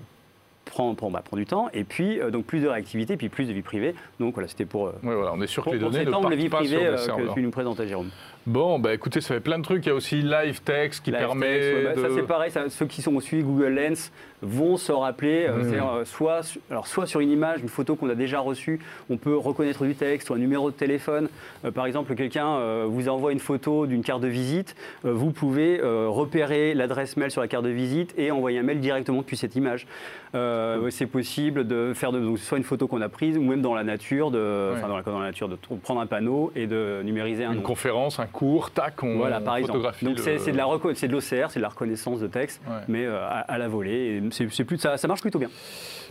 prend, 0.65 0.93
prend, 0.93 1.09
bah, 1.09 1.23
prend 1.25 1.35
du 1.35 1.47
temps, 1.47 1.67
et 1.73 1.83
puis 1.83 2.21
euh, 2.21 2.29
donc 2.29 2.45
plus 2.45 2.59
de 2.59 2.67
réactivité, 2.67 3.17
puis 3.17 3.27
plus 3.27 3.45
de 3.47 3.53
vie 3.53 3.63
privée. 3.63 3.95
Donc 4.19 4.35
voilà, 4.35 4.47
c'était 4.47 4.65
pour, 4.65 4.87
euh, 4.87 4.91
Oui, 5.01 5.15
voilà, 5.15 5.33
on 5.33 5.41
est 5.41 5.47
sûr 5.47 5.65
que 5.65 5.71
les 5.71 5.79
données 5.79 6.05
ne 6.05 6.11
partent 6.11 6.31
vie 6.33 6.47
pas 6.47 6.57
privée 6.57 6.95
sur 6.97 7.15
euh, 7.15 7.17
le 7.21 7.27
que 7.27 7.33
tu 7.33 7.41
nous 7.41 7.49
présentais, 7.51 7.87
Jérôme. 7.87 8.09
Bon, 8.49 8.79
bah 8.79 8.95
écoutez, 8.95 9.21
ça 9.21 9.35
fait 9.35 9.39
plein 9.41 9.59
de 9.59 9.63
trucs. 9.63 9.85
Il 9.85 9.89
y 9.89 9.91
a 9.91 9.95
aussi 9.95 10.23
Live 10.23 10.61
Text 10.63 11.03
qui 11.05 11.11
permet 11.11 11.45
ouais, 11.45 11.83
bah, 11.83 11.93
de... 11.95 12.01
Ça 12.01 12.07
c'est 12.15 12.23
pareil, 12.25 12.49
ça- 12.49 12.67
ceux 12.69 12.87
qui 12.87 13.03
sont 13.03 13.15
au 13.15 13.21
suivi 13.21 13.43
Google 13.43 13.75
Lens 13.75 14.11
vont 14.41 14.77
se 14.77 14.91
rappeler, 14.91 15.47
Mmh. 15.49 15.61
c'est-à-dire, 15.63 15.87
euh, 15.93 16.05
soit, 16.05 16.57
alors, 16.71 16.87
soit 16.87 17.05
sur 17.05 17.19
une 17.19 17.29
image, 17.29 17.59
une 17.61 17.67
photo 17.69 17.95
qu'on 17.95 18.09
a 18.09 18.15
déjà 18.15 18.39
reçue, 18.39 18.79
on 19.09 19.17
peut 19.17 19.35
reconnaître 19.37 19.83
du 19.85 19.93
texte 19.93 20.29
ou 20.29 20.33
un 20.33 20.37
numéro 20.37 20.71
de 20.71 20.75
téléphone. 20.75 21.27
Euh, 21.65 21.71
par 21.71 21.85
exemple, 21.85 22.15
quelqu'un 22.15 22.47
euh, 22.47 22.85
vous 22.87 23.07
envoie 23.09 23.33
une 23.33 23.39
photo 23.39 23.85
d'une 23.85 24.01
carte 24.01 24.21
de 24.21 24.29
visite, 24.29 24.75
vous 25.03 25.29
pouvez 25.31 25.79
repérer 25.83 26.73
l'adresse 26.73 27.17
mail 27.17 27.29
sur 27.29 27.41
la 27.41 27.47
carte 27.47 27.65
de 27.65 27.69
visite 27.69 28.15
et 28.17 28.31
envoyer 28.31 28.57
un 28.59 28.63
mail 28.63 28.79
directement 28.79 29.19
depuis 29.19 29.37
cette 29.37 29.55
image. 29.57 29.85
Mmh. 30.33 30.37
ouais, 30.83 30.91
C'est 30.91 31.05
possible 31.05 31.67
de 31.67 31.91
faire 31.93 32.11
de, 32.13 32.19
donc, 32.19 32.39
soit 32.39 32.57
une 32.57 32.63
photo 32.63 32.87
qu'on 32.87 33.01
a 33.01 33.09
prise 33.09 33.37
ou 33.37 33.41
même 33.41 33.61
dans 33.61 33.75
la 33.75 33.83
nature, 33.83 34.31
de, 34.31 34.39
Ouais. 34.73 34.81
dans, 34.81 34.95
la, 34.97 35.03
dans 35.03 35.19
la 35.19 35.27
nature, 35.27 35.49
de 35.49 35.57
prendre 35.83 35.99
un 36.01 36.07
panneau 36.07 36.51
et 36.55 36.65
de 36.65 37.01
numériser 37.03 37.43
un 37.43 37.51
Une 37.51 37.57
nom. 37.57 37.61
conférence, 37.63 38.19
un 38.19 38.25
cours, 38.25 38.38
tac, 38.73 39.03
on 39.03 39.17
Voilà, 39.17 39.39
par 39.41 39.57
exemple. 39.57 39.73
photographie 39.73 40.05
Donc 40.05 40.17
le- 40.17 40.23
c'est 40.39 40.51
de 40.51 40.57
la 40.57 40.65
reco- 40.65 40.93
c'est 40.95 41.07
de 41.07 41.13
l'OCR, 41.13 41.49
c'est 41.51 41.59
de 41.59 41.63
la 41.63 41.69
reconnaissance 41.69 42.19
de 42.19 42.27
texte, 42.27 42.61
Ouais. 42.67 42.73
mais 42.87 43.05
euh, 43.05 43.19
à, 43.25 43.39
à 43.39 43.57
la 43.57 43.67
volée. 43.67 43.91
Et 43.91 44.23
c'est- 44.31 44.49
c'est 44.51 44.63
plus 44.65 44.77
ça, 44.77 44.97
ça 44.97 45.07
marche 45.07 45.21
plutôt 45.21 45.39
bien. 45.39 45.49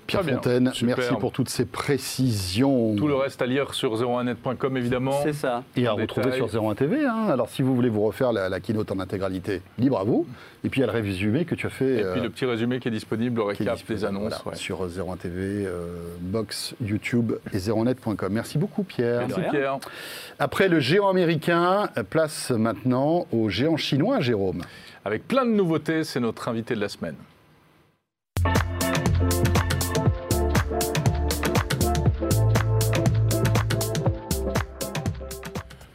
Pierre 0.08 0.24
Fontaine, 0.24 0.72
super. 0.74 0.96
merci 0.98 1.14
pour 1.20 1.30
toutes 1.32 1.48
ces 1.50 1.64
précisions. 1.64 2.96
Tout 2.96 3.06
le 3.08 3.14
reste 3.14 3.40
à 3.42 3.46
lire 3.46 3.74
sur 3.74 3.94
01net.com 3.94 4.76
évidemment. 4.76 5.20
C'est 5.22 5.32
ça. 5.34 5.62
Et 5.76 5.86
à 5.86 5.92
retrouver 5.92 6.32
sur 6.32 6.48
01 6.48 6.74
TV. 6.74 7.06
hein. 7.06 7.26
Alors, 7.28 7.48
si 7.48 7.62
vous 7.62 7.74
voulez 7.76 7.88
vous 7.90 8.02
refaire 8.02 8.32
la, 8.32 8.48
la 8.48 8.58
keynote 8.60 8.90
en 8.90 8.98
intégralité, 8.98 9.62
libre 9.78 9.98
à 9.98 10.04
vous. 10.04 10.26
Et 10.64 10.70
puis, 10.70 10.80
il 10.80 10.84
y 10.86 10.88
a 10.88 10.92
le 10.92 10.98
résumé 10.98 11.44
que 11.44 11.54
tu 11.54 11.66
as 11.66 11.70
fait 11.70 11.98
Et 11.98 12.02
euh, 12.02 12.12
puis 12.14 12.20
le 12.22 12.30
petit 12.30 12.44
résumé 12.44 12.80
qui 12.80 12.88
est 12.88 12.90
disponible, 12.90 13.36
le 13.36 13.42
récap 13.44 13.78
des 13.86 14.04
annonces. 14.04 14.22
voilà, 14.42 14.42
ouais. 14.46 14.56
sur 14.56 14.80
01 14.82 15.16
TV, 15.16 15.64
euh, 15.66 15.86
Box, 16.20 16.74
YouTube 16.84 17.34
et 17.52 17.58
01net.com. 17.58 18.32
Merci 18.32 18.58
beaucoup, 18.58 18.82
Pierre. 18.82 19.28
Merci. 19.28 19.40
Pierre. 19.50 19.78
Après 20.38 20.68
le 20.68 20.80
géant 20.80 21.08
américain, 21.08 21.90
place 22.10 22.50
maintenant 22.50 23.26
au 23.30 23.48
géant 23.48 23.76
chinois, 23.76 24.20
Jérôme. 24.20 24.62
Avec 25.04 25.28
plein 25.28 25.44
de 25.46 25.52
nouveautés, 25.52 26.02
c'est 26.02 26.20
notre 26.20 26.48
invité 26.48 26.74
de 26.74 26.80
la 26.80 26.88
semaine. 26.88 27.14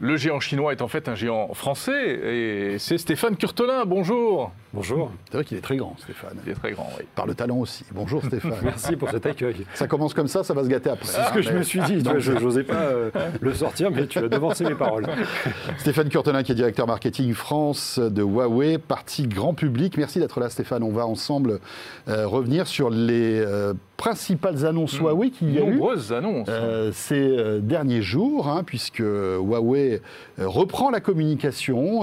Le 0.04 0.18
géant 0.18 0.42
chinois 0.42 0.74
est 0.74 0.82
en 0.82 0.90
fait 0.90 1.08
un 1.08 1.16
géant 1.16 1.54
français 1.54 2.74
et 2.76 2.78
c'est 2.78 2.98
Stéphane 2.98 3.38
Curtelin. 3.38 3.86
Bonjour. 3.86 4.52
Bonjour, 4.76 5.12
C'est 5.30 5.38
vrai 5.38 5.46
qu'il 5.46 5.56
est 5.56 5.62
très 5.62 5.78
grand, 5.78 5.96
Stéphane. 6.00 6.36
Il 6.44 6.52
est 6.52 6.56
très 6.56 6.72
grand, 6.72 6.90
oui. 6.98 7.06
Par 7.14 7.28
le 7.28 7.36
talent 7.36 7.58
aussi. 7.58 7.86
Bonjour, 7.94 8.24
Stéphane. 8.26 8.56
merci 8.64 8.96
pour 8.96 9.12
cet 9.12 9.24
accueil. 9.28 9.68
ça 9.76 9.86
commence 9.86 10.16
comme 10.16 10.28
ça, 10.28 10.44
ça 10.44 10.56
va 10.56 10.64
se 10.64 10.68
gâter 10.68 10.90
après. 10.90 11.06
C'est 11.06 11.24
ce 11.24 11.32
que 11.32 11.42
je 11.44 11.52
me 11.52 11.62
suis 11.62 11.80
dit, 11.82 12.04
je 12.18 12.32
n'osais 12.32 12.64
pas 12.64 12.82
euh, 12.82 13.12
le 13.40 13.54
sortir, 13.54 13.92
mais 13.92 14.08
tu 14.08 14.18
as 14.18 14.28
devancé 14.28 14.64
mes 14.64 14.74
paroles. 14.74 15.06
Stéphane 15.78 16.10
Curtelin, 16.10 16.42
qui 16.42 16.54
est 16.54 16.56
directeur 16.56 16.88
marketing 16.88 17.36
France 17.36 18.00
de 18.00 18.24
Huawei, 18.24 18.80
partie 18.80 19.28
grand 19.28 19.54
public. 19.54 19.96
Merci 19.96 20.18
d'être 20.18 20.40
là, 20.40 20.50
Stéphane. 20.50 20.82
On 20.82 20.92
va 20.92 21.06
ensemble 21.06 21.60
euh, 22.08 22.26
revenir 22.26 22.66
sur 22.66 22.90
les 22.90 23.44
euh, 23.46 23.76
principales 23.96 24.66
annonces 24.66 24.98
Huawei 24.98 25.30
qu'il 25.30 25.54
y 25.54 25.60
a 25.60 25.62
eu. 25.62 25.76
Nombreuses 25.76 26.12
annonces. 26.12 26.50
ces 26.94 27.60
derniers 27.62 28.02
jours, 28.02 28.48
hein, 28.48 28.64
puisque 28.66 29.04
Huawei 29.04 30.02
reprend 30.40 30.90
la 30.90 31.00
communication 31.00 32.02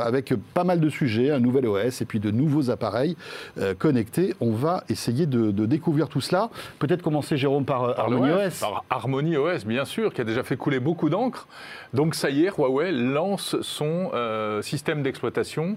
avec 0.00 0.34
pas 0.54 0.64
mal 0.64 0.80
de 0.80 0.88
sujets, 0.88 1.30
un 1.30 1.38
nouvel 1.38 1.68
OS 1.68 1.99
et 2.02 2.04
puis 2.04 2.20
de 2.20 2.30
nouveaux 2.30 2.70
appareils 2.70 3.16
euh, 3.58 3.74
connectés. 3.74 4.34
On 4.40 4.52
va 4.52 4.84
essayer 4.88 5.26
de, 5.26 5.50
de 5.50 5.66
découvrir 5.66 6.08
tout 6.08 6.20
cela. 6.20 6.50
Peut-être 6.78 7.02
commencer, 7.02 7.36
Jérôme, 7.36 7.64
par, 7.64 7.84
euh, 7.84 7.94
Par 7.94 8.06
Harmony 8.06 8.28
l'OS, 8.28 8.46
OS. 8.46 8.60
Par 8.60 8.84
Harmony 8.90 9.36
OS, 9.36 9.64
bien 9.64 9.84
sûr, 9.84 10.12
qui 10.12 10.20
a 10.20 10.24
déjà 10.24 10.42
fait 10.42 10.56
couler 10.56 10.80
beaucoup 10.80 11.08
d'encre. 11.08 11.48
Donc 11.94 12.14
ça 12.14 12.30
y 12.30 12.44
est, 12.44 12.56
Huawei 12.56 12.92
lance 12.92 13.60
son 13.62 14.10
euh, 14.14 14.62
système 14.62 15.02
d'exploitation. 15.02 15.76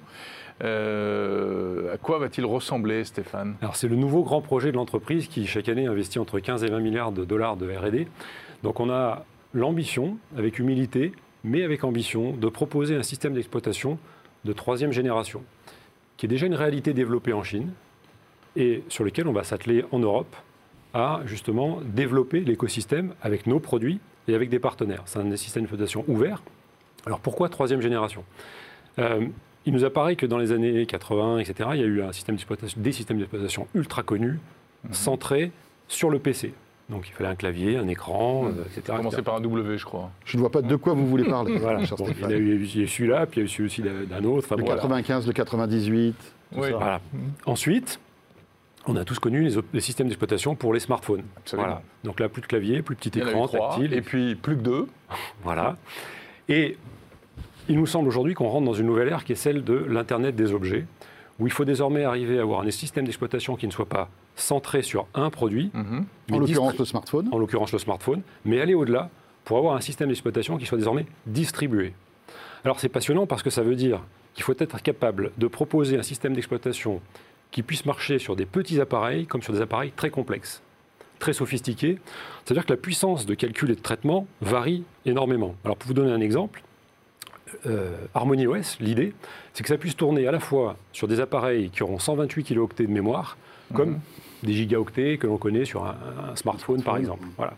Euh, 0.64 1.94
à 1.94 1.98
quoi 1.98 2.20
va-t-il 2.20 2.46
ressembler, 2.46 3.04
Stéphane? 3.04 3.56
Alors, 3.62 3.76
c'est 3.76 3.88
le 3.88 3.96
nouveau 3.96 4.24
grand 4.24 4.42
projet 4.42 4.72
de 4.72 4.78
l'entreprise 4.78 5.28
qui, 5.28 5.48
chaque 5.48 5.68
année, 5.68 5.88
investit 5.88 6.20
entre 6.20 6.40
15 6.40 6.64
et 6.64 6.68
20 6.68 6.80
milliards 6.80 7.12
de 7.12 7.26
dollars 7.26 7.58
de 7.58 7.68
RD. 7.70 8.08
Donc, 8.62 8.80
on 8.80 8.90
a 8.90 9.26
l'ambition, 9.54 10.18
avec 10.38 10.60
humilité, 10.60 11.12
mais 11.44 11.64
avec 11.64 11.84
ambition, 11.84 12.32
de 12.32 12.48
proposer 12.50 12.96
un 12.96 13.04
système 13.04 13.34
d'exploitation 13.34 13.98
de 14.46 14.54
troisième 14.54 14.92
génération, 14.92 15.42
qui 16.18 16.26
est 16.26 16.30
déjà 16.30 16.46
une 16.46 16.56
réalité 16.56 16.94
développée 16.94 17.34
en 17.34 17.44
Chine 17.44 17.72
et 18.56 18.84
sur 18.90 19.04
lequel 19.04 19.28
on 19.28 19.34
va 19.34 19.44
s'atteler 19.44 19.84
en 19.92 20.00
Europe 20.00 20.36
à 20.94 21.22
justement 21.26 21.80
développer 21.84 22.42
l'écosystème 22.42 23.14
avec 23.22 23.48
nos 23.48 23.60
produits 23.60 24.00
et 24.28 24.36
avec 24.36 24.50
des 24.50 24.60
partenaires. 24.60 25.04
C'est 25.06 25.20
un 25.20 25.36
système 25.36 25.64
d'exploitation 25.64 26.06
ouvert. 26.08 26.44
Alors 27.06 27.20
pourquoi 27.20 27.50
troisième 27.50 27.82
génération? 27.82 28.24
Euh, 29.00 29.28
Il 29.66 29.74
nous 29.74 29.86
apparaît 29.86 30.16
que 30.16 30.26
dans 30.26 30.38
les 30.38 30.52
années 30.52 30.86
80, 30.86 31.40
etc., 31.40 31.70
il 31.74 31.80
y 31.80 31.84
a 31.84 31.88
eu 31.88 32.02
un 32.02 32.12
système 32.12 32.36
d'exploitation, 32.36 32.80
des 32.82 32.92
systèmes 32.92 33.18
d'exploitation 33.18 33.68
ultra 33.74 34.04
connus, 34.04 34.40
centrés 34.92 35.52
sur 35.88 36.10
le 36.10 36.20
PC. 36.20 36.54
Donc 36.90 37.08
il 37.08 37.14
fallait 37.14 37.30
un 37.30 37.36
clavier, 37.36 37.78
un 37.78 37.88
écran, 37.88 38.46
euh, 38.46 38.64
etc. 38.66 38.98
Commencer 38.98 39.08
etc. 39.18 39.22
par 39.24 39.36
un 39.36 39.42
W, 39.42 39.78
je 39.78 39.86
crois. 39.86 40.12
Je 40.26 40.38
ne 40.38 40.42
vois 40.42 40.52
pas 40.52 40.62
de 40.62 40.76
quoi 40.76 40.94
vous 40.94 41.08
voulez 41.08 41.24
parler, 41.24 41.58
Voilà. 41.58 41.84
cher 41.86 41.98
Bon, 41.98 42.06
il 42.08 42.30
y 42.30 42.34
a 42.34 42.38
eu, 42.38 42.88
celui-là, 42.88 43.26
puis 43.26 43.40
il 43.40 43.44
y 43.44 43.44
a 43.44 43.46
eu 43.46 43.50
celui 43.50 43.66
aussi 43.66 43.82
d'un 43.82 44.24
autre. 44.26 44.46
Enfin, 44.46 44.56
Le 44.56 44.62
bon, 44.62 44.68
voilà. 44.68 44.82
95, 44.82 45.28
le 45.28 45.34
98. 45.34 46.16
tout 46.54 46.60
Oui. 46.60 46.70
ça. 46.70 46.78
Voilà. 46.78 47.02
Ensuite, 47.46 48.00
on 48.86 48.96
a 48.98 49.06
tous 49.06 49.20
connu 49.20 49.50
les, 49.74 49.80
systèmes 49.82 50.08
d'exploitation 50.08 50.56
pour 50.56 50.74
les 50.74 50.82
smartphones. 50.82 51.24
Absolument. 51.38 51.68
Voilà. 51.68 51.82
Donc 52.04 52.20
là, 52.20 52.28
plus 52.28 52.42
de 52.42 52.48
clavier, 52.48 52.82
plus 52.82 52.96
de 52.96 53.00
petit 53.00 53.18
écran, 53.18 53.48
trois, 53.48 53.70
tactile. 53.70 53.94
et 53.94 54.02
puis 54.02 54.36
plus 54.36 54.58
que 54.58 54.62
deux. 54.62 54.88
Voilà. 55.44 55.78
Et 56.50 56.78
il 57.70 57.78
nous 57.78 57.86
semble 57.86 58.10
aujourd'hui 58.10 58.34
qu'on 58.34 58.50
rentre 58.50 58.66
dans 58.66 58.74
une 58.74 58.88
nouvelle 58.88 59.08
ère 59.08 59.24
qui 59.24 59.32
est 59.32 59.36
celle 59.36 59.64
de 59.64 59.74
l'Internet 59.74 60.36
des 60.36 60.54
objets, 60.54 60.86
où 61.40 61.48
il 61.48 61.54
faut 61.54 61.66
désormais 61.66 62.04
arriver 62.04 62.40
à 62.40 62.42
avoir 62.42 62.62
un 62.62 62.72
système 62.72 63.06
d'exploitation 63.06 63.56
qui 63.56 63.68
ne 63.68 63.72
soit 63.72 63.86
pas 63.86 64.10
centré 64.36 64.82
sur 64.82 65.06
un 65.14 65.30
produit, 65.30 65.70
Mhm. 65.74 66.06
En 66.32 66.40
l'occurrence, 66.40 66.78
le 66.78 66.86
smartphone. 66.86 67.30
en 67.32 67.38
l'occurrence 67.38 67.72
le 67.72 67.80
smartphone, 67.80 68.22
mais 68.46 68.60
aller 68.62 68.74
au-delà 68.74 69.10
pour 69.46 69.58
avoir 69.58 69.76
un 69.76 69.82
système 69.82 70.10
d'exploitation 70.10 70.58
qui 70.58 70.66
soit 70.66 70.78
désormais 70.78 71.06
distribué. 71.28 71.94
Alors 72.66 72.80
c'est 72.80 72.90
passionnant 72.90 73.28
parce 73.28 73.44
que 73.44 73.50
ça 73.50 73.62
veut 73.62 73.76
dire 73.76 74.02
qu'il 74.34 74.44
faut 74.44 74.56
être 74.58 74.82
capable 74.82 75.32
de 75.38 75.48
proposer 75.48 75.98
un 75.98 76.04
système 76.04 76.34
d'exploitation 76.34 77.02
qui 77.52 77.62
puisse 77.62 77.86
marcher 77.86 78.18
sur 78.20 78.36
des 78.36 78.46
petits 78.46 78.80
appareils 78.82 79.28
comme 79.28 79.42
sur 79.44 79.54
des 79.54 79.62
appareils 79.62 79.92
très 79.92 80.10
complexes, 80.10 80.62
très 81.20 81.34
sophistiqués. 81.34 82.00
C'est-à-dire 82.46 82.66
que 82.66 82.72
la 82.74 82.78
puissance 82.78 83.26
de 83.28 83.36
calcul 83.36 83.70
et 83.70 83.76
de 83.76 83.82
traitement 83.82 84.26
varie 84.42 84.84
énormément. 85.06 85.54
Alors 85.66 85.78
pour 85.78 85.88
vous 85.90 85.94
donner 85.94 86.12
un 86.12 86.22
exemple, 86.22 86.64
euh, 87.68 87.92
Harmony 88.16 88.48
OS, 88.48 88.78
l'idée, 88.80 89.14
c'est 89.54 89.62
que 89.62 89.70
ça 89.70 89.78
puisse 89.78 89.96
tourner 89.96 90.26
à 90.28 90.32
la 90.32 90.40
fois 90.40 90.78
sur 90.94 91.08
des 91.08 91.20
appareils 91.20 91.70
qui 91.70 91.84
auront 91.84 92.00
128 92.00 92.44
kilooctets 92.46 92.88
de 92.88 92.92
mémoire, 92.92 93.38
comme 93.76 93.90
Mhm. 93.92 94.00
Des 94.44 94.54
gigaoctets 94.54 95.18
que 95.18 95.28
l'on 95.28 95.38
connaît 95.38 95.66
sur 95.66 95.86
un, 95.86 95.96
un 96.32 96.36
smartphone, 96.36 96.82
par 96.84 96.98
exemple. 96.98 97.26
Voilà. 97.38 97.54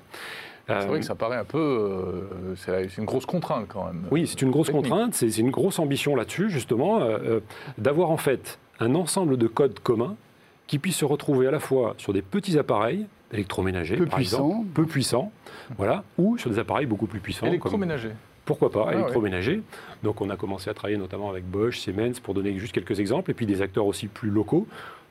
C'est 0.68 0.74
Euh, 0.74 0.80
vrai 0.88 1.00
que 1.00 1.06
ça 1.06 1.14
paraît 1.16 1.38
un 1.38 1.44
peu. 1.46 1.60
euh, 1.60 2.56
c'est 2.56 2.98
une 2.98 3.06
grosse 3.06 3.26
contrainte 3.28 3.66
quand 3.68 3.86
même. 3.86 4.04
Oui, 4.12 4.26
c'est 4.28 4.42
une 4.42 4.50
grosse 4.52 4.68
Technique. 4.68 4.84
contrainte, 4.90 5.14
c'est 5.14 5.38
une 5.38 5.52
grosse 5.52 5.78
ambition 5.80 6.16
là-dessus, 6.16 6.50
justement, 6.50 7.02
euh, 7.02 7.18
euh, 7.24 7.40
d'avoir 7.78 8.10
en 8.10 8.18
fait 8.18 8.58
un 8.80 8.96
ensemble 8.96 9.38
de 9.38 9.48
codes 9.48 9.80
communs 9.82 10.16
qui 10.68 10.80
puissent 10.80 10.98
se 10.98 11.06
retrouver 11.06 11.48
à 11.48 11.52
la 11.52 11.60
fois 11.60 11.94
sur 12.00 12.14
des 12.14 12.24
petits 12.24 12.58
appareils 12.58 13.06
électroménagers, 13.32 13.98
Peu 13.98 14.06
par 14.08 14.20
exemple, 14.20 14.66
peu 14.74 14.86
puissants, 14.86 15.32
voilà, 15.78 16.04
ou 16.18 16.38
sur 16.40 16.50
des 16.50 16.58
appareils 16.58 16.86
beaucoup 16.88 17.06
plus 17.06 17.20
puissants. 17.20 17.42
comme- 17.42 17.50
Électroménager. 17.50 18.10
pourquoi 18.46 18.72
pas, 18.72 18.86
Ah 18.88 18.90
ouais. 18.90 18.96
électroménager. 19.02 19.62
Donc 20.04 20.22
on 20.22 20.30
a 20.32 20.36
commencé 20.38 20.70
à 20.70 20.74
travailler 20.74 20.98
notamment 20.98 21.30
avec 21.30 21.46
Bosch, 21.46 21.78
Siemens, 21.80 22.20
pour 22.24 22.34
donner 22.34 22.58
juste 22.58 22.74
quelques 22.74 23.00
exemples, 23.00 23.30
et 23.30 23.34
puis 23.36 23.46
des 23.46 23.62
acteurs 23.62 23.86
aussi 23.86 24.08
plus 24.08 24.30
locaux. 24.32 24.66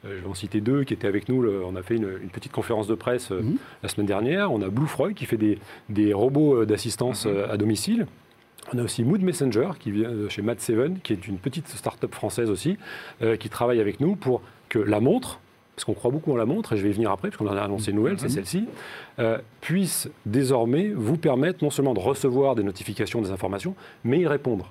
Euh, 0.05 0.17
je 0.17 0.23
vais 0.23 0.29
en 0.29 0.35
citer 0.35 0.61
deux 0.61 0.85
qui 0.85 0.95
étaient 0.95 1.07
avec 1.09 1.29
nous. 1.29 1.41
le- 1.43 1.65
on 1.65 1.77
a 1.77 1.83
fait 1.83 1.97
une, 1.97 2.09
une 2.23 2.29
petite 2.31 2.53
conférence 2.53 2.87
de 2.87 2.95
presse 2.95 3.31
euh, 3.33 3.41
Mhm. 3.43 3.57
la 3.83 3.89
semaine 3.89 4.07
dernière. 4.07 4.53
On 4.53 4.61
a 4.63 4.69
Blue 4.69 4.87
Freud 4.87 5.15
qui 5.15 5.25
fait 5.27 5.37
des, 5.37 5.59
des 5.89 6.13
robots 6.13 6.63
euh, 6.63 6.67
d'assistance 6.67 7.27
Mhm. 7.27 7.37
à 7.51 7.57
domicile. 7.57 8.07
On 8.73 8.79
a 8.79 8.83
aussi 8.83 9.05
Mood 9.05 9.21
Messenger 9.23 9.71
qui 9.79 9.91
vient 9.91 10.11
de 10.11 10.29
chez 10.29 10.41
Mad 10.43 10.59
Seven, 10.61 10.99
qui 11.03 11.13
est 11.13 11.27
une 11.29 11.39
petite 11.39 11.69
start-up 11.69 12.15
française 12.15 12.51
aussi, 12.51 12.79
euh, 13.23 13.37
qui 13.37 13.49
travaille 13.51 13.81
avec 13.81 14.01
nous 14.01 14.17
pour 14.17 14.41
que 14.71 14.79
la 14.79 15.01
montre, 15.01 15.39
parce 15.77 15.85
qu'on 15.85 15.93
croit 15.93 16.11
beaucoup 16.11 16.33
en 16.33 16.37
la 16.37 16.47
montre, 16.47 16.73
et 16.73 16.77
je 16.79 16.83
vais 16.83 16.89
y 16.91 16.93
venir 16.95 17.11
après, 17.11 17.29
parce 17.29 17.37
qu'on 17.37 17.47
en 17.49 17.57
a 17.57 17.61
annoncé 17.61 17.91
une 17.91 17.97
nouvelle, 17.99 18.19
c'est 18.19 18.27
Mhm. 18.27 18.31
celle-ci, 18.33 18.65
euh, 19.19 19.39
puisse 19.61 20.09
désormais 20.25 20.89
vous 20.95 21.19
permettre 21.19 21.63
non 21.63 21.71
seulement 21.71 21.93
de 21.95 22.01
recevoir 22.01 22.55
des 22.55 22.63
notifications, 22.63 23.21
des 23.21 23.31
informations, 23.31 23.75
mais 24.03 24.21
y 24.21 24.27
répondre 24.27 24.71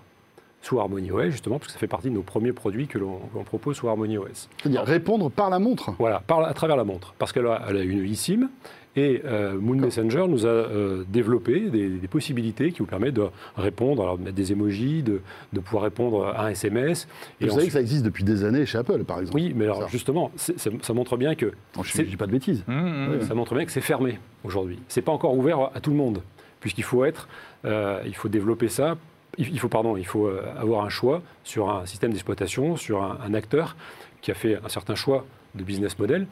sous 0.63 0.79
Harmony 0.79 1.11
OS, 1.11 1.29
justement, 1.29 1.59
parce 1.59 1.67
que 1.67 1.73
ça 1.73 1.79
fait 1.79 1.87
partie 1.87 2.09
de 2.09 2.15
nos 2.15 2.21
premiers 2.23 2.53
produits 2.53 2.87
que 2.87 2.97
l'on 2.97 3.19
propose 3.45 3.75
sous 3.75 3.89
Harmony 3.89 4.17
OS. 4.17 4.49
C'est-à-dire 4.61 4.83
répondre 4.83 5.29
par 5.29 5.49
la 5.49 5.59
montre. 5.59 5.93
Voilà, 5.99 6.23
par, 6.25 6.43
à 6.43 6.53
travers 6.53 6.77
la 6.77 6.85
montre, 6.85 7.13
parce 7.19 7.33
qu'elle 7.33 7.45
a, 7.47 7.61
elle 7.69 7.77
a 7.77 7.83
une 7.83 8.03
eSIM, 8.05 8.49
et 8.95 9.21
euh, 9.25 9.59
Moon 9.59 9.75
Messenger 9.75 10.25
nous 10.29 10.45
a 10.45 10.49
euh, 10.49 11.03
développé 11.09 11.69
des, 11.69 11.89
des 11.89 12.07
possibilités 12.07 12.71
qui 12.71 12.79
vous 12.79 12.85
permettent 12.85 13.15
de 13.15 13.27
répondre, 13.57 14.03
alors 14.03 14.17
de 14.17 14.23
mettre 14.23 14.35
des 14.35 14.51
emojis, 14.51 15.03
de, 15.03 15.21
de 15.51 15.59
pouvoir 15.59 15.83
répondre 15.83 16.27
à 16.27 16.45
un 16.45 16.49
SMS. 16.49 17.07
Vous 17.41 17.49
savez 17.49 17.65
que 17.65 17.73
ça 17.73 17.81
existe 17.81 18.05
depuis 18.05 18.23
des 18.23 18.45
années 18.45 18.65
chez 18.65 18.77
Apple, 18.77 19.03
par 19.03 19.19
exemple. 19.19 19.35
Oui, 19.35 19.51
mais 19.55 19.65
alors 19.65 19.81
Ça. 19.81 19.87
justement, 19.87 20.31
ça, 20.35 20.53
ça 20.81 20.93
montre 20.93 21.17
bien 21.17 21.35
que 21.35 21.47
Non, 21.75 21.83
je 21.83 21.97
ne 22.01 22.03
dis 22.05 22.15
pas 22.17 22.27
de 22.27 22.31
bêtises. 22.31 22.63
Mmh, 22.67 22.73
mmh. 22.73 23.21
ça 23.27 23.33
montre 23.33 23.55
bien 23.55 23.65
que 23.65 23.71
c'est 23.71 23.81
fermé 23.81 24.19
aujourd'hui. 24.43 24.79
C'est 24.87 25.01
pas 25.01 25.11
encore 25.11 25.35
ouvert 25.35 25.71
à 25.73 25.81
tout 25.81 25.89
le 25.89 25.97
monde, 25.97 26.21
puisqu'il 26.59 26.83
faut 26.83 27.03
être, 27.03 27.27
euh, 27.65 27.99
il 28.05 28.15
faut 28.15 28.29
développer 28.29 28.69
ça. 28.69 28.95
Il 29.37 29.59
faut, 29.59 29.67
pardon, 29.69 29.97
il 29.97 30.05
faut 30.05 30.27
euh, 30.27 30.43
avoir 30.57 30.85
un 30.85 30.89
choix 30.89 31.21
sur 31.43 31.69
un 31.69 31.85
système 31.85 32.11
d'exploitation, 32.11 32.75
sur 32.75 33.01
un, 33.03 33.17
un 33.25 33.33
acteur 33.33 33.75
qui 34.21 34.31
a 34.31 34.35
fait 34.35 34.57
un 34.63 34.69
certain 34.69 34.95
choix 34.95 35.25
de 35.55 35.63
business 35.63 35.97
model. 35.99 36.27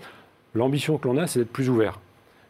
L'ambition 0.53 0.97
que 0.97 1.07
l'on 1.07 1.17
a, 1.17 1.27
c'est 1.27 1.39
d'être 1.39 1.51
plus 1.51 1.69
ouvert. 1.69 1.99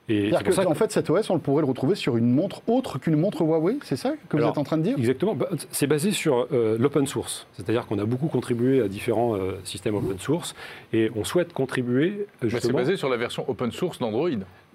Et 0.09 0.13
c'est 0.13 0.29
C'est-à-dire 0.31 0.43
pour 0.45 0.53
ça 0.55 0.63
que, 0.65 0.69
en 0.69 0.73
fait, 0.73 0.91
cet 0.91 1.09
OS, 1.09 1.29
on 1.29 1.35
le 1.35 1.39
pourrait 1.39 1.61
le 1.61 1.67
retrouver 1.67 1.95
sur 1.95 2.17
une 2.17 2.31
montre 2.33 2.63
autre 2.67 2.97
qu'une 2.99 3.15
montre 3.15 3.43
Huawei, 3.43 3.77
c'est 3.83 3.95
ça 3.95 4.13
que 4.27 4.35
vous 4.35 4.43
êtes 4.43 4.57
en 4.57 4.63
train 4.63 4.77
de 4.77 4.83
dire? 4.83 4.97
Exactement. 4.97 5.35
Bah, 5.35 5.47
C'est 5.71 5.87
basé 5.87 6.11
sur 6.11 6.47
euh, 6.51 6.75
l'open 6.79 7.05
source. 7.07 7.47
C'est-à-dire 7.53 7.85
qu'on 7.85 7.99
a 7.99 8.03
beaucoup 8.05 8.27
contribué 8.27 8.81
à 8.81 8.87
différents 8.87 9.35
euh, 9.37 9.59
systèmes 9.63 9.95
open 9.95 10.17
source 10.19 10.53
et 10.91 11.11
on 11.15 11.23
souhaite 11.23 11.53
contribuer 11.53 12.07
euh, 12.07 12.15
Mais 12.17 12.25
c'est 12.41 12.49
justement. 12.49 12.79
basé 12.79 12.97
sur 12.97 13.09
la 13.09 13.17
version 13.17 13.45
open 13.47 13.71
source 13.71 13.99
d'Android. 13.99 14.29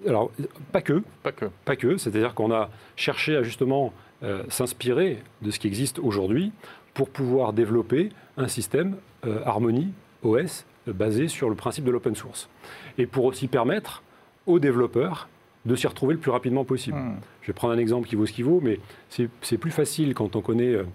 Alors, 0.07 0.31
pas 0.71 0.81
que, 0.81 1.03
Pas 1.23 1.33
que. 1.33 1.45
pas 1.65 1.75
que. 1.75 1.97
C'est-à-dire 1.97 2.33
qu'on 2.33 2.51
a 2.51 2.69
cherché 2.95 3.35
à 3.35 3.43
justement 3.43 3.91
euh, 4.23 4.43
s'inspirer 4.49 5.19
de 5.41 5.51
ce 5.51 5.59
qui 5.59 5.67
existe 5.67 5.99
aujourd'hui 5.99 6.51
pour 6.93 7.09
pouvoir 7.09 7.53
développer 7.53 8.09
un 8.37 8.47
système 8.47 8.95
euh, 9.25 9.41
Harmony 9.45 9.89
OS 10.23 10.65
basé 10.87 11.27
sur 11.27 11.49
le 11.49 11.55
principe 11.55 11.83
de 11.83 11.91
l'open 11.91 12.15
source. 12.15 12.49
Et 12.97 13.05
pour 13.05 13.25
aussi 13.25 13.47
permettre 13.47 14.03
aux 14.45 14.59
développeurs 14.59 15.27
de 15.65 15.75
s'y 15.75 15.85
retrouver 15.85 16.13
le 16.13 16.19
plus 16.19 16.31
rapidement 16.31 16.63
possible. 16.63 16.97
Mmh. 16.97 17.19
Je 17.41 17.47
vais 17.47 17.53
prendre 17.53 17.73
un 17.73 17.77
exemple 17.77 18.07
qui 18.07 18.15
vaut 18.15 18.25
ce 18.25 18.31
qui 18.31 18.41
vaut, 18.41 18.61
mais 18.61 18.79
c'est 19.09 19.57
plus 19.57 19.71
facile 19.71 20.13
quand 20.13 20.35
on 20.35 20.41
connaît 20.41 20.73
euh, 20.73 20.85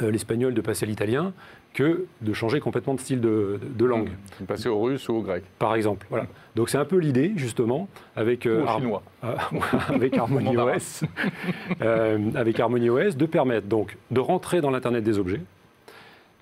l'espagnol 0.00 0.54
de 0.54 0.60
passer 0.60 0.84
à 0.84 0.88
l'italien 0.88 1.32
que 1.74 2.06
de 2.20 2.32
changer 2.32 2.58
complètement 2.60 2.94
de 2.94 3.00
style 3.00 3.20
de, 3.20 3.60
de- 3.62 3.68
de 3.68 3.84
langue, 3.84 4.10
Mmh. 4.40 4.44
Passer 4.44 4.68
au 4.68 4.80
russe 4.80 5.08
ou 5.08 5.14
au 5.14 5.22
grec. 5.22 5.44
par 5.58 5.74
exemple. 5.74 6.06
Voilà. 6.10 6.26
Donc 6.56 6.68
c'est 6.68 6.78
un 6.78 6.84
peu 6.84 6.96
l'idée, 6.96 7.32
justement, 7.36 7.88
avec, 8.16 8.46
euh, 8.46 8.62
ou 8.62 8.68
au 8.68 8.76
chinois. 8.78 9.02
euh, 9.24 9.34
avec 9.88 10.16
Harmony. 10.18 10.56
OS, 10.56 11.04
euh, 11.82 12.18
avec 12.34 12.58
Harmony 12.58 12.90
OS, 12.90 13.16
de 13.16 13.26
permettre 13.26 13.66
donc 13.68 13.96
de 14.10 14.20
rentrer 14.20 14.60
dans 14.60 14.70
l'Internet 14.70 15.04
des 15.04 15.18
objets. 15.18 15.40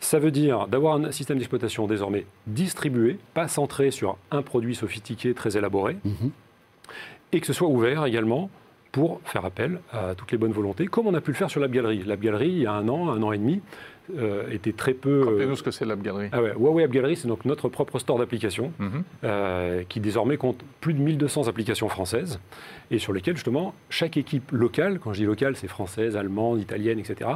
Ça 0.00 0.18
veut 0.20 0.30
dire 0.30 0.68
d'avoir 0.68 0.94
un 0.94 1.10
système 1.10 1.38
d'exploitation 1.38 1.86
désormais 1.88 2.24
distribué, 2.46 3.18
pas 3.34 3.48
centré 3.48 3.90
sur 3.90 4.16
un 4.30 4.42
produit 4.42 4.74
sophistiqué, 4.76 5.34
très 5.34 5.56
élaboré, 5.56 5.96
Mhm. 6.04 6.30
et 7.32 7.40
que 7.40 7.46
ce 7.46 7.52
soit 7.52 7.68
ouvert 7.68 8.06
également 8.06 8.48
pour 8.92 9.20
faire 9.24 9.44
appel 9.44 9.80
à 9.92 10.14
toutes 10.14 10.32
les 10.32 10.38
bonnes 10.38 10.52
volontés, 10.52 10.86
comme 10.86 11.06
on 11.06 11.14
a 11.14 11.20
pu 11.20 11.30
le 11.32 11.36
faire 11.36 11.50
sur 11.50 11.60
Lab 11.60 11.70
Gallery. 11.70 12.02
Lab 12.04 12.20
Gallery, 12.20 12.48
il 12.48 12.58
y 12.58 12.66
a 12.66 12.72
un 12.72 12.88
an, 12.88 13.10
un 13.10 13.22
an 13.22 13.32
et 13.32 13.38
demi, 13.38 13.60
euh, 14.16 14.48
était 14.50 14.72
très 14.72 14.94
peu... 14.94 15.10
euh, 15.20 15.24
Rappelez-nous 15.24 15.56
ce 15.56 15.62
que 15.62 15.70
c'est 15.70 15.84
l'App 15.84 16.00
Gallery. 16.00 16.28
ah 16.32 16.40
ouais, 16.42 16.52
Huawei 16.58 16.84
App 16.84 16.90
Gallery, 16.90 17.14
c'est 17.16 17.28
donc 17.28 17.44
notre 17.44 17.68
propre 17.68 17.98
store 17.98 18.18
d'applications 18.18 18.72
Mhm. 18.78 19.02
euh, 19.24 19.82
qui 19.86 20.00
désormais 20.00 20.38
compte 20.38 20.60
plus 20.80 20.94
de 20.94 21.00
1200 21.00 21.46
applications 21.48 21.88
françaises 21.90 22.40
et 22.90 22.98
sur 22.98 23.12
lesquelles 23.12 23.36
justement 23.36 23.74
chaque 23.90 24.16
équipe 24.16 24.50
locale, 24.50 24.98
quand 24.98 25.12
je 25.12 25.18
dis 25.20 25.26
locale, 25.26 25.56
c'est 25.56 25.68
française, 25.68 26.16
allemande, 26.16 26.58
italienne, 26.60 26.98
etc., 26.98 27.28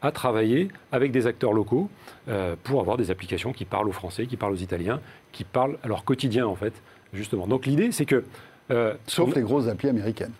a 0.00 0.12
travaillé 0.12 0.68
avec 0.92 1.12
des 1.12 1.26
acteurs 1.26 1.52
locaux 1.52 1.90
euh, 2.28 2.56
pour 2.64 2.80
avoir 2.80 2.96
des 2.96 3.10
applications 3.10 3.52
qui 3.52 3.66
parlent 3.66 3.88
aux 3.88 3.92
Français, 3.92 4.26
qui 4.26 4.36
parlent 4.38 4.52
aux 4.54 4.56
Italiens, 4.56 5.00
qui 5.32 5.44
parlent 5.44 5.76
à 5.82 5.88
leur 5.88 6.04
quotidien 6.04 6.46
en 6.46 6.54
fait, 6.54 6.72
justement. 7.12 7.46
Donc 7.46 7.66
l'idée, 7.66 7.92
c'est 7.92 8.06
que... 8.06 8.24
euh, 8.70 8.94
Sauf 9.06 9.30
on- 9.30 9.34
les 9.34 9.42
grosses 9.42 9.68
applis 9.68 9.88
américaines. 9.90 10.32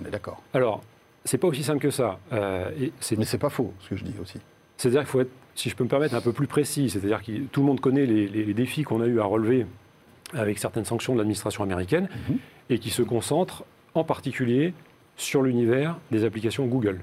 On 0.00 0.04
est 0.06 0.10
d'accord. 0.10 0.42
Alors, 0.54 0.82
c'est 1.24 1.38
pas 1.38 1.48
aussi 1.48 1.62
simple 1.62 1.80
que 1.80 1.90
ça. 1.90 2.18
Euh, 2.32 2.70
et 2.80 2.92
c'est 3.00 3.16
Mais 3.18 3.24
c'est 3.24 3.38
pas 3.38 3.50
faux, 3.50 3.72
ce 3.80 3.90
que 3.90 3.96
je 3.96 4.04
dis 4.04 4.14
aussi. 4.20 4.38
c'est-à-dire 4.76 5.00
qu'il 5.00 5.08
faut 5.08 5.20
être, 5.20 5.30
si 5.54 5.68
je 5.70 5.76
peux 5.76 5.84
me 5.84 5.88
permettre, 5.88 6.14
un 6.14 6.20
peu 6.20 6.32
plus 6.32 6.46
précis. 6.46 6.90
C'est-à-dire 6.90 7.22
que 7.22 7.32
tout 7.52 7.60
le 7.60 7.66
monde 7.66 7.80
connaît 7.80 8.06
les, 8.06 8.26
les- 8.28 8.44
les 8.44 8.54
défis 8.54 8.82
qu'on 8.82 9.00
a 9.00 9.06
eu 9.06 9.20
à 9.20 9.24
relever 9.24 9.66
avec 10.34 10.58
certaines 10.58 10.84
sanctions 10.86 11.12
de 11.12 11.18
l'administration 11.18 11.62
américaine 11.62 12.08
Mhm. 12.28 12.38
et 12.70 12.78
qui 12.78 12.90
se 12.90 13.02
concentrent 13.02 13.64
en 13.94 14.02
particulier 14.04 14.72
sur 15.16 15.42
l'univers 15.42 15.98
des 16.10 16.24
applications 16.24 16.64
Google. 16.66 17.00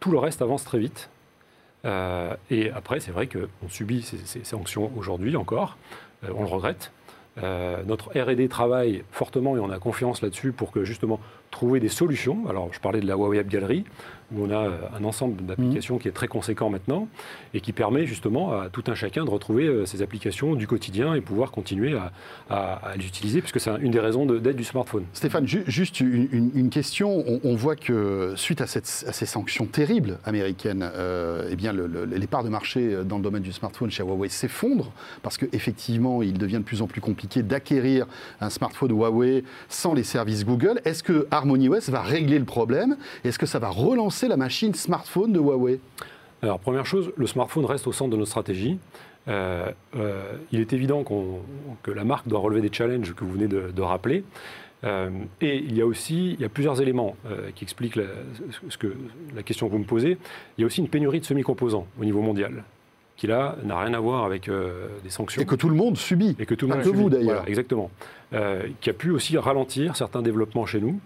Tout 0.00 0.10
le 0.10 0.18
reste 0.18 0.42
avance 0.42 0.64
très 0.64 0.78
vite. 0.78 1.10
Euh, 1.84 2.34
et 2.50 2.70
après, 2.72 2.98
c'est 3.00 3.12
vrai 3.12 3.28
qu'on 3.28 3.68
subit 3.68 4.02
ces, 4.02 4.16
ces 4.18 4.42
sanctions 4.44 4.90
aujourd'hui 4.96 5.36
encore. 5.36 5.76
Euh, 6.24 6.28
on 6.34 6.42
le 6.42 6.48
regrette. 6.48 6.90
Euh, 7.40 7.84
notre 7.84 8.10
R&D 8.20 8.48
travaille 8.48 9.04
fortement 9.12 9.56
et 9.56 9.60
on 9.60 9.70
a 9.70 9.78
confiance 9.78 10.22
là-dessus 10.22 10.50
pour 10.50 10.72
que 10.72 10.82
justement 10.84 11.20
trouver 11.50 11.80
des 11.80 11.88
solutions. 11.88 12.48
Alors, 12.48 12.68
je 12.72 12.80
parlais 12.80 13.00
de 13.00 13.06
la 13.06 13.14
Huawei 13.14 13.38
App 13.38 13.48
Gallery, 13.48 13.84
où 14.34 14.44
on 14.44 14.50
a 14.50 14.66
euh, 14.66 14.70
un 15.00 15.04
ensemble 15.04 15.42
d'applications 15.46 15.96
qui 15.96 16.06
est 16.06 16.12
très 16.12 16.28
conséquent 16.28 16.68
maintenant 16.68 17.08
et 17.54 17.62
qui 17.62 17.72
permet 17.72 18.04
justement 18.04 18.52
à 18.60 18.68
tout 18.68 18.84
un 18.88 18.94
chacun 18.94 19.24
de 19.24 19.30
retrouver 19.30 19.66
euh, 19.66 19.86
ces 19.86 20.02
applications 20.02 20.54
du 20.54 20.66
quotidien 20.66 21.14
et 21.14 21.22
pouvoir 21.22 21.50
continuer 21.50 21.96
à, 21.96 22.12
à- 22.50 22.74
à 22.90 22.96
les 22.96 23.06
utiliser, 23.06 23.40
puisque 23.40 23.58
c'est 23.58 23.70
une 23.80 23.90
des 23.90 24.00
raisons 24.00 24.26
d'être 24.26 24.54
du 24.56 24.64
smartphone. 24.64 25.04
Stéphane, 25.14 25.46
ju- 25.48 25.64
juste 25.66 26.00
une, 26.00 26.28
une- 26.30 26.50
une 26.54 26.68
question. 26.68 27.24
On, 27.26 27.40
on 27.42 27.54
voit 27.54 27.74
que 27.76 28.34
suite 28.36 28.60
à, 28.60 28.66
cette- 28.66 29.04
à 29.08 29.12
ces 29.14 29.24
sanctions 29.24 29.64
terribles 29.64 30.18
américaines, 30.26 30.86
euh, 30.94 31.48
eh 31.50 31.56
bien 31.56 31.72
le- 31.72 31.86
le- 31.86 32.04
les 32.04 32.26
parts 32.26 32.44
de 32.44 32.50
marché 32.50 32.98
dans 33.06 33.16
le 33.16 33.22
domaine 33.22 33.42
du 33.42 33.52
smartphone 33.52 33.90
chez 33.90 34.02
Huawei 34.02 34.28
s'effondrent 34.28 34.92
parce 35.22 35.38
qu'effectivement, 35.38 36.22
il 36.22 36.36
devient 36.36 36.58
de 36.58 36.62
plus 36.64 36.82
en 36.82 36.86
plus 36.86 37.00
compliqué 37.00 37.42
d'acquérir 37.42 38.06
un 38.42 38.50
smartphone 38.50 38.90
Huawei 38.92 39.42
sans 39.70 39.94
les 39.94 40.02
services 40.04 40.44
Google. 40.44 40.82
Est-ce 40.84 41.02
que 41.02 41.26
Harmony 41.38 41.68
OS 41.68 41.88
va 41.88 42.02
régler 42.02 42.38
le 42.38 42.44
problème 42.44 42.96
Est-ce 43.24 43.38
que 43.38 43.46
ça 43.46 43.58
va 43.58 43.68
relancer 43.68 44.28
la 44.28 44.36
machine 44.36 44.74
smartphone 44.74 45.32
de 45.32 45.38
Huawei? 45.38 45.80
Alors, 46.42 46.58
première 46.60 46.86
chose, 46.86 47.12
le 47.16 47.26
smartphone 47.26 47.64
reste 47.64 47.86
au 47.86 47.92
centre 47.92 48.10
de 48.10 48.16
notre 48.16 48.30
stratégie. 48.30 48.78
Euh, 49.28 49.70
euh, 49.96 50.32
il 50.52 50.60
est 50.60 50.72
évident 50.72 51.04
que 51.82 51.90
la 51.90 52.04
marque 52.04 52.28
doit 52.28 52.40
relever 52.40 52.60
des 52.60 52.72
challenges 52.72 53.14
que 53.14 53.24
vous 53.24 53.32
venez 53.32 53.48
de, 53.48 53.82
rappeler. 53.82 54.24
Euh, 54.84 55.10
et 55.40 55.56
il 55.56 55.76
y 55.76 55.82
a 55.82 55.86
aussi 55.86 56.34
il 56.34 56.40
y 56.40 56.44
a 56.44 56.48
plusieurs 56.48 56.80
éléments 56.80 57.16
euh, 57.26 57.50
qui 57.54 57.64
expliquent 57.64 57.98
ce 58.68 58.78
que, 58.78 58.94
la 59.34 59.42
question 59.42 59.66
que 59.66 59.72
vous 59.72 59.78
me 59.78 59.84
posez. 59.84 60.18
Il 60.56 60.60
y 60.60 60.64
a 60.64 60.66
aussi 60.66 60.80
une 60.80 60.88
pénurie 60.88 61.20
de 61.20 61.24
semi-composants 61.24 61.86
au 62.00 62.04
niveau 62.04 62.20
mondial, 62.20 62.62
qui 63.18 63.26
là 63.26 63.56
n'a 63.64 63.78
rien 63.78 63.92
à 63.92 63.98
voir 64.00 64.24
avec 64.24 64.48
euh, 64.48 64.86
des 65.02 65.10
sanctions. 65.10 65.42
Et 65.42 65.44
que 65.44 65.56
tout 65.56 65.68
le 65.68 65.74
monde 65.74 65.96
subit. 65.98 66.34
Et 66.38 66.46
que 66.46 66.54
tout 66.54 66.66
le 66.68 66.74
monde 66.74 66.84
que 66.84 66.88
vous, 66.88 67.10
d'ailleurs. 67.10 67.24
Voilà, 67.38 67.48
exactement. 67.48 67.90
Euh, 68.32 68.62
qui 68.80 68.88
a 68.88 68.92
pu 68.92 69.10
aussi 69.10 69.36
ralentir 69.36 69.96
certains 69.96 70.22
développements 70.22 70.64
chez 70.66 70.80
nous. 70.80 70.98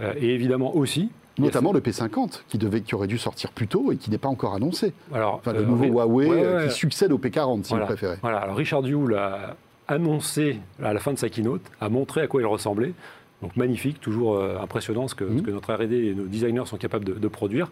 Euh, 0.00 0.12
et 0.20 0.34
évidemment 0.34 0.76
aussi 0.76 1.10
Notamment 1.38 1.72
le 1.72 1.80
P50, 1.80 2.42
qui, 2.48 2.58
devait, 2.58 2.82
qui 2.82 2.94
aurait 2.94 3.06
dû 3.06 3.16
sortir 3.16 3.50
plus 3.52 3.66
tôt 3.66 3.92
et 3.92 3.96
qui 3.96 4.10
n'est 4.10 4.18
pas 4.18 4.28
encore 4.28 4.52
annoncé. 4.54 4.92
Alors, 5.14 5.36
Enfin, 5.36 5.54
le 5.54 5.64
nouveau. 5.64 5.86
Huawei 5.86 6.26
Ouais, 6.28 6.36
ouais. 6.56 6.66
qui 6.68 6.74
succède 6.74 7.12
au 7.12 7.18
P40, 7.18 7.62
si 7.62 7.70
Voilà. 7.70 7.84
vous 7.86 7.92
préférez. 7.92 8.16
Voilà, 8.20 8.38
alors 8.38 8.56
Richard 8.56 8.86
Yule 8.86 9.14
a 9.14 9.56
annoncé 9.88 10.58
à 10.82 10.92
la 10.92 11.00
fin 11.00 11.12
de 11.14 11.18
sa 11.18 11.30
keynote, 11.30 11.62
a 11.80 11.88
montré 11.88 12.20
à 12.20 12.26
quoi 12.26 12.42
il 12.42 12.46
ressemblait. 12.46 12.92
Donc 13.40 13.56
magnifique, 13.56 14.00
toujours 14.00 14.38
impressionnant 14.60 15.08
ce 15.08 15.14
que, 15.14 15.24
ce 15.38 15.42
que 15.42 15.50
notre 15.50 15.72
R&D 15.72 15.94
et 16.08 16.14
nos 16.14 16.24
designers 16.24 16.66
sont 16.66 16.76
capables 16.76 17.06
de, 17.06 17.14
de 17.14 17.28
produire. 17.28 17.70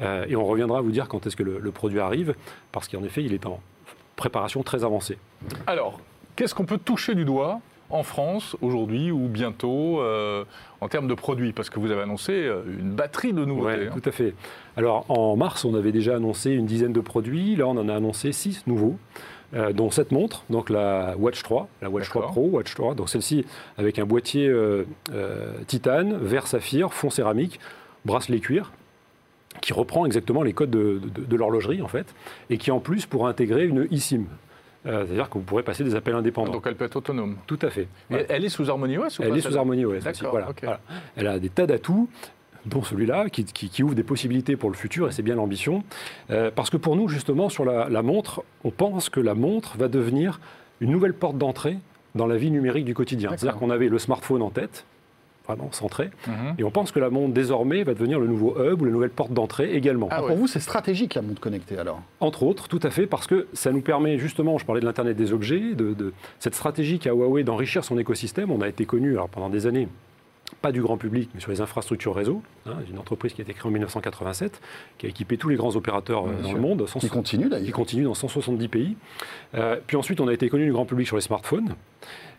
Euh, 0.00 0.26
et 0.28 0.36
on 0.36 0.44
reviendra 0.44 0.80
vous 0.80 0.90
dire 0.90 1.08
quand 1.08 1.26
est-ce 1.26 1.36
que 1.36 1.42
le, 1.42 1.58
le 1.58 1.70
produit 1.70 2.00
arrive, 2.00 2.34
parce 2.72 2.88
qu'en 2.88 3.02
effet, 3.04 3.22
il 3.24 3.32
est 3.32 3.46
en 3.46 3.60
préparation 4.16 4.62
très 4.62 4.84
avancée. 4.84 5.18
Alors, 5.66 6.00
qu'est-ce 6.36 6.54
qu'on 6.54 6.64
peut 6.66 6.78
toucher 6.78 7.14
du 7.14 7.24
doigt 7.24 7.60
en 7.88 8.02
France 8.02 8.56
aujourd'hui 8.62 9.10
ou 9.12 9.28
bientôt 9.28 10.00
euh, 10.00 10.44
en 10.80 10.88
termes 10.88 11.06
de 11.08 11.14
produits? 11.14 11.52
Parce 11.52 11.70
que 11.70 11.78
vous 11.80 11.90
avez 11.90 12.02
annoncé 12.02 12.32
euh, 12.32 12.62
une 12.78 12.90
batterie 12.92 13.32
de 13.32 13.44
nouveautés. 13.44 13.78
Ouais, 13.78 13.88
hein. 13.88 13.98
tout 14.00 14.08
à 14.08 14.12
fait. 14.12 14.34
Alors 14.76 15.04
en 15.08 15.36
mars, 15.36 15.64
on 15.64 15.74
avait 15.74 15.92
déjà 15.92 16.16
annoncé 16.16 16.50
une 16.50 16.66
dizaine 16.66 16.92
de 16.92 17.00
produits. 17.00 17.56
Là, 17.56 17.66
on 17.66 17.76
en 17.76 17.88
a 17.88 17.94
annoncé 17.94 18.32
six 18.32 18.66
nouveaux. 18.66 18.96
euh, 19.54 19.72
dont 19.72 19.92
cette 19.92 20.10
montre, 20.10 20.42
donc 20.50 20.70
la 20.70 21.14
Watch 21.16 21.40
3, 21.44 21.68
la 21.80 21.88
Watch 21.88 22.08
3 22.08 22.22
D'accord. 22.22 22.32
Pro, 22.32 22.48
Watch 22.48 22.74
3, 22.74 22.94
donc 22.96 23.08
celle-ci 23.08 23.44
avec 23.78 24.00
un 24.00 24.04
boîtier 24.04 24.48
euh, 24.48 24.84
titane, 25.68 26.16
verre 26.18 26.48
saphir, 26.48 26.92
fond 26.92 27.10
céramique, 27.10 27.60
bracelet 28.04 28.40
cuir, 28.40 28.72
qui 29.66 29.72
reprend 29.72 30.06
exactement 30.06 30.44
les 30.44 30.52
codes 30.52 30.70
de, 30.70 31.00
de- 31.02 31.24
de 31.24 31.36
l'horlogerie 31.36 31.82
en 31.82 31.88
fait, 31.88 32.14
et 32.50 32.56
qui 32.56 32.70
en 32.70 32.78
plus 32.78 33.04
pourra 33.04 33.28
intégrer 33.28 33.64
une 33.66 33.88
eSIM, 33.90 34.24
Euh, 34.86 35.04
c'est-à-dire 35.04 35.28
que 35.28 35.38
vous 35.38 35.44
pourrez 35.44 35.64
passer 35.64 35.82
des 35.82 35.96
appels 35.96 36.14
indépendants. 36.14 36.52
Donc 36.52 36.64
elle 36.68 36.76
peut 36.76 36.84
être 36.84 36.94
autonome. 36.94 37.34
Tout 37.48 37.58
à 37.62 37.70
fait. 37.70 37.88
Elle 38.08 38.44
est 38.44 38.48
sous 38.48 38.70
Harmony 38.70 38.96
OS 38.98 39.18
ou 39.18 39.22
Elle 39.24 39.30
pas, 39.30 39.36
est 39.38 39.40
sous 39.40 39.56
Harmony 39.56 39.84
OS 39.84 39.94
aussi. 39.96 40.04
D'accord, 40.04 40.30
Voilà, 40.30 40.50
ok. 40.50 40.60
voilà. 40.62 40.80
Elle 41.16 41.26
a 41.26 41.40
des 41.40 41.48
tas 41.48 41.66
d'atouts, 41.66 42.08
dont 42.66 42.84
celui-là, 42.84 43.28
qui, 43.28 43.42
qui- 43.44 43.68
qui 43.68 43.82
ouvre 43.82 43.96
des 43.96 44.04
possibilités 44.04 44.54
pour 44.54 44.70
le 44.70 44.76
futur, 44.76 45.08
et 45.08 45.10
c'est 45.12 45.22
bien 45.24 45.34
l'ambition. 45.34 45.82
Euh, 46.30 46.52
parce 46.54 46.70
que 46.70 46.76
pour 46.76 46.94
nous, 46.94 47.08
justement, 47.08 47.48
sur 47.48 47.64
la, 47.64 47.88
la 47.88 48.02
montre, 48.02 48.44
on 48.62 48.70
pense 48.70 49.08
que 49.08 49.18
la 49.18 49.34
montre 49.34 49.76
va 49.76 49.88
devenir 49.88 50.38
une 50.80 50.92
nouvelle 50.92 51.14
porte 51.14 51.36
d'entrée 51.36 51.78
dans 52.14 52.28
la 52.28 52.36
vie 52.36 52.52
numérique 52.52 52.84
du 52.84 52.94
quotidien. 52.94 53.30
C'est-à-dire 53.30 53.58
qu'on 53.58 53.70
avait 53.70 53.88
le 53.88 53.98
smartphone 53.98 54.40
en 54.42 54.50
tête, 54.50 54.84
vraiment 55.46 55.70
centré, 55.72 56.10
Mhm. 56.26 56.54
et 56.58 56.64
on 56.64 56.70
pense 56.70 56.92
que 56.92 56.98
la 56.98 57.10
montre, 57.10 57.32
désormais, 57.34 57.82
va 57.84 57.94
devenir 57.94 58.18
le 58.18 58.26
nouveau 58.26 58.56
hub 58.62 58.82
ou 58.82 58.84
la 58.84 58.90
nouvelle 58.90 59.10
porte 59.10 59.32
d'entrée 59.32 59.72
également. 59.74 60.08
Ah 60.10 60.16
Ah, 60.18 60.22
ouais. 60.22 60.28
Pour 60.28 60.36
vous, 60.38 60.46
c'est 60.46 60.60
stratégique 60.60 61.14
la 61.14 61.22
montre 61.22 61.40
connectée 61.40 61.78
alors 61.78 62.00
Entre 62.20 62.42
autres, 62.42 62.68
tout 62.68 62.80
à 62.82 62.90
fait, 62.90 63.06
parce 63.06 63.26
que 63.26 63.46
ça 63.52 63.70
nous 63.72 63.80
permet 63.82 64.18
justement, 64.18 64.58
je 64.58 64.64
parlais 64.64 64.80
de 64.80 64.86
l'Internet 64.86 65.16
des 65.16 65.32
objets, 65.32 65.74
de, 65.74 65.94
de 65.94 66.12
cette 66.38 66.54
stratégie 66.54 66.98
qu'a 66.98 67.10
Huawei 67.12 67.44
d'enrichir 67.44 67.84
son 67.84 67.98
écosystème. 67.98 68.50
On 68.50 68.60
a 68.60 68.68
été 68.68 68.84
connu 68.86 69.12
alors, 69.12 69.28
pendant 69.28 69.48
des 69.48 69.66
années, 69.66 69.88
pas 70.62 70.70
du 70.70 70.80
grand 70.80 70.96
public, 70.96 71.28
mais 71.34 71.40
sur 71.40 71.50
les 71.50 71.60
infrastructures 71.60 72.14
réseau, 72.14 72.40
hein, 72.66 72.74
une 72.90 72.98
entreprise 72.98 73.32
qui 73.32 73.40
a 73.40 73.44
été 73.44 73.52
créée 73.52 73.66
en 73.68 73.72
1987, 73.72 74.60
qui 74.96 75.06
a 75.06 75.08
équipé 75.08 75.36
tous 75.36 75.48
les 75.48 75.56
grands 75.56 75.74
opérateurs 75.74 76.24
euh, 76.26 76.30
Bien 76.30 76.42
dans 76.42 76.48
sûr. 76.48 76.56
le 76.56 76.62
monde, 76.62 76.86
Qui 77.00 77.08
continue 77.08 77.44
qui 77.44 77.50
d'ailleurs. 77.50 77.72
continue 77.72 78.04
dans 78.04 78.14
170 78.14 78.68
pays. 78.68 78.96
Euh, 79.56 79.76
puis 79.86 79.96
ensuite, 79.96 80.20
on 80.20 80.28
a 80.28 80.32
été 80.32 80.48
connu 80.48 80.64
du 80.64 80.72
grand 80.72 80.86
public 80.86 81.06
sur 81.08 81.16
les 81.16 81.22
smartphones. 81.22 81.74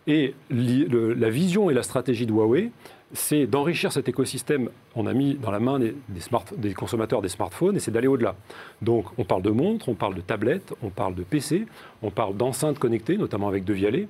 Et 0.06 0.34
li- 0.50 0.86
le- 0.86 1.12
la 1.12 1.28
vision 1.28 1.68
et 1.68 1.74
la 1.74 1.82
stratégie 1.82 2.24
de 2.24 2.32
Huawei, 2.32 2.70
c'est 3.12 3.46
d'enrichir 3.46 3.90
cet 3.92 4.08
écosystème. 4.08 4.68
On 4.94 5.06
a 5.06 5.12
mis 5.14 5.34
dans 5.34 5.50
la 5.50 5.60
main 5.60 5.78
des, 5.78 5.94
des 6.08 6.20
smart- 6.20 6.44
des 6.56 6.74
consommateurs 6.74 7.22
des 7.22 7.28
smartphones 7.28 7.76
et 7.76 7.80
c'est 7.80 7.90
d'aller 7.90 8.08
au-delà. 8.08 8.34
Donc, 8.82 9.06
on 9.18 9.24
parle 9.24 9.42
de 9.42 9.50
montres, 9.50 9.88
on 9.88 9.94
parle 9.94 10.14
de 10.14 10.20
tablettes, 10.20 10.74
on 10.82 10.90
parle 10.90 11.14
de 11.14 11.22
PC, 11.22 11.66
on 12.02 12.10
parle 12.10 12.36
d'enceintes 12.36 12.78
connectées, 12.78 13.16
notamment 13.16 13.48
avec 13.48 13.64
Devialet, 13.64 14.08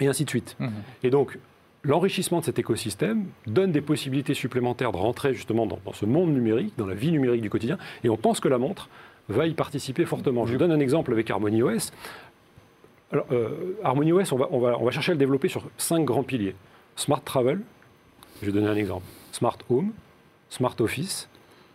et 0.00 0.06
ainsi 0.06 0.24
de 0.24 0.30
suite. 0.30 0.56
Mhm. 0.58 0.70
Et 1.02 1.10
donc, 1.10 1.38
l'enrichissement 1.82 2.40
de 2.40 2.44
cet 2.46 2.58
écosystème 2.58 3.26
donne 3.46 3.70
des 3.72 3.80
possibilités 3.82 4.34
supplémentaires 4.34 4.92
de 4.92 4.96
rentrer 4.96 5.34
justement 5.34 5.66
dans, 5.66 5.78
dans 5.84 5.92
ce 5.92 6.06
monde 6.06 6.32
numérique, 6.32 6.72
dans 6.78 6.86
la 6.86 6.94
vie 6.94 7.12
numérique 7.12 7.42
du 7.42 7.50
quotidien. 7.50 7.78
Et 8.02 8.08
on 8.08 8.16
pense 8.16 8.40
que 8.40 8.48
la 8.48 8.58
montre 8.58 8.88
va 9.28 9.46
y 9.46 9.54
participer 9.54 10.04
fortement. 10.06 10.46
Je 10.46 10.52
vous 10.52 10.58
donne 10.58 10.72
un 10.72 10.80
exemple 10.80 11.12
avec 11.12 11.30
Harmony 11.30 11.62
OS. 11.62 11.92
Alors, 13.12 13.26
euh, 13.30 13.76
Harmony 13.84 14.12
OS, 14.12 14.32
on 14.32 14.36
va, 14.36 14.48
on, 14.50 14.58
va, 14.58 14.78
on 14.80 14.84
va 14.84 14.90
chercher 14.90 15.12
à 15.12 15.14
le 15.14 15.18
développer 15.18 15.48
sur 15.48 15.62
cinq 15.76 16.04
grands 16.04 16.22
piliers. 16.24 16.54
Smart 16.96 17.20
Travel, 17.22 17.60
je 18.40 18.46
vais 18.46 18.52
donner 18.52 18.68
un 18.68 18.76
exemple. 18.76 19.04
Smart 19.32 19.58
Home, 19.70 19.92
Smart 20.50 20.74
Office, 20.80 21.28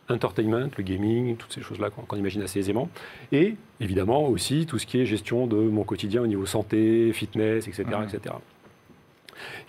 Entertainment, 0.10 0.70
le 0.78 0.84
gaming, 0.84 1.38
toutes 1.38 1.54
ces 1.54 1.62
choses-là 1.62 1.90
qu'on 1.90 2.18
imagine 2.18 2.42
assez 2.42 2.60
aisément. 2.60 2.90
Et 3.32 3.56
évidemment 3.80 4.28
aussi 4.28 4.66
tout 4.66 4.78
ce 4.78 4.86
qui 4.86 5.00
est 5.00 5.06
gestion 5.06 5.48
de 5.48 5.56
mon 5.56 5.84
quotidien 5.84 6.22
au 6.22 6.28
niveau 6.28 6.46
santé, 6.46 7.14
fitness, 7.14 7.68
etc. 7.68 7.86
Mhm. 7.86 8.04
etc. 8.04 8.36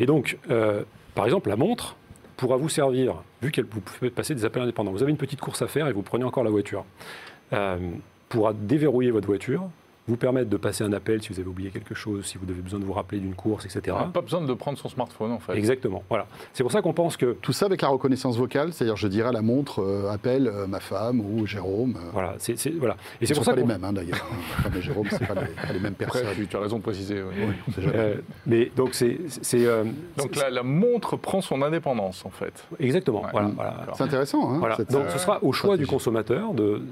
Et 0.00 0.06
donc, 0.06 0.38
euh, 0.50 0.82
par 1.14 1.24
exemple, 1.24 1.48
la 1.48 1.56
montre 1.56 1.96
pourra 2.36 2.56
vous 2.56 2.68
servir, 2.68 3.22
vu 3.40 3.52
qu'elle 3.52 3.66
vous 3.66 3.80
pouvez 3.80 4.10
passer 4.10 4.34
des 4.34 4.44
appels 4.44 4.62
indépendants. 4.62 4.90
Vous 4.90 5.02
avez 5.02 5.12
une 5.12 5.18
petite 5.18 5.40
course 5.40 5.62
à 5.62 5.68
faire 5.68 5.86
et 5.86 5.92
vous 5.92 6.02
prenez 6.02 6.24
encore 6.24 6.44
la 6.44 6.50
voiture. 6.50 6.84
Euh, 7.52 7.78
pourra 8.28 8.52
déverrouiller 8.52 9.10
votre 9.10 9.26
voiture, 9.26 9.68
vous 10.08 10.16
permettre 10.16 10.50
de 10.50 10.56
passer 10.56 10.82
un 10.82 10.92
appel 10.92 11.22
si 11.22 11.28
vous 11.32 11.38
avez 11.38 11.48
oublié 11.48 11.70
quelque 11.70 11.94
chose, 11.94 12.26
si 12.26 12.36
vous 12.36 12.50
avez 12.50 12.60
besoin 12.60 12.80
de 12.80 12.84
vous 12.84 12.92
rappeler 12.92 13.20
d'une 13.20 13.34
course, 13.36 13.64
etc. 13.66 13.96
Pas 14.12 14.20
besoin 14.20 14.40
de 14.42 14.52
prendre 14.54 14.76
son 14.76 14.88
smartphone 14.88 15.30
en 15.30 15.38
fait. 15.38 15.54
Exactement. 15.56 16.02
Voilà. 16.08 16.26
C'est 16.52 16.64
pour 16.64 16.72
ça 16.72 16.82
qu'on 16.82 16.92
pense 16.92 17.16
que 17.16 17.36
Tout 17.40 17.52
ça 17.52 17.66
avec 17.66 17.82
la 17.82 17.88
reconnaissance 17.88 18.36
vocale, 18.36 18.72
c'est-à-dire 18.72 18.96
je 18.96 19.06
dirais 19.06 19.28
à 19.28 19.32
la 19.32 19.42
montre 19.42 19.80
euh, 19.80 20.10
appelle 20.10 20.48
euh, 20.48 20.66
ma 20.66 20.80
femme 20.80 21.20
ou 21.20 21.46
Jérôme. 21.46 21.94
euh, 21.96 22.10
voilà, 22.12 22.34
c'est 22.38 22.58
c'est- 22.58 22.70
voilà. 22.70 22.94
Et 22.94 22.96
Ils 23.24 23.28
c'est 23.28 23.34
sont 23.34 23.40
pour 23.40 23.44
ça 23.44 23.52
pas 23.52 23.60
les 23.60 23.66
mêmes 23.66 23.84
hein, 23.84 23.92
d'ailleurs. 23.92 24.26
Ma 24.58 24.62
femme 24.64 24.72
et 24.76 24.82
Jérôme, 24.82 25.06
c'est 25.08 25.24
pas, 25.26 25.34
les- 25.34 25.40
pas 25.66 25.72
les 25.72 25.78
mêmes 25.80 25.94
personnes. 25.94 26.26
tu, 26.34 26.46
tu 26.48 26.56
as 26.56 26.60
raison 26.60 26.78
de 26.78 26.82
préciser. 26.82 27.22
oui. 27.22 27.54
On 27.68 27.72
sait 27.72 27.82
jamais. 27.82 27.94
Euh, 27.96 28.14
mais 28.46 28.72
donc 28.74 28.94
c'est 28.94 29.18
c'est 29.28 29.64
euh, 29.66 29.84
Donc 30.16 30.34
la, 30.34 30.50
la 30.50 30.62
montre 30.64 31.16
prend 31.16 31.40
son 31.40 31.62
indépendance 31.62 32.26
en 32.26 32.30
fait. 32.30 32.66
exactement. 32.80 33.22
Ouais. 33.22 33.30
Voilà. 33.54 33.86
C'est 33.94 34.02
intéressant. 34.02 34.50
Hein, 34.50 34.58
Voilà. 34.58 34.76
cette- 34.76 34.90
Donc 34.90 35.04
ce 35.10 35.18
sera 35.18 35.42
au 35.44 35.52
choix 35.52 35.76
du 35.76 35.86
consommateur 35.86 36.54
de 36.54 36.82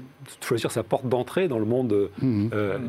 choisir 0.41 0.71
sa 0.71 0.83
porte 0.83 1.07
d'entrée 1.07 1.47
dans 1.47 1.59
le 1.59 1.65
monde 1.65 2.09
Mhm. 2.21 2.49
euh, 2.53 2.77
Mhm. 2.79 2.87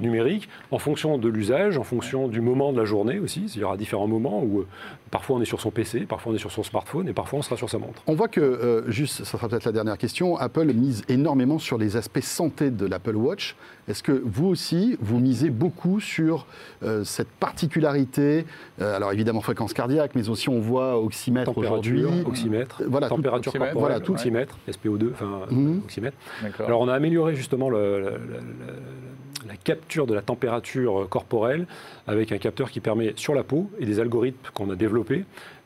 En 0.70 0.78
fonction 0.78 1.18
de 1.18 1.28
l'usage, 1.28 1.78
en 1.78 1.84
fonction 1.84 2.28
du 2.28 2.40
moment 2.40 2.72
de 2.72 2.78
la 2.78 2.84
journée 2.84 3.18
aussi. 3.18 3.50
Il 3.54 3.60
y 3.60 3.64
aura 3.64 3.76
différents 3.76 4.06
moments 4.06 4.42
où 4.42 4.60
euh, 4.60 4.66
parfois 5.12 5.36
on 5.36 5.42
est 5.42 5.44
sur 5.44 5.60
son 5.60 5.70
PC, 5.70 6.00
parfois 6.00 6.32
on 6.32 6.34
est 6.34 6.38
sur 6.38 6.50
son 6.50 6.64
smartphone 6.64 7.06
et 7.06 7.12
parfois 7.12 7.38
on 7.38 7.42
sera 7.42 7.56
sur 7.56 7.70
sa 7.70 7.78
montre. 7.78 8.02
On 8.08 8.14
voit 8.14 8.26
que, 8.28 8.40
euh, 8.40 8.90
juste, 8.90 9.18
ça 9.18 9.24
sera 9.24 9.48
peut-être 9.48 9.64
la 9.66 9.70
dernière 9.72 9.98
question, 9.98 10.36
Apple 10.38 10.72
mise 10.72 11.02
énormément 11.08 11.58
sur 11.60 11.78
les 11.78 11.96
aspects 11.96 12.20
santé 12.22 12.70
de 12.70 12.86
l'Apple 12.86 13.14
Watch. 13.14 13.54
Est-ce 13.88 14.02
que 14.02 14.22
vous 14.24 14.46
aussi, 14.46 14.96
vous 15.00 15.18
misez 15.20 15.50
beaucoup 15.50 16.00
sur 16.00 16.46
euh, 16.82 17.04
cette 17.04 17.28
particularité 17.28 18.46
euh, 18.80 18.96
Alors 18.96 19.12
évidemment 19.12 19.40
fréquence 19.42 19.72
cardiaque, 19.74 20.12
mais 20.14 20.28
aussi 20.28 20.48
on 20.48 20.60
voit 20.60 20.98
oxymètre 20.98 21.56
aujourd'hui. 21.58 22.02
Température, 22.02 22.28
oxymètre, 22.28 22.80
Euh, 22.82 22.86
voilà, 22.88 23.08
tout- 23.08 23.16
température 23.16 23.50
oxymètre, 23.50 23.72
corporelle, 23.74 23.92
voilà, 23.98 24.04
tout. 24.04 24.12
oxymètre, 24.12 24.58
SPO2, 24.68 25.10
enfin 25.12 25.40
Mhm. 25.50 25.82
oxymètre. 25.84 26.16
Alors 26.64 26.80
on 26.80 26.88
a 26.88 26.94
amélioré 26.94 27.34
justement 27.34 27.68
le- 27.68 28.00
le- 28.00 28.04
le- 28.10 28.10
le- 28.16 29.48
la 29.48 29.56
capture 29.56 30.06
de 30.06 30.14
la 30.14 30.22
température 30.22 31.08
corporelle 31.08 31.66
avec 32.06 32.30
un 32.30 32.38
capteur 32.38 32.70
qui 32.70 32.78
permet 32.80 33.12
sur 33.16 33.34
la 33.34 33.42
peau 33.42 33.68
et 33.80 33.84
des 33.86 33.98
algorithmes 33.98 34.38
qu'on 34.54 34.70
a 34.70 34.76
développés 34.76 35.01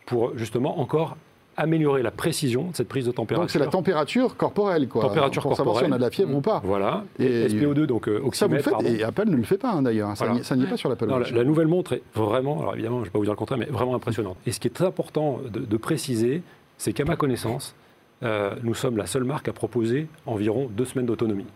pour 0.06 0.36
justement 0.36 0.80
encore 0.80 1.16
améliorer 1.58 2.02
la 2.02 2.10
précision 2.10 2.64
de 2.70 2.76
cette 2.76 2.88
prise 2.88 3.06
de 3.06 3.12
température. 3.12 3.42
Donc 3.44 3.50
c'est 3.50 3.58
la 3.58 3.66
température 3.68 4.36
corporelle, 4.36 4.88
quoi. 4.88 5.00
Température 5.02 5.40
pour 5.42 5.56
savoir 5.56 5.76
si 5.76 5.80
corporelle. 5.80 5.92
on 5.92 5.94
a 5.94 5.98
de 5.98 6.02
la 6.02 6.10
fièvre 6.10 6.34
ou 6.36 6.42
pas. 6.42 6.60
Voilà. 6.62 7.04
Et- 7.18 7.24
Et 7.24 7.48
SPO2, 7.48 7.86
donc 7.86 8.08
euh, 8.08 8.12
Ça, 8.32 8.46
vous 8.46 8.52
le 8.52 8.58
oxymètre, 8.58 8.78
faites, 8.82 9.00
et 9.00 9.02
Apple 9.02 9.24
ne 9.30 9.36
le 9.36 9.42
fait 9.42 9.56
pas 9.56 9.72
hein, 9.72 9.80
d'ailleurs. 9.80 10.14
Ça 10.18 10.26
Voilà. 10.26 10.40
n'y- 10.40 10.44
Ça 10.44 10.54
n'y 10.54 10.64
est 10.64 10.68
pas 10.68 10.76
sur 10.76 10.90
l'Apple 10.90 11.08
Watch. 11.10 11.30
la, 11.32 11.38
la 11.38 11.44
nouvelle 11.44 11.66
montre 11.66 11.94
est 11.94 12.02
vraiment, 12.14 12.60
alors 12.60 12.74
évidemment, 12.74 12.96
je 12.96 13.00
ne 13.00 13.04
vais 13.06 13.10
pas 13.10 13.18
vous 13.18 13.24
dire 13.24 13.32
le 13.32 13.38
contraire, 13.38 13.58
mais 13.58 13.64
vraiment 13.66 13.94
impressionnante. 13.94 14.36
Et 14.46 14.52
ce 14.52 14.60
qui 14.60 14.68
est 14.68 14.70
très 14.70 14.84
important 14.84 15.38
de, 15.50 15.60
de 15.60 15.76
préciser, 15.78 16.42
c'est 16.76 16.92
qu'à 16.92 17.06
ma 17.06 17.16
connaissance, 17.16 17.74
euh, 18.22 18.54
nous 18.62 18.74
sommes 18.74 18.98
la 18.98 19.06
seule 19.06 19.24
marque 19.24 19.48
à 19.48 19.54
proposer 19.54 20.08
environ 20.26 20.68
deux 20.70 20.84
semaines 20.84 21.06
d'autonomie. 21.06 21.46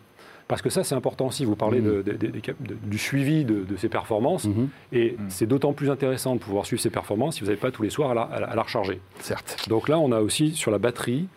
Parce 0.51 0.63
que 0.63 0.69
ça, 0.69 0.83
c'est 0.85 0.97
important 0.97 1.29
aussi. 1.29 1.45
Vous 1.45 1.55
parlez 1.57 1.81
de- 1.81 2.03
de- 2.03 2.13
de- 2.13 2.27
des 2.27 2.41
cap- 2.41 2.61
de- 2.61 2.75
du 2.83 2.99
suivi 2.99 3.45
de, 3.45 3.63
de 3.65 3.77
ses 3.77 3.89
performances. 3.89 4.45
Mhm, 4.47 4.69
Et 4.93 5.13
Mhm. 5.17 5.27
c'est 5.31 5.47
d'autant 5.47 5.73
plus 5.73 5.91
intéressant 5.91 6.35
de 6.35 6.41
pouvoir 6.41 6.67
suivre 6.67 6.83
ses 6.83 6.91
performances 6.91 7.37
si 7.37 7.41
vous 7.43 7.47
n'avez 7.47 7.57
pas 7.61 7.71
tous 7.71 7.83
les 7.85 7.91
soirs 7.91 8.11
à 8.11 8.15
la, 8.15 8.23
à 8.23 8.41
la- 8.41 8.47
à 8.49 8.55
la 8.57 8.63
recharger. 8.63 9.01
certes. 9.21 9.67
Donc 9.69 9.89
là, 9.89 9.99
on 10.01 10.11
a 10.13 10.21
aussi 10.21 10.51
sur 10.51 10.71
la 10.73 10.79
batterie, 10.79 11.29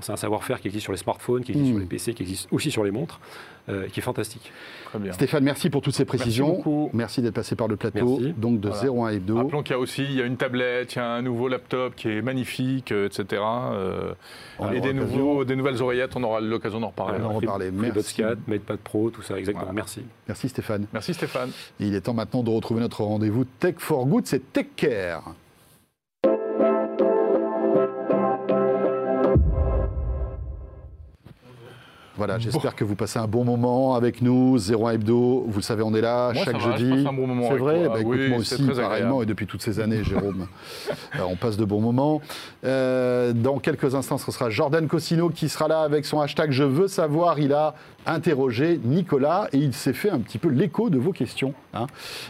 c'est 0.00 0.12
un 0.12 0.16
savoir-faire 0.16 0.60
qui 0.60 0.68
existe 0.68 0.84
sur 0.84 0.92
les 0.92 0.98
smartphones, 0.98 1.42
qui 1.42 1.52
existe 1.52 1.70
sur 1.70 1.78
les 1.78 1.86
PC, 1.86 2.14
qui 2.14 2.22
existe 2.22 2.48
aussi 2.52 2.70
sur 2.70 2.84
les 2.84 2.90
montres, 2.90 3.20
euh, 3.68 3.88
qui 3.88 4.00
est 4.00 4.02
fantastique. 4.02 4.52
Très 4.86 4.98
bien. 4.98 5.12
Stéphane, 5.12 5.42
merci 5.42 5.70
pour 5.70 5.82
toutes 5.82 5.94
ces 5.94 6.04
précisions. 6.04 6.48
beaucoup. 6.48 6.90
Merci 6.92 7.22
d'être 7.22 7.34
passé 7.34 7.56
par 7.56 7.66
le 7.66 7.76
plateau. 7.76 8.18
Merci. 8.20 8.34
Donc 8.36 8.60
de 8.60 8.68
Voilà. 8.68 8.82
0 8.82 9.04
à 9.04 9.12
hebdo. 9.12 9.36
Rappelons 9.36 9.62
qu'il 9.62 9.72
y 9.72 9.76
a 9.76 9.78
aussi 9.78 10.04
il 10.04 10.14
y 10.14 10.22
a 10.22 10.24
une 10.26 10.36
tablette, 10.36 10.94
il 10.94 10.98
y 10.98 11.00
a 11.00 11.10
un 11.10 11.22
nouveau 11.22 11.48
laptop 11.48 11.94
qui 11.96 12.08
est 12.08 12.22
magnifique, 12.22 12.92
euh, 12.92 13.06
etc. 13.06 13.42
euh, 13.42 14.12
et 14.12 14.62
aura 14.62 14.70
des, 14.70 14.92
l'occasion. 14.92 15.16
nouveaux, 15.18 15.44
des 15.44 15.56
nouvelles 15.56 15.82
oreillettes, 15.82 16.14
on 16.14 16.22
aura 16.22 16.40
l'occasion 16.40 16.78
d'en 16.80 16.88
reparler. 16.88 17.18
on 17.20 17.26
en 17.26 17.32
reparler. 17.32 17.70
Merci. 17.72 18.16
4, 18.16 18.38
MatePad 18.46 18.78
Pro, 18.78 19.10
tout 19.10 19.22
ça, 19.22 19.38
exactement. 19.38 19.64
Voilà. 19.64 19.74
Merci. 19.74 20.02
Merci 20.28 20.48
Stéphane. 20.48 20.86
Merci 20.92 21.14
Stéphane. 21.14 21.50
Et 21.80 21.86
il 21.86 21.94
est 21.94 22.02
temps 22.02 22.14
maintenant 22.14 22.42
de 22.42 22.50
retrouver 22.50 22.80
notre 22.80 23.02
rendez-vous 23.02 23.44
Tech 23.44 23.74
for 23.78 24.06
Good, 24.06 24.26
c'est 24.26 24.52
Tech 24.52 24.66
Care. 24.76 25.34
Voilà, 32.16 32.38
j'espère 32.38 32.76
que 32.76 32.84
vous 32.84 32.94
passez 32.94 33.18
un 33.18 33.26
bon 33.26 33.44
moment 33.44 33.94
avec 33.96 34.22
nous. 34.22 34.56
01 34.58 34.92
Hebdo, 34.92 35.44
vous 35.48 35.56
le 35.58 35.62
savez, 35.62 35.82
on 35.82 35.92
est 35.94 36.00
là 36.00 36.30
Moi, 36.32 36.44
chaque 36.44 36.60
je 36.60 36.70
jeudi. 36.78 37.04
bon 37.04 37.48
c'est 37.50 37.56
vrai? 37.56 37.88
Bah, 37.88 38.00
écoute, 38.00 38.16
Oui, 38.16 38.28
moi 38.28 38.38
c'est 38.44 38.54
aussi, 38.62 38.64
pareillement, 38.80 39.22
et 39.22 39.26
depuis 39.26 39.46
toutes 39.46 39.62
ces 39.62 39.80
années, 39.80 40.04
Jérôme. 40.04 40.46
Euh, 41.16 41.22
on 41.28 41.34
passe 41.34 41.56
de 41.56 41.64
bons 41.64 41.80
moments. 41.80 42.20
Euh, 42.64 43.32
dans 43.32 43.58
quelques 43.58 43.94
instants, 43.96 44.18
ce 44.18 44.30
sera 44.30 44.48
Jordan 44.48 44.86
Cosino 44.86 45.28
qui 45.28 45.48
sera 45.48 45.66
là 45.66 45.80
avec 45.80 46.04
son 46.04 46.20
hashtag 46.20 46.52
Je 46.52 46.62
veux 46.64 46.86
savoir. 46.88 47.40
Il 47.40 47.52
a 47.52 47.74
interrogé 48.06 48.78
Nicolas 48.84 49.48
et 49.52 49.56
il 49.58 49.72
s'est 49.72 49.94
fait 49.94 50.10
un 50.10 50.18
petit 50.20 50.38
peu 50.38 50.48
l'écho 50.50 50.90
de 50.90 50.98
vos 50.98 51.12
questions. 51.12 51.54
hein. 51.72 51.86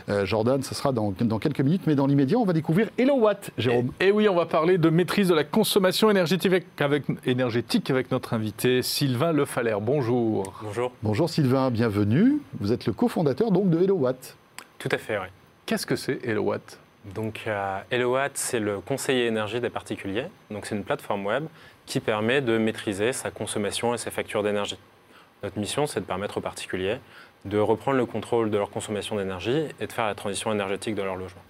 Euh, 0.09 0.25
Jordan, 0.25 0.63
ce 0.63 0.75
sera 0.75 0.93
dans, 0.93 1.13
dans 1.21 1.39
quelques 1.39 1.61
minutes, 1.61 1.83
mais 1.87 1.95
dans 1.97 2.07
l'immédiat, 2.07 2.39
on 2.39 2.45
va 2.45 2.53
découvrir 2.53 2.89
Hello 2.97 3.17
Watt, 3.19 3.51
Jérôme. 3.59 3.91
Et 4.01 4.13
oui, 4.13 4.29
on 4.29 4.37
va 4.37 4.47
parler 4.47 4.79
de 4.79 4.89
maîtrise 4.89 5.29
de 5.29 5.35
la 5.35 5.45
consommation 5.45 6.11
énergétique 6.11 6.47
avec, 6.53 6.67
avec- 6.81 7.05
énergétique 7.27 7.91
avec 7.91 8.11
notre 8.13 8.35
invité 8.35 8.83
Sylvain 8.83 9.33
Le 9.33 9.45
Bonjour. 9.81 10.53
Bonjour. 10.63 10.93
Bonjour 11.03 11.31
Sylvain, 11.31 11.71
bienvenue. 11.71 12.39
Vous 12.61 12.73
êtes 12.73 12.87
le 12.87 12.93
cofondateur 12.93 13.51
donc 13.51 13.71
de 13.71 13.83
Hello 13.83 13.97
Watt. 13.97 14.37
Tout 14.79 14.89
à 14.91 14.99
fait, 14.99 15.19
oui. 15.19 15.27
Qu'est-ce 15.67 15.87
que 15.87 15.97
c'est 15.97 16.23
Hellowatt 16.25 16.79
Donc, 17.15 17.45
euh, 17.47 17.79
HelloWatt, 17.91 18.33
c'est 18.35 18.61
le 18.61 18.81
conseiller 18.81 19.27
énergie 19.27 19.61
des 19.61 19.71
particuliers. 19.71 20.27
Donc, 20.51 20.67
c'est 20.67 20.77
une 20.77 20.85
plateforme 20.85 21.25
web 21.25 21.45
qui 21.87 22.01
permet 22.01 22.43
de 22.43 22.59
maîtriser 22.59 23.13
sa 23.13 23.31
consommation 23.31 23.95
et 23.95 23.99
ses 23.99 24.11
factures 24.11 24.43
d'énergie. 24.43 24.79
Notre 25.43 25.59
mission, 25.59 25.87
c'est 25.87 26.01
de 26.01 26.05
permettre 26.05 26.39
aux 26.39 26.43
particuliers 26.43 26.99
de 27.45 27.59
reprendre 27.59 27.99
le 27.99 28.07
contrôle 28.07 28.51
de 28.51 28.57
leur 28.57 28.71
consommation 28.71 29.17
d'énergie 29.17 29.65
et 29.81 29.87
de 29.87 29.93
faire 29.93 30.07
la 30.07 30.15
transition 30.15 30.53
énergétique 30.53 30.95
de 30.95 31.03
leur 31.03 31.17
logement. 31.17 31.43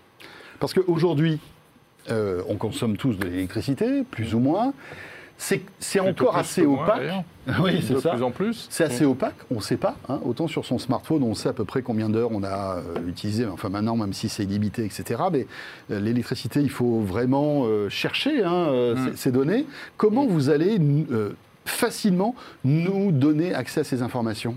Parce 0.60 0.74
qu'aujourd'hui, 0.74 1.40
euh, 2.10 2.42
on 2.48 2.56
consomme 2.56 2.96
tous 2.96 3.14
de 3.14 3.24
l'électricité, 3.26 4.02
plus 4.02 4.34
ou 4.34 4.40
moins. 4.40 4.72
C'est 5.36 6.00
encore 6.00 6.36
assez 6.36 6.62
moins, 6.62 6.84
opaque. 6.84 7.02
Oui, 7.60 7.76
De 7.76 7.80
c'est 7.82 8.00
ça. 8.00 8.10
plus 8.12 8.22
en 8.22 8.30
plus. 8.30 8.66
C'est 8.70 8.84
assez 8.84 9.04
opaque, 9.04 9.34
on 9.50 9.56
ne 9.56 9.60
sait 9.60 9.76
pas. 9.76 9.96
hein. 10.08 10.18
Autant 10.24 10.46
sur 10.48 10.64
son 10.64 10.78
smartphone, 10.78 11.22
on 11.22 11.34
sait 11.34 11.48
à 11.50 11.52
peu 11.52 11.64
près 11.66 11.82
combien 11.82 12.08
d'heures 12.08 12.30
on 12.32 12.42
a 12.42 12.76
euh, 12.78 13.06
utilisé. 13.08 13.44
Enfin, 13.46 13.68
maintenant, 13.68 13.96
même 13.96 14.12
si 14.14 14.28
c'est 14.30 14.44
illimité, 14.44 14.84
etc. 14.84 15.22
Mais 15.30 15.46
euh, 15.90 16.00
l'électricité, 16.00 16.60
il 16.60 16.70
faut 16.70 17.00
vraiment 17.00 17.64
euh, 17.66 17.88
chercher 17.90 18.42
hein, 18.42 18.52
euh, 18.68 18.94
Mm. 18.94 19.10
ces, 19.10 19.16
ces 19.16 19.32
données. 19.32 19.66
Comment 19.98 20.24
vous 20.26 20.48
allez 20.48 20.78
euh, 21.10 21.34
facilement 21.66 22.34
nous 22.64 23.12
donner 23.12 23.54
accès 23.54 23.80
à 23.80 23.84
ces 23.84 24.00
informations? 24.02 24.56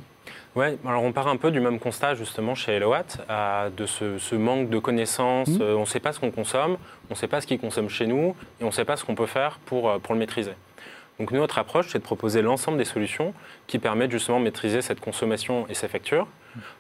Ouais, 0.56 0.78
alors 0.88 1.04
on 1.04 1.12
part 1.12 1.28
un 1.28 1.38
peu 1.38 1.52
du 1.52 1.60
même 1.60 1.78
constat 1.80 2.16
justement 2.16 2.56
chez 2.56 2.80
euh, 2.82 3.70
de 3.76 3.86
ce, 3.86 4.18
ce 4.18 4.36
manque 4.36 4.70
de 4.70 4.80
connaissances. 4.80 5.50
Euh, 5.60 5.76
on 5.76 5.82
ne 5.82 5.86
sait 5.86 6.00
pas 6.00 6.14
ce 6.14 6.20
qu'on 6.20 6.32
consomme, 6.32 6.78
on 7.10 7.14
ne 7.14 7.16
sait 7.16 7.28
pas 7.28 7.42
ce 7.42 7.48
qu'ils 7.48 7.60
consomment 7.60 7.90
chez 7.90 8.08
nous 8.08 8.34
et 8.60 8.64
on 8.64 8.68
ne 8.68 8.72
sait 8.72 8.86
pas 8.86 8.96
ce 8.98 9.04
qu'on 9.06 9.14
peut 9.16 9.28
faire 9.28 9.60
pour, 9.66 9.90
euh, 9.90 10.00
pour 10.00 10.14
le 10.16 10.20
maîtriser. 10.20 10.54
Donc 11.20 11.32
nous, 11.32 11.40
notre 11.40 11.58
approche, 11.58 11.88
c'est 11.90 11.98
de 12.00 12.04
proposer 12.04 12.42
l'ensemble 12.42 12.78
des 12.78 12.86
solutions 12.86 13.34
qui 13.66 13.80
permettent 13.80 14.12
justement 14.12 14.40
de 14.40 14.44
maîtriser 14.44 14.82
cette 14.82 15.00
consommation 15.00 15.66
et 15.68 15.74
ses 15.74 15.88
factures. 15.88 16.28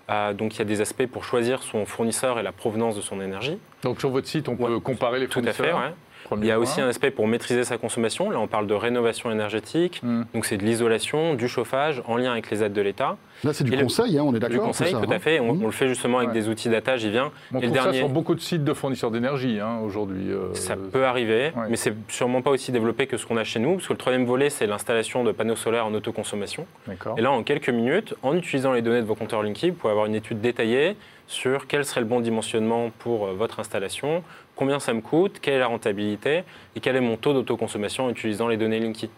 Euh, 0.09 0.33
donc 0.33 0.55
il 0.55 0.59
y 0.59 0.61
a 0.61 0.65
des 0.65 0.81
aspects 0.81 1.05
pour 1.07 1.23
choisir 1.23 1.63
son 1.63 1.85
fournisseur 1.85 2.39
et 2.39 2.43
la 2.43 2.51
provenance 2.51 2.95
de 2.95 3.01
son 3.01 3.19
énergie. 3.21 3.57
Donc 3.83 3.99
sur 3.99 4.09
votre 4.09 4.27
site, 4.27 4.47
on 4.49 4.55
peut 4.55 4.75
Ouais, 4.75 4.81
comparer 4.81 5.19
les 5.19 5.27
Tout 5.27 5.39
à 5.39 5.53
fournisseurs. 5.53 5.79
fait, 5.79 5.85
ouais. 5.87 5.93
Il 6.41 6.45
y 6.45 6.51
a 6.51 6.55
point. 6.55 6.63
aussi 6.63 6.81
un 6.81 6.87
aspect 6.89 7.09
pour 7.11 7.27
maîtriser 7.27 7.63
sa 7.63 7.77
consommation. 7.77 8.29
Là, 8.29 8.39
on 8.39 8.47
parle 8.47 8.67
de 8.67 8.73
rénovation 8.73 9.31
énergétique. 9.31 10.01
Hmm. 10.03 10.23
Donc 10.33 10.45
c'est 10.45 10.57
de 10.57 10.63
l'isolation, 10.65 11.35
du 11.35 11.47
chauffage 11.47 12.01
en 12.05 12.17
lien 12.17 12.31
avec 12.31 12.49
les 12.51 12.63
aides 12.63 12.73
de 12.73 12.81
l'État. 12.81 13.17
Là, 13.43 13.53
c'est 13.53 13.63
du 13.63 13.73
Et 13.73 13.75
le- 13.75 13.83
conseil, 13.83 14.17
hein, 14.17 14.23
on 14.25 14.31
est 14.31 14.33
Du 14.33 14.39
d'accord 14.39 14.65
conseil, 14.67 14.87
c'est 14.87 14.93
ça, 14.93 15.01
tout 15.05 15.11
à 15.11 15.15
hein 15.15 15.19
fait. 15.19 15.39
On, 15.39 15.53
Mhm. 15.53 15.63
on 15.63 15.65
le 15.67 15.71
fait 15.71 15.87
justement 15.87 16.17
avec 16.17 16.29
Ouais. 16.29 16.33
des 16.33 16.49
outils 16.49 16.69
data, 16.69 16.97
j'y 16.97 17.09
viens. 17.11 17.31
On 17.53 17.57
et 17.59 17.61
le 17.61 17.67
trouve 17.67 17.77
ça 17.77 17.83
dernier- 17.83 17.97
sur 17.99 18.09
beaucoup 18.09 18.35
de 18.35 18.39
sites 18.39 18.63
de 18.63 18.73
fournisseurs 18.73 19.11
d'énergie 19.11 19.59
hein, 19.59 19.79
aujourd'hui. 19.83 20.31
euh, 20.31 20.53
Ça 20.53 20.75
peut 20.75 21.05
arriver, 21.05 21.51
ouais. 21.55 21.67
mais 21.69 21.75
c'est 21.75 21.93
sûrement 22.09 22.41
pas 22.41 22.49
aussi 22.51 22.71
développé 22.71 23.05
que 23.07 23.17
ce 23.17 23.25
qu'on 23.25 23.37
a 23.37 23.43
chez 23.43 23.59
nous, 23.59 23.73
parce 23.75 23.87
que 23.87 23.93
le 23.93 23.97
troisième 23.99 24.25
volet, 24.25 24.49
c'est 24.49 24.65
l'installation 24.67 25.23
de 25.23 25.31
panneaux 25.31 25.55
solaires 25.55 25.85
en 25.85 25.93
autoconsommation. 25.93 26.65
D'accord. 26.87 27.15
Et 27.17 27.21
là, 27.21 27.31
en 27.31 27.43
quelques 27.43 27.69
minutes, 27.69 28.15
en 28.23 28.35
utilisant 28.35 28.73
les 28.73 28.81
données 28.81 29.01
de 29.01 29.05
vos 29.07 29.15
compteurs 29.15 29.43
Linky, 29.43 29.69
vous 29.69 29.75
pouvez 29.75 29.91
avoir 29.91 30.05
une 30.07 30.15
étude 30.15 30.41
détaillée 30.41 30.95
sur 31.27 31.67
quel 31.67 31.83
serait 31.85 32.01
le 32.01 32.07
bon 32.07 32.21
dimensionnement 32.21 32.89
pour 32.99 33.27
euh, 33.27 33.33
votre 33.33 33.59
installation, 33.59 34.23
combien 34.55 34.79
ça 34.79 34.93
me 34.93 35.01
coûte, 35.01 35.39
quelle 35.41 35.55
est 35.55 35.59
la 35.59 35.67
rentabilité 35.67 36.43
et 36.75 36.79
quel 36.79 36.95
est 36.95 37.01
mon 37.01 37.17
taux 37.17 37.33
d'autoconsommation 37.33 38.05
en 38.05 38.09
utilisant 38.09 38.47
les 38.47 38.57
données 38.57 38.79
Linky. 38.79 39.09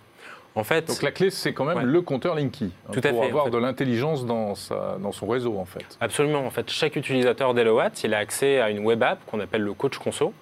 En 0.55 0.63
fait, 0.63 0.87
Donc 0.87 1.01
la 1.03 1.11
clé, 1.11 1.29
c'est 1.29 1.53
quand 1.53 1.63
même 1.65 1.77
Ouais. 1.77 1.83
le 1.83 2.01
compteur 2.01 2.35
Linky. 2.35 2.65
hein, 2.87 2.91
Tout 2.91 2.99
à 3.03 3.09
pour 3.09 3.21
fait, 3.21 3.27
avoir 3.29 3.43
en 3.43 3.47
fait. 3.47 3.51
de 3.53 3.57
l'intelligence 3.59 4.25
dans, 4.25 4.55
sa- 4.55 4.97
dans 5.01 5.11
son 5.11 5.27
réseau, 5.27 5.57
en 5.57 5.65
fait. 5.65 5.85
Absolument. 6.01 6.45
En 6.45 6.49
fait, 6.49 6.69
chaque 6.69 6.95
utilisateur 6.95 7.53
d'HelloWatt, 7.53 8.03
il 8.03 8.13
a 8.13 8.17
accès 8.17 8.59
à 8.59 8.69
une 8.69 8.79
web 8.79 9.01
app 9.03 9.19
qu'on 9.27 9.39
appelle 9.39 9.61
le 9.61 9.73
Coach 9.73 9.97
Conso, 9.99 10.33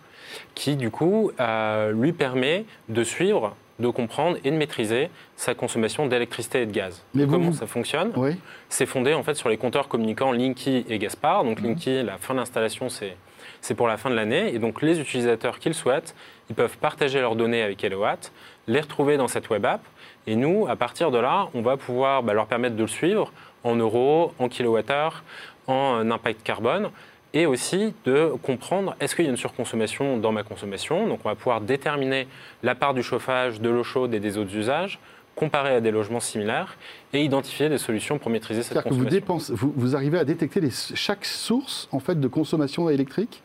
qui 0.55 0.76
du 0.76 0.89
coup 0.91 1.32
euh, 1.39 1.91
lui 1.91 2.14
permet 2.14 2.66
de 2.89 3.03
suivre, 3.03 3.55
de 3.80 3.88
comprendre 3.89 4.38
et 4.43 4.49
de 4.51 4.55
maîtriser 4.55 5.10
sa 5.36 5.53
consommation 5.53 6.08
d'électricité 6.08 6.62
et 6.62 6.66
de 6.66 6.72
gaz. 6.72 7.03
Mais 7.14 7.26
vous- 7.26 7.32
Comment 7.34 7.49
vous- 7.51 7.58
ça 7.58 7.68
fonctionne 7.68 8.12
Oui. 8.16 8.38
C'est 8.70 8.86
fondé 8.88 9.14
en 9.14 9.24
fait 9.24 9.36
sur 9.36 9.49
les 9.49 9.58
compteurs 9.58 9.88
communicants 9.88 10.32
Linky 10.32 10.86
et 10.89 10.97
Gaspard. 10.97 11.43
Donc 11.43 11.62
Linky, 11.62 12.01
la 12.03 12.18
fin 12.18 12.34
d'installation, 12.34 12.89
c'est 12.89 13.16
c'est 13.62 13.74
pour 13.76 13.88
la 13.88 13.97
fin 13.97 14.10
de 14.10 14.16
l'année. 14.16 14.53
Et 14.53 14.60
donc 14.60 14.82
les 14.82 14.99
utilisateurs 14.99 15.60
qui 15.60 15.70
le 15.70 15.74
souhaitent, 15.74 16.16
ils 16.49 16.55
peuvent 16.55 16.78
partager 16.78 17.20
leurs 17.22 17.36
données 17.36 17.62
avec 17.62 17.84
HelloWatt, 17.84 18.32
les 18.68 18.80
retrouver 18.82 19.18
dans 19.18 19.28
cette 19.28 19.49
web 19.49 19.66
app. 19.66 19.82
Et 20.28 20.36
nous, 20.36 20.67
à 20.67 20.75
partir 20.75 21.09
de 21.11 21.17
là, 21.17 21.47
on 21.53 21.61
va 21.61 21.78
pouvoir 21.78 22.21
bah, 22.21 22.34
leur 22.34 22.45
permettre 22.47 22.75
de 22.75 22.82
le 22.82 22.88
suivre 22.88 23.32
en 23.63 23.75
euros, 23.75 24.34
en 24.39 24.49
kilowattheures, 24.49 25.23
en 25.67 25.99
euh, 26.05 26.11
impact 26.11 26.43
carbone. 26.43 26.89
Et 27.34 27.45
aussi 27.45 27.93
de 28.05 28.32
comprendre 28.41 28.95
est-ce 28.99 29.15
qu'il 29.15 29.25
y 29.25 29.28
a 29.28 29.32
une 29.32 29.38
surconsommation 29.38 30.17
dans 30.17 30.32
ma 30.32 30.43
consommation? 30.43 31.07
Donc 31.07 31.19
on 31.25 31.30
va 31.30 31.36
pouvoir 31.36 31.61
déterminer 31.61 32.28
la 32.63 32.73
part 32.73 32.93
du 32.93 33.03
chauffage, 33.03 33.59
de 33.61 33.69
l'eau 33.69 33.84
chaude 33.84 34.13
et 34.13 34.19
des 34.19 34.38
autres 34.38 34.55
usages, 34.55 34.97
comparer 35.36 35.75
à 35.75 35.82
des 35.82 35.91
logements 35.91 36.21
similaires 36.21 36.78
et 37.13 37.21
identifier 37.23 37.69
des 37.69 37.78
solutions 37.78 38.17
pour 38.17 38.32
maîtriser 38.32 38.63
cette 38.63 38.73
C'est-à-dire 38.73 38.89
que 38.89 38.95
vous, 38.95 39.03
consommation. 39.03 39.19
dépensez, 39.19 39.53
vous, 39.53 39.73
vous 39.75 39.95
arrivez 39.95 40.17
à 40.17 40.23
détecter 40.25 40.61
les- 40.61 40.71
chaque 40.71 41.25
source 41.25 41.88
en 41.91 41.99
fait, 41.99 42.19
de 42.19 42.28
consommation 42.28 42.89
électrique? 42.89 43.43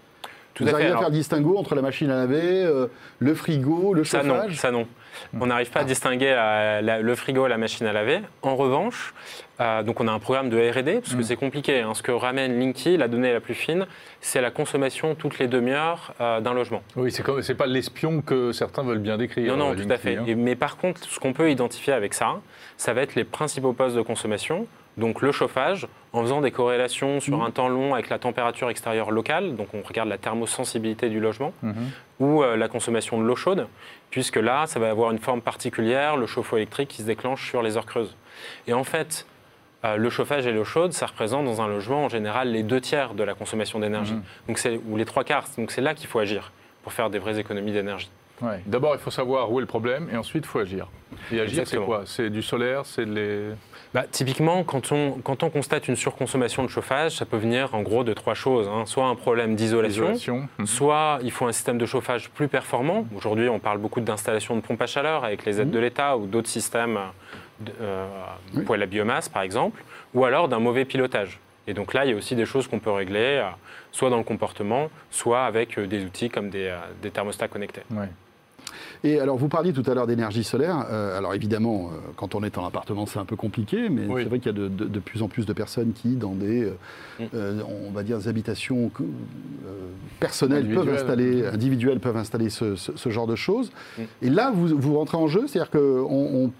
Tout 0.55 0.65
Vous 0.65 0.71
à 0.75 0.79
fait. 0.79 0.85
à 0.85 0.87
Alors, 0.89 1.01
faire 1.01 1.09
le 1.09 1.15
distinguo 1.15 1.57
entre 1.57 1.75
la 1.75 1.83
machine 1.83 2.11
à 2.11 2.17
laver, 2.17 2.41
euh, 2.65 2.87
le 3.21 3.35
frigo, 3.35 3.95
le 3.95 4.05
ça 4.05 4.23
non, 4.23 4.35
chauffage 4.37 4.57
ça 4.57 4.71
non. 4.71 4.87
On 5.41 5.47
n'arrive 5.47 5.71
pas 5.71 5.81
à 5.81 5.85
distinguer 5.85 6.35
euh, 6.37 6.81
la- 6.83 7.01
le 7.01 7.15
frigo 7.15 7.47
et 7.47 7.49
la 7.49 7.59
machine 7.59 7.87
à 7.87 7.93
laver. 7.93 8.21
En 8.43 8.57
revanche, 8.57 9.15
euh, 9.61 9.83
donc 9.83 10.01
on 10.01 10.09
a 10.09 10.13
un 10.13 10.19
programme 10.19 10.49
de 10.51 10.57
R&D 10.59 11.01
parce 11.01 11.15
que 11.15 11.21
Mm. 11.21 11.23
c'est 11.23 11.37
compliqué. 11.37 11.81
hein. 11.81 11.93
Ce 11.95 12.03
que 12.03 12.13
ramène 12.13 12.59
Linky, 12.59 12.97
la 12.97 13.09
donnée 13.09 13.33
la 13.33 13.41
plus 13.41 13.55
fine, 13.55 13.87
c'est 14.21 14.41
la 14.41 14.51
consommation 14.51 15.15
toutes 15.15 15.39
les 15.39 15.49
demi-heures 15.49 16.15
euh, 16.21 16.41
d'un 16.41 16.55
logement. 16.55 16.83
Oui, 16.97 17.11
c'est 17.13 17.25
c'est 17.43 17.55
pas 17.55 17.67
l'espion 17.67 18.21
que 18.23 18.53
certains 18.53 18.83
veulent 18.83 18.99
bien 18.99 19.17
décrire. 19.19 19.57
Non, 19.57 19.57
non, 19.65 19.71
euh, 19.71 19.75
tout 19.75 19.81
Linky, 19.81 19.93
à 19.93 19.99
fait. 19.99 20.17
hein. 20.17 20.25
Et- 20.27 20.35
mais 20.35 20.55
par 20.57 20.77
contre, 20.77 21.03
ce 21.05 21.19
qu'on 21.19 21.33
peut 21.33 21.51
identifier 21.51 21.93
avec 21.93 22.13
ça, 22.15 22.41
ça 22.77 22.93
va 22.95 23.03
être 23.03 23.15
les 23.15 23.25
principaux 23.25 23.73
postes 23.73 23.97
de 23.97 24.03
consommation. 24.03 24.67
Donc 24.99 25.23
le 25.23 25.33
chauffage, 25.33 25.87
en 26.13 26.21
faisant 26.23 26.41
des 26.43 26.51
corrélations 26.51 27.19
sur 27.21 27.43
un 27.43 27.51
temps 27.51 27.69
long 27.69 27.95
avec 27.95 28.11
la 28.11 28.19
température 28.19 28.69
extérieure 28.69 29.11
locale, 29.11 29.57
donc 29.57 29.69
on 29.73 29.81
regarde 29.83 30.09
la 30.11 30.19
thermosensibilité 30.19 31.09
du 31.09 31.19
logement, 31.21 31.53
Mhm. 31.63 31.75
ou 32.21 32.43
euh, 32.43 32.57
la 32.57 32.69
consommation 32.69 33.19
de 33.19 33.25
l'eau 33.25 33.37
chaude, 33.37 33.67
puisque 34.11 34.37
là, 34.37 34.67
ça 34.67 34.79
va 34.79 34.91
avoir 34.91 35.11
une 35.11 35.19
forme 35.19 35.41
particulière, 35.41 36.17
le 36.17 36.27
chauffe-eau 36.27 36.57
électrique 36.59 36.89
qui 36.91 37.03
se 37.03 37.07
déclenche 37.07 37.49
sur 37.49 37.63
les 37.63 37.77
heures 37.79 37.87
creuses. 37.87 38.15
Et 38.67 38.75
en 38.75 38.85
fait, 38.85 39.27
euh, 39.85 39.97
le 39.97 40.11
chauffage 40.11 40.47
et 40.47 40.53
l'eau 40.53 40.65
chaude, 40.65 40.93
ça 40.93 41.07
représente 41.07 41.47
dans 41.47 41.63
un 41.63 41.69
logement 41.69 42.05
en 42.05 42.09
général 42.11 42.53
les 42.53 42.63
deux 42.63 42.81
tiers 42.81 43.15
de 43.15 43.23
la 43.25 43.33
consommation 43.35 43.79
d'énergie, 43.81 44.13
Mhm. 44.15 44.23
donc 44.49 44.59
c'est 44.59 44.79
ou 44.89 44.97
les 44.99 45.05
trois 45.07 45.25
quarts. 45.25 45.47
Donc 45.57 45.71
c'est 45.71 45.81
là 45.81 45.95
qu'il 45.95 46.07
faut 46.09 46.19
agir 46.19 46.53
pour 46.83 46.93
faire 46.93 47.09
des 47.09 47.19
vraies 47.19 47.39
économies 47.39 47.73
d'énergie. 47.73 48.11
Ouais. 48.43 48.61
D'abord, 48.67 48.95
il 48.95 49.01
faut 49.01 49.11
savoir 49.11 49.51
où 49.53 49.59
est 49.59 49.63
le 49.63 49.67
problème 49.67 50.09
et 50.13 50.17
ensuite, 50.17 50.45
il 50.45 50.49
faut 50.49 50.59
agir. 50.59 50.89
Et 51.33 51.41
agir, 51.41 51.67
c'est 51.67 51.77
quoi? 51.79 52.03
C'est 52.07 52.29
du 52.31 52.43
solaire, 52.43 52.85
c'est 52.85 53.05
les... 53.05 53.51
Bah, 53.95 54.05
typiquement, 54.11 54.65
quand 54.65 54.91
on, 54.91 55.13
quand 55.23 55.43
on 55.43 55.51
constate 55.51 55.87
une 55.87 55.97
surconsommation 55.97 56.63
de 56.63 56.69
chauffage, 56.69 57.13
ça 57.13 57.27
peut 57.27 57.37
venir 57.37 57.75
en 57.75 57.83
gros 57.83 58.05
de 58.05 58.15
trois 58.15 58.33
choses. 58.35 58.67
hein. 58.67 58.85
Soit 58.87 59.07
un 59.07 59.15
problème 59.15 59.55
d'isolation. 59.55 60.49
Mhm. 60.59 60.67
soit 60.67 61.19
il 61.23 61.31
faut 61.31 61.47
un 61.47 61.53
système 61.53 61.77
de 61.79 61.85
chauffage 61.87 62.31
plus 62.31 62.49
performant. 62.49 63.07
Aujourd'hui, 63.15 63.49
on 63.51 63.59
parle 63.59 63.79
beaucoup 63.79 64.01
d'installation 64.01 64.57
de 64.57 64.61
pompes 64.63 64.81
à 64.81 64.87
chaleur 64.87 65.25
avec 65.25 65.45
les 65.45 65.61
aides 65.61 65.69
Mhm. 65.69 65.75
de 65.75 65.79
l'État 65.79 66.17
ou 66.17 66.27
d'autres 66.27 66.49
systèmes 66.49 66.99
de 67.61 67.71
euh, 67.81 68.07
Oui. 68.57 68.65
poêle 68.65 68.83
à 68.83 68.87
biomasse, 68.87 69.29
par 69.29 69.43
exemple, 69.43 69.85
ou 70.15 70.25
alors 70.25 70.49
d'un 70.49 70.59
mauvais 70.59 70.85
pilotage. 70.87 71.39
Et 71.69 71.75
donc 71.75 71.95
là, 71.95 72.05
il 72.05 72.11
y 72.11 72.15
a 72.15 72.17
aussi 72.17 72.35
des 72.35 72.47
choses 72.47 72.67
qu'on 72.67 72.81
peut 72.81 72.91
régler, 72.91 73.39
euh, 73.41 73.49
soit 73.93 74.11
dans 74.11 74.17
le 74.17 74.25
comportement, 74.25 74.89
soit 75.11 75.45
avec 75.45 75.79
euh, 75.79 75.87
des 75.87 76.03
outils 76.05 76.29
comme 76.31 76.49
des, 76.51 76.75
des 77.03 77.11
thermostats 77.11 77.47
connectés. 77.47 77.83
Ouais. 77.91 78.09
Et 79.05 79.19
alors, 79.19 79.37
vous 79.37 79.49
parliez 79.49 79.73
tout 79.73 79.83
à 79.91 79.95
l'heure 79.95 80.07
d'énergie 80.07 80.45
solaire. 80.45 80.87
Euh, 80.91 81.19
alors, 81.19 81.35
évidemment, 81.35 81.91
euh, 81.93 81.97
quand 82.17 82.35
on 82.37 82.43
est 82.45 82.57
en 82.57 82.65
appartement, 82.67 83.05
c'est 83.07 83.19
un 83.19 83.25
peu 83.25 83.35
compliqué, 83.35 83.89
mais 83.89 84.03
Oui. 84.09 84.23
c'est 84.23 84.29
vrai 84.29 84.39
qu'il 84.39 84.47
y 84.53 84.55
a 84.55 84.59
de, 84.59 84.69
de- 84.69 84.85
de 84.85 84.99
plus 85.01 85.23
en 85.23 85.29
plus 85.29 85.45
de 85.45 85.53
personnes 85.53 85.93
qui, 85.93 86.11
dans 86.15 86.33
des, 86.35 86.65
euh, 87.35 87.61
Mm. 87.61 87.63
on 87.89 87.91
va 87.91 88.05
dire, 88.05 88.19
des 88.19 88.29
habitations 88.29 88.91
euh, 89.01 89.05
personnelles, 90.21 90.65
peuvent 90.67 90.79
Individuelles. 90.79 91.01
installer, 91.01 91.47
individuelles, 91.47 92.01
peuvent 92.01 92.17
installer 92.17 92.49
ce, 92.49 92.77
ce- 92.77 92.93
ce 92.97 93.09
genre 93.11 93.27
de 93.27 93.35
choses. 93.37 93.73
Mm. 93.99 94.03
Et 94.23 94.31
là, 94.31 94.53
vous, 94.55 94.69
vous 94.69 94.97
rentrez 94.97 95.17
en 95.17 95.27
jeu, 95.27 95.47
c'est-à-dire 95.49 95.71
qu'on 95.71 95.79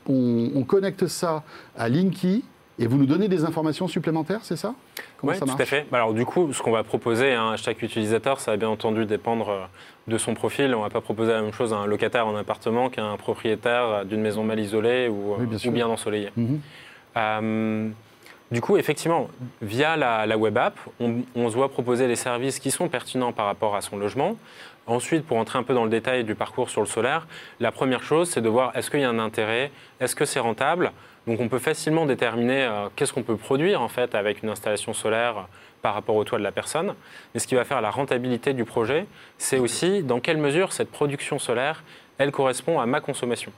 on, 0.09 0.13
on- 0.13 0.51
on 0.55 0.65
connecte 0.65 1.07
ça 1.07 1.45
à 1.77 1.89
Linky 1.89 2.45
et 2.79 2.87
vous 2.87 2.97
nous 2.97 3.07
donnez 3.07 3.29
des 3.29 3.45
informations 3.45 3.87
supplémentaires, 3.87 4.41
c'est 4.43 4.57
ça? 4.57 4.75
Comment 5.19 5.33
Oui, 5.33 5.39
ça 5.39 5.45
tout 5.45 5.51
marche? 5.53 5.61
à 5.61 5.65
fait. 5.67 5.87
Bah, 5.93 5.99
Alors 5.99 6.13
du 6.15 6.25
coup, 6.25 6.53
ce 6.53 6.61
qu'on 6.63 6.73
va 6.73 6.83
proposer 6.83 7.33
à 7.35 7.55
chaque 7.57 7.81
utilisateur, 7.83 8.41
ça 8.41 8.51
va 8.51 8.57
bien 8.57 8.69
entendu 8.69 9.07
dépendre 9.07 9.69
de 10.09 10.19
son 10.19 10.35
profil. 10.35 10.75
On 10.75 10.79
ne 10.79 10.83
va 10.85 10.91
pas 10.91 11.01
proposer 11.01 11.33
la 11.33 11.43
même 11.43 11.53
chose 11.53 11.73
à 11.73 11.77
un 11.77 11.87
locataire 11.87 12.27
en 12.27 12.37
appartement 12.37 12.89
qu'à 12.91 13.05
un 13.05 13.17
propriétaire 13.17 14.05
d'une 14.05 14.21
maison 14.21 14.43
mal 14.45 14.59
isolée 14.59 15.09
ou, 15.09 15.33
euh, 15.33 15.37
Oui, 15.41 15.47
bien 15.47 15.59
sûr. 15.59 15.71
ou 15.71 15.75
bien 15.75 15.89
ensoleillée. 15.89 16.31
Mhm. 16.37 16.61
Euh, 17.17 17.89
du 18.51 18.61
coup, 18.61 18.77
effectivement, 18.77 19.29
via 19.63 19.97
la, 19.97 20.27
la 20.27 20.37
web 20.37 20.59
app, 20.59 20.79
on, 21.01 21.23
on 21.35 21.49
se 21.49 21.55
voit 21.55 21.71
proposer 21.71 22.07
les 22.07 22.17
services 22.17 22.59
qui 22.59 22.71
sont 22.71 22.89
pertinents 22.89 23.33
par 23.33 23.47
rapport 23.47 23.75
à 23.77 23.81
son 23.81 23.97
logement. 23.97 24.37
Ensuite, 24.87 25.25
pour 25.25 25.37
entrer 25.39 25.59
un 25.59 25.63
peu 25.63 25.75
dans 25.75 25.85
le 25.85 25.91
détail 25.91 26.25
du 26.25 26.35
parcours 26.35 26.69
sur 26.69 26.81
le 26.81 26.87
solaire, 26.87 27.27
la 27.61 27.71
première 27.71 28.03
chose, 28.03 28.29
c'est 28.29 28.41
de 28.43 28.49
voir 28.49 28.77
est-ce 28.77 28.91
qu'il 28.91 29.01
y 29.01 29.05
a 29.05 29.09
un 29.09 29.19
intérêt, 29.21 29.71
est-ce 30.01 30.15
que 30.17 30.25
c'est 30.25 30.41
rentable. 30.41 30.91
Donc, 31.27 31.41
on 31.41 31.49
peut 31.49 31.59
facilement 31.59 32.07
déterminer 32.07 32.63
euh, 32.63 32.89
qu'est-ce 32.97 33.13
qu'on 33.13 33.23
peut 33.23 33.37
produire 33.37 33.81
en 33.81 33.89
fait 33.89 34.15
avec 34.15 34.43
une 34.43 34.49
installation 34.49 34.93
solaire 34.93 35.47
par 35.83 35.95
rapport 35.95 36.17
au 36.17 36.25
toit 36.25 36.39
de 36.39 36.45
la 36.45 36.53
personne. 36.53 36.95
Mais 37.35 37.41
ce 37.41 37.47
qui 37.47 37.55
va 37.55 37.65
faire 37.65 37.81
la 37.81 37.91
rentabilité 37.91 38.55
du 38.55 38.65
projet, 38.65 39.07
c'est 39.39 39.59
aussi 39.59 40.03
dans 40.03 40.21
quelle 40.21 40.39
mesure 40.39 40.73
cette 40.73 40.91
production 40.91 41.39
solaire, 41.39 41.85
elle 42.19 42.31
correspond 42.31 42.81
à 42.81 42.87
ma 42.87 43.01
consommation. 43.01 43.53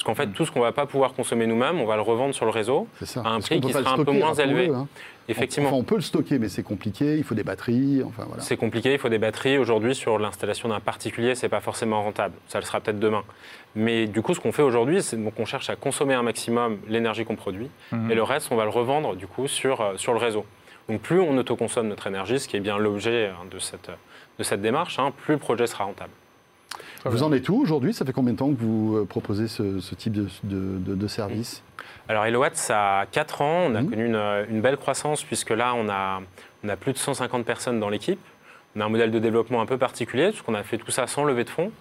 Parce 0.00 0.06
qu'en 0.06 0.14
fait, 0.14 0.28
tout 0.28 0.46
ce 0.46 0.50
qu'on 0.50 0.60
ne 0.60 0.64
va 0.64 0.72
pas 0.72 0.86
pouvoir 0.86 1.12
consommer 1.12 1.46
nous-mêmes, 1.46 1.78
on 1.78 1.84
va 1.84 1.94
le 1.96 2.00
revendre 2.00 2.34
sur 2.34 2.46
le 2.46 2.50
réseau 2.50 2.88
ça. 3.02 3.20
à 3.20 3.28
un 3.28 3.40
prix 3.40 3.60
qui 3.60 3.70
sera 3.70 3.92
un 3.92 4.02
peu 4.02 4.12
moins 4.12 4.32
élevé. 4.32 4.68
hein. 4.68 4.88
Effectivement. 5.28 5.68
Enfin, 5.68 5.76
on 5.76 5.82
peut 5.84 5.96
le 5.96 6.00
stocker, 6.00 6.38
mais 6.38 6.48
c'est 6.48 6.62
compliqué. 6.62 7.18
Il 7.18 7.22
faut 7.22 7.34
des 7.34 7.44
batteries. 7.44 8.02
Enfin, 8.02 8.24
voilà. 8.26 8.42
C'est 8.42 8.56
compliqué, 8.56 8.94
il 8.94 8.98
faut 8.98 9.10
des 9.10 9.18
batteries. 9.18 9.58
Aujourd'hui, 9.58 9.94
sur 9.94 10.18
l'installation 10.18 10.70
d'un 10.70 10.80
particulier, 10.80 11.34
c'est 11.34 11.50
pas 11.50 11.60
forcément 11.60 12.02
rentable. 12.02 12.34
Ça 12.48 12.58
le 12.60 12.64
sera 12.64 12.80
peut-être 12.80 12.98
demain. 12.98 13.22
Mais 13.74 14.06
du 14.06 14.22
coup, 14.22 14.32
ce 14.32 14.40
qu'on 14.40 14.52
fait 14.52 14.62
aujourd'hui, 14.62 15.02
c'est 15.02 15.18
qu'on 15.32 15.44
cherche 15.44 15.68
à 15.68 15.76
consommer 15.76 16.14
un 16.14 16.22
maximum 16.22 16.78
l'énergie 16.88 17.26
qu'on 17.26 17.36
produit, 17.36 17.68
Mhm. 17.92 18.10
et 18.10 18.14
le 18.14 18.22
reste, 18.22 18.48
on 18.50 18.56
va 18.56 18.64
le 18.64 18.70
revendre 18.70 19.14
du 19.16 19.26
coup 19.26 19.48
sur, 19.48 19.82
euh, 19.82 19.92
sur 19.98 20.14
le 20.14 20.18
réseau. 20.18 20.46
Donc, 20.88 21.02
plus 21.02 21.20
on 21.20 21.36
autoconsomme 21.36 21.88
notre 21.88 22.06
énergie, 22.06 22.40
ce 22.40 22.48
qui 22.48 22.56
est 22.56 22.60
bien 22.60 22.78
l'objet 22.78 23.26
hein, 23.28 23.44
de 23.50 23.58
cette, 23.58 23.90
de 24.38 24.42
cette 24.42 24.62
démarche, 24.62 24.98
hein, 24.98 25.12
plus 25.24 25.34
le 25.34 25.38
projet 25.38 25.66
sera 25.66 25.84
rentable. 25.84 26.10
Vous 27.04 27.16
bien. 27.16 27.22
en 27.24 27.32
êtes 27.32 27.48
où 27.48 27.60
aujourd'hui? 27.60 27.94
Ça 27.94 28.04
fait 28.04 28.12
combien 28.12 28.32
de 28.34 28.38
temps 28.38 28.50
que 28.50 28.60
vous 28.60 28.96
euh, 28.98 29.04
proposez 29.06 29.48
ce, 29.48 29.80
ce 29.80 29.94
type 29.94 30.12
de, 30.12 30.26
de- 30.44 30.78
de- 30.78 30.94
de 30.94 31.06
service? 31.08 31.62
Alors, 32.08 32.26
Elowatt, 32.26 32.56
ça 32.56 33.00
a 33.00 33.06
4 33.06 33.42
ans. 33.42 33.66
On 33.68 33.74
a 33.74 33.82
Mhm. 33.82 33.90
connu 33.90 34.06
une, 34.06 34.44
une 34.50 34.60
belle 34.60 34.76
croissance, 34.76 35.22
puisque 35.22 35.50
là, 35.50 35.74
on 35.74 35.88
a, 35.88 36.20
on 36.64 36.68
a 36.68 36.76
plus 36.76 36.92
de 36.92 36.98
150 36.98 37.44
personnes 37.44 37.80
dans 37.80 37.88
l'équipe. 37.88 38.20
On 38.76 38.80
a 38.80 38.84
un 38.84 38.88
modèle 38.88 39.10
de 39.10 39.18
développement 39.18 39.60
un 39.60 39.66
peu 39.66 39.78
particulier, 39.78 40.24
parce 40.30 40.42
qu'on 40.42 40.54
a 40.54 40.62
fait 40.62 40.78
tout 40.78 40.90
ça 40.90 41.06
sans 41.06 41.24
lever 41.24 41.44
de 41.44 41.50
fonds. 41.50 41.72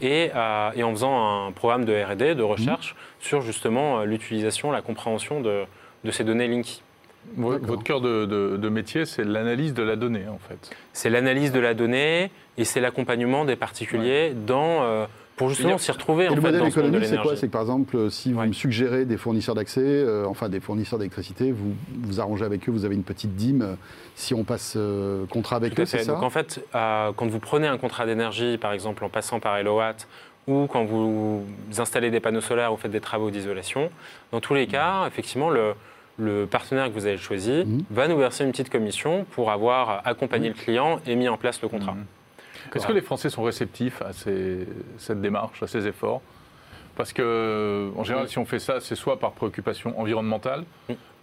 Et, 0.00 0.30
euh, 0.34 0.70
et 0.74 0.82
en 0.82 0.90
faisant 0.90 1.46
un 1.46 1.52
programme 1.52 1.84
de 1.84 1.92
RD, 1.92 2.34
de 2.36 2.42
recherche, 2.42 2.96
sur 3.20 3.42
justement 3.42 4.00
euh, 4.00 4.04
l'utilisation, 4.04 4.72
la 4.72 4.80
compréhension 4.82 5.40
de, 5.40 5.64
de 6.04 6.10
ces 6.10 6.24
données 6.24 6.48
Linky. 6.48 6.82
Votre 7.36 7.82
cœur 7.84 8.00
de, 8.00 8.26
de- 8.26 8.56
de 8.56 8.68
métier, 8.68 9.06
c'est 9.06 9.24
l'analyse 9.24 9.74
de 9.74 9.82
la 9.82 9.96
donnée, 9.96 10.24
en 10.28 10.38
fait. 10.38 10.70
C'est 10.92 11.08
l'analyse 11.10 11.52
de 11.52 11.60
la 11.60 11.74
donnée 11.74 12.30
et 12.58 12.64
c'est 12.64 12.80
l'accompagnement 12.80 13.44
des 13.44 13.56
particuliers 13.56 14.34
dans, 14.46 14.82
euh, 14.82 15.06
pour 15.36 15.48
justement 15.48 15.78
s'y 15.78 15.90
retrouver 15.90 16.24
Et 16.24 16.28
en 16.28 16.34
le 16.34 16.40
fait, 16.40 16.46
modèle 16.48 16.60
dans 16.60 16.66
économique, 16.66 17.04
c'est 17.06 17.16
quoi? 17.18 17.36
C'est 17.36 17.46
que 17.46 17.52
par 17.52 17.62
exemple, 17.62 17.96
euh, 17.96 18.10
si 18.10 18.32
vous 18.32 18.40
Ouais. 18.40 18.48
me 18.48 18.52
suggérez 18.52 19.06
des 19.06 19.16
fournisseurs 19.16 19.54
d'accès, 19.54 19.80
euh, 19.82 20.26
enfin 20.26 20.48
des 20.50 20.60
fournisseurs 20.60 20.98
d'électricité, 20.98 21.52
vous 21.52 21.74
vous 22.02 22.20
arrangez 22.20 22.44
avec 22.44 22.68
eux, 22.68 22.72
vous 22.72 22.84
avez 22.84 22.94
une 22.96 23.02
petite 23.02 23.34
dîme 23.34 23.76
si 24.14 24.34
on 24.34 24.44
passe 24.44 24.74
euh, 24.76 25.24
contrat 25.26 25.56
avec 25.56 25.74
Tout 25.74 25.82
eux, 25.82 25.86
c'est 25.86 26.00
ça? 26.04 26.12
Donc 26.12 26.22
en 26.22 26.30
fait, 26.30 26.62
euh, 26.74 27.12
quand 27.16 27.26
vous 27.28 27.40
prenez 27.40 27.66
un 27.66 27.78
contrat 27.78 28.04
d'énergie, 28.04 28.58
par 28.58 28.72
exemple 28.74 29.04
en 29.04 29.08
passant 29.08 29.40
par 29.40 29.56
Elowatt, 29.56 30.06
ou 30.48 30.66
quand 30.66 30.84
vous 30.84 31.44
installez 31.78 32.10
des 32.10 32.20
panneaux 32.20 32.40
solaires 32.42 32.72
ou 32.72 32.76
faites 32.76 32.90
des 32.90 33.00
travaux 33.00 33.30
d'isolation, 33.30 33.90
dans 34.32 34.40
tous 34.40 34.54
les 34.54 34.66
cas, 34.66 35.06
effectivement, 35.06 35.48
le, 35.50 35.72
le 36.18 36.46
partenaire 36.46 36.88
que 36.88 36.92
vous 36.92 37.06
avez 37.06 37.16
choisi 37.16 37.64
Mhm. 37.64 37.84
va 37.90 38.08
nous 38.08 38.16
verser 38.18 38.44
une 38.44 38.50
petite 38.50 38.70
commission 38.70 39.24
pour 39.30 39.50
avoir 39.50 40.02
accompagné 40.06 40.48
le 40.48 40.54
client 40.54 41.00
et 41.06 41.14
mis 41.16 41.28
en 41.28 41.36
place 41.36 41.60
le 41.62 41.68
contrat. 41.68 41.92
Mhm. 41.94 42.04
Est-ce 42.74 42.86
que 42.86 42.92
les 42.92 43.00
Français 43.00 43.28
sont 43.30 43.42
réceptifs 43.42 44.00
à 44.02 44.12
ces- 44.12 44.66
cette 44.98 45.20
démarche, 45.20 45.62
à 45.62 45.66
ces 45.66 45.86
efforts? 45.86 46.20
Parce 46.94 47.12
que, 47.14 47.90
en 47.96 48.04
général, 48.04 48.28
si 48.28 48.38
on 48.38 48.44
fait 48.44 48.58
ça, 48.58 48.78
c'est 48.80 48.94
soit 48.94 49.18
par 49.18 49.32
préoccupation 49.32 49.98
environnementale, 49.98 50.64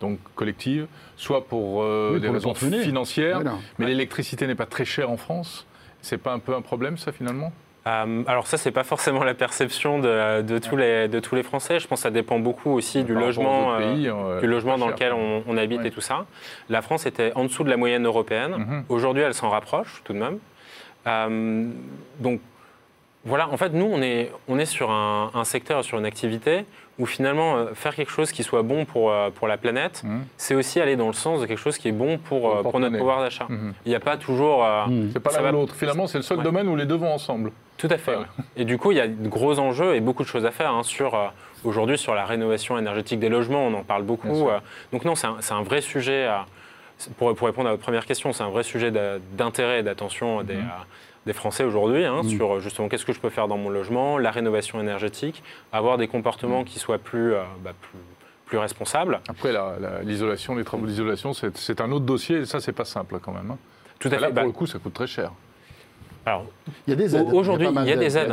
donc 0.02 0.18
collective, 0.36 0.88
soit 1.16 1.46
pour 1.46 1.84
euh, 1.84 2.12
Oui, 2.16 2.20
des 2.22 2.28
pour 2.28 2.34
raisons 2.36 2.54
financières. 2.56 3.36
Voilà. 3.36 3.54
Mais 3.78 3.86
l'électricité 3.86 4.48
n'est 4.48 4.56
pas 4.56 4.66
très 4.66 4.86
chère 4.86 5.12
en 5.12 5.18
France. 5.18 5.68
C'est 6.02 6.18
pas 6.18 6.34
un 6.34 6.40
peu 6.40 6.56
un 6.56 6.62
problème, 6.62 6.98
ça, 6.98 7.12
finalement? 7.12 7.52
Euh, 7.90 8.24
alors 8.28 8.46
ça, 8.48 8.58
c'est 8.58 8.72
pas 8.72 8.84
forcément 8.84 9.24
la 9.24 9.34
perception 9.34 10.00
de, 10.00 10.42
de 10.42 10.60
tous 10.60 10.78
les, 10.78 11.08
de 11.08 11.20
tous 11.20 11.34
les 11.36 11.44
Français. 11.44 11.80
Je 11.80 11.88
pense 11.88 12.00
que 12.00 12.04
ça 12.04 12.12
dépend 12.12 12.38
beaucoup 12.40 12.72
aussi 12.72 13.04
du 13.04 13.14
Par 13.14 13.24
rapport 13.26 13.42
aux 13.42 13.44
logement. 13.44 13.74
euh, 13.74 13.94
pays, 13.94 14.08
euh, 14.08 14.40
du 14.40 14.48
logement 14.48 14.78
dans 14.78 14.86
cher, 14.88 14.94
lequel 14.96 15.14
on, 15.14 15.44
on 15.48 15.58
habite 15.58 15.80
Ouais. 15.82 15.88
et 15.88 15.92
tout 15.92 16.02
ça. 16.02 16.26
La 16.70 16.82
France 16.82 17.06
était 17.06 17.32
en 17.36 17.44
dessous 17.46 17.64
de 17.64 17.70
la 17.70 17.78
moyenne 17.78 18.06
européenne. 18.06 18.52
Mhm. 18.58 18.84
Aujourd'hui, 18.90 19.24
elle 19.24 19.34
s'en 19.34 19.50
rapproche 19.50 20.02
tout 20.04 20.14
de 20.14 20.20
même. 20.20 20.38
Euh, 21.08 21.68
donc 22.20 22.42
voilà, 23.26 23.50
en 23.50 23.58
fait, 23.58 23.70
nous, 23.74 23.90
on 23.92 24.02
est, 24.02 24.32
on 24.48 24.60
est 24.60 24.66
sur 24.66 24.92
un, 24.92 25.32
un 25.34 25.44
secteur, 25.44 25.84
sur 25.84 25.98
une 25.98 26.06
activité 26.06 26.66
où 27.00 27.06
finalement, 27.06 27.56
euh, 27.56 27.66
faire 27.74 27.95
quelque 27.95 28.12
chose 28.12 28.32
qui 28.32 28.43
soit 28.43 28.62
bon 28.62 28.84
pour, 28.86 29.10
euh, 29.12 29.30
pour 29.30 29.47
la 29.47 29.58
planète, 29.58 30.02
Mhm. 30.04 30.26
c'est 30.38 30.54
aussi 30.54 30.80
aller 30.82 30.97
dans 30.97 31.08
le 31.08 31.14
sens 31.14 31.39
de 31.41 31.45
quelque 31.45 31.58
chose 31.58 31.78
qui 31.78 31.88
est 31.88 31.93
bon 31.93 32.18
pour, 32.18 32.54
euh, 32.58 32.62
pour 32.62 32.80
notre 32.80 32.97
pouvoir 32.97 33.22
d'achat. 33.22 33.45
Mhm. 33.50 33.74
Il 33.86 33.89
n'y 33.89 33.95
a 33.95 34.00
pas 34.02 34.18
toujours... 34.18 34.64
euh, 34.66 34.86
Mhm. 34.88 35.10
C'est 35.14 35.20
pas 35.20 35.32
l'un 35.32 35.41
va- 35.41 35.50
ou 35.50 35.54
l'autre. 35.54 35.76
Finalement, 35.76 36.08
c'est 36.08 36.18
le 36.18 36.24
seul 36.24 36.39
Ouais. 36.39 36.43
domaine 36.43 36.68
où 36.68 36.76
les 36.76 36.86
deux 36.86 36.95
vont 36.97 37.12
ensemble. 37.14 37.52
Tout 37.78 37.88
à 37.89 37.97
fait. 37.97 38.18
Ouais. 38.18 38.26
Et 38.58 38.66
du 38.66 38.78
coup, 38.78 38.91
il 38.91 38.97
y 38.97 39.02
a 39.02 39.08
de 39.08 39.28
gros 39.30 39.58
enjeux 39.60 39.95
et 39.95 40.02
beaucoup 40.02 40.24
de 40.24 40.28
choses 40.28 40.45
à 40.45 40.52
faire 40.52 40.74
hein, 40.74 40.84
sur 40.84 41.16
euh, 41.16 41.28
aujourd'hui 41.64 41.97
sur 41.97 42.14
la 42.14 42.26
rénovation 42.26 42.78
énergétique 42.78 43.20
des 43.20 43.30
logements. 43.30 43.66
On 43.66 43.74
en 43.74 43.84
parle 43.84 44.04
beaucoup. 44.04 44.50
donc 44.91 45.06
non, 45.06 45.16
c'est 45.16 45.28
un, 45.28 45.38
c'est 45.39 45.54
un 45.54 45.64
vrai 45.64 45.80
sujet. 45.82 46.28
pour, 47.18 47.34
pour 47.34 47.47
répondre 47.47 47.70
à 47.70 47.72
votre 47.72 47.84
première 47.84 48.06
question, 48.06 48.34
c'est 48.34 48.43
un 48.43 48.50
vrai 48.50 48.64
sujet 48.64 48.91
d'intérêt 49.38 49.80
et 49.80 49.84
d'attention 49.84 50.43
des, 50.43 50.58
des 51.30 51.34
Français 51.34 51.63
aujourd'hui 51.63 52.05
hein, 52.05 52.23
Mhm. 52.23 52.30
sur 52.30 52.59
justement 52.59 52.89
qu'est-ce 52.89 53.05
que 53.05 53.13
je 53.13 53.19
peux 53.19 53.30
faire 53.30 53.47
dans 53.47 53.57
mon 53.57 53.69
logement, 53.69 54.17
la 54.17 54.32
rénovation 54.32 54.80
énergétique, 54.82 55.43
avoir 55.71 55.99
des 55.99 56.07
comportements 56.07 56.63
qui 56.63 56.80
soient 56.80 56.97
plus, 56.97 57.34
euh, 57.36 57.43
bah, 57.63 57.73
plus, 57.80 57.99
plus 58.47 58.57
responsables. 58.57 59.21
Après, 59.30 59.51
la- 59.51 59.75
la- 59.80 60.01
l'isolation, 60.01 60.55
les 60.55 60.63
travaux 60.63 60.88
d'isolation, 60.88 61.34
c'est 61.34 61.82
un 61.82 61.91
autre 61.91 62.05
dossier. 62.05 62.38
Et 62.38 62.45
ça, 62.45 62.59
c'est 62.59 62.71
pas 62.71 62.84
simple 62.86 63.19
quand 63.21 63.32
même. 63.32 63.51
hein. 63.51 63.57
Tout 63.99 64.07
à 64.07 64.11
Là, 64.11 64.19
fait. 64.27 64.34
Bah, 64.34 64.41
pour 64.41 64.47
le 64.47 64.53
coup, 64.53 64.65
ça 64.65 64.80
coûte 64.80 64.93
très 64.95 65.05
cher. 65.05 65.32
Alors, 66.30 66.45
Il 66.88 66.91
y 66.91 66.93
a 66.93 66.95
des 66.95 67.15
aides. 67.15 67.27
Aujourd'hui, 67.34 67.67
il 67.84 67.88
y 67.89 67.91
a 67.91 67.95
des 67.95 68.17
aides. 68.17 68.30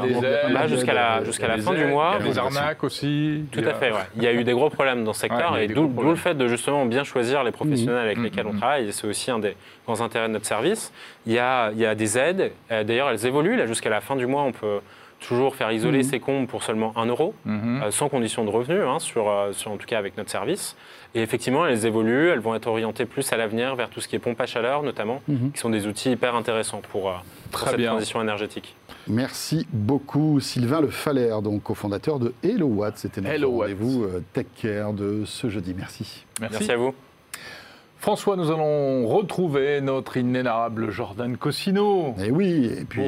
Là, 0.50 0.66
jusqu'à 0.66 0.92
la- 0.92 1.24
jusqu'à 1.24 1.48
la 1.48 1.58
fin 1.58 1.72
du 1.74 1.84
mois, 1.86 2.16
Il 2.20 2.26
y 2.26 2.28
a 2.28 2.32
des 2.32 2.38
arnaques 2.38 2.84
aussi. 2.84 3.44
Tout 3.50 3.60
à 3.60 3.74
fait. 3.74 3.92
Il 4.16 4.22
y 4.22 4.26
a 4.26 4.32
eu 4.32 4.44
des 4.44 4.52
gros 4.52 4.70
problèmes 4.70 5.04
dans 5.04 5.12
ce 5.12 5.20
secteur 5.22 5.56
et 5.58 5.66
d'où 5.68 5.90
le 6.02 6.14
fait 6.14 6.34
de 6.34 6.46
justement 6.48 6.84
bien 6.86 7.04
choisir 7.04 7.42
les 7.44 7.52
professionnels 7.52 8.04
avec 8.04 8.18
Mhm. 8.18 8.24
lesquels 8.24 8.46
on 8.46 8.52
Mhm. 8.52 8.58
travaille 8.58 8.88
et 8.88 8.92
c'est 8.92 9.06
aussi 9.06 9.30
un 9.30 9.38
des 9.38 9.56
grands 9.86 10.00
intérêts 10.00 10.28
de 10.28 10.32
notre 10.34 10.46
service. 10.46 10.92
Il 11.26 11.32
y 11.32 11.38
a, 11.38 11.70
il 11.72 11.78
y 11.78 11.86
a 11.86 11.94
des 11.94 12.18
aides, 12.18 12.52
Euh, 12.70 12.84
d'ailleurs 12.84 13.10
elles 13.10 13.24
évoluent, 13.26 13.56
là 13.56 13.66
jusqu'à 13.66 13.90
la 13.90 14.00
fin 14.00 14.16
du 14.16 14.26
mois 14.26 14.42
on 14.42 14.52
peut 14.52 14.80
toujours 15.20 15.56
faire 15.56 15.72
isoler 15.72 15.98
Mhm. 15.98 16.04
ses 16.04 16.20
combles 16.20 16.46
pour 16.46 16.62
seulement 16.62 16.92
1 16.96 17.06
euro, 17.06 17.34
Mhm. 17.44 17.82
euh, 17.84 17.90
sans 17.90 18.08
condition 18.08 18.44
de 18.44 18.50
revenu, 18.50 18.82
hein, 18.82 18.98
sur, 18.98 19.28
euh, 19.30 19.52
sur- 19.52 19.70
en 19.72 19.76
tout 19.76 19.86
cas 19.86 19.98
avec 19.98 20.16
notre 20.16 20.30
service. 20.30 20.76
Et 21.14 21.22
effectivement 21.22 21.66
elles 21.66 21.86
évoluent, 21.86 22.28
elles 22.28 22.40
vont 22.40 22.54
être 22.54 22.66
orientées 22.66 23.06
plus 23.06 23.32
à 23.32 23.36
l'avenir 23.36 23.74
vers 23.76 23.88
tout 23.88 24.00
ce 24.00 24.08
qui 24.08 24.16
est 24.16 24.18
pompe 24.18 24.40
à 24.40 24.46
chaleur 24.46 24.82
notamment, 24.82 25.22
Mhm. 25.28 25.52
qui 25.52 25.58
sont 25.58 25.70
des 25.70 25.86
outils 25.86 26.10
hyper 26.12 26.34
intéressants 26.34 26.82
pour, 26.92 27.08
euh, 27.08 27.14
pour 27.50 27.60
Très 27.62 27.70
cette 27.70 27.78
bien. 27.78 27.90
transition 27.92 28.20
énergétique. 28.20 28.74
Merci 29.08 29.66
beaucoup 29.72 30.40
Sylvain 30.40 30.80
Le 30.80 30.88
Faller, 30.88 31.34
donc 31.42 31.62
cofondateur 31.62 32.18
de 32.18 32.34
Hello 32.42 32.66
Watt. 32.66 32.98
C'était 32.98 33.20
notre 33.22 33.46
rendez-vous 33.46 34.04
euh, 34.04 34.22
Tech 34.32 34.46
Care 34.60 34.92
de 34.92 35.22
ce 35.24 35.48
jeudi. 35.48 35.74
Merci. 35.76 36.24
Merci. 36.40 36.56
Merci 36.58 36.72
à 36.72 36.76
vous. 36.76 36.94
François, 37.98 38.36
nous 38.36 38.50
allons 38.50 39.06
retrouver 39.08 39.80
notre 39.80 40.16
inénarrable 40.18 40.90
Jordan 40.90 41.36
Cosino. 41.36 42.14
Et 42.22 42.30
oui, 42.30 42.66
et 42.80 42.84
puis. 42.84 43.02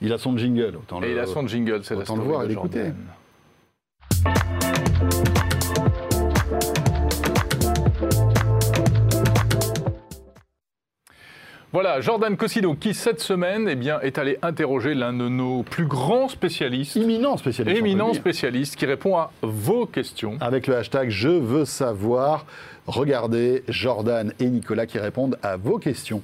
Il 0.00 0.12
a 0.12 0.18
son 0.18 0.36
jingle. 0.36 0.76
Autant 0.76 1.02
Et 1.02 1.06
le- 1.06 1.12
il 1.12 1.18
a 1.18 1.26
son 1.26 1.46
jingle, 1.46 1.80
c'est 1.84 1.94
la 1.94 2.00
autant 2.02 2.14
le 2.16 2.20
story 2.22 2.28
voir 2.28 2.44
et 2.44 2.48
l'écouter. 2.48 2.92
Voilà, 11.70 12.00
Jordan 12.00 12.34
Cosino, 12.36 12.74
qui 12.74 12.94
cette 12.94 13.20
semaine 13.20 13.68
eh 13.68 13.74
bien, 13.74 14.00
est 14.00 14.16
allé 14.16 14.38
interroger 14.40 14.94
l'un 14.94 15.12
de 15.12 15.28
nos 15.28 15.62
plus 15.64 15.84
grands 15.84 16.28
spécialistes, 16.28 16.96
Éminent 16.96 17.36
spécialiste. 17.36 17.76
éminent 17.78 18.14
spécialiste, 18.14 18.76
qui 18.76 18.86
répond 18.86 19.16
à 19.18 19.30
vos 19.42 19.84
questions. 19.84 20.38
Avec 20.40 20.66
le 20.66 20.76
hashtag 20.76 21.10
Je 21.10 21.28
veux 21.28 21.66
savoir. 21.66 22.46
Regardez 22.86 23.64
Jordan 23.68 24.32
et 24.40 24.46
Nicolas 24.48 24.86
qui 24.86 24.98
répondent 24.98 25.36
à 25.42 25.58
vos 25.58 25.78
questions. 25.78 26.22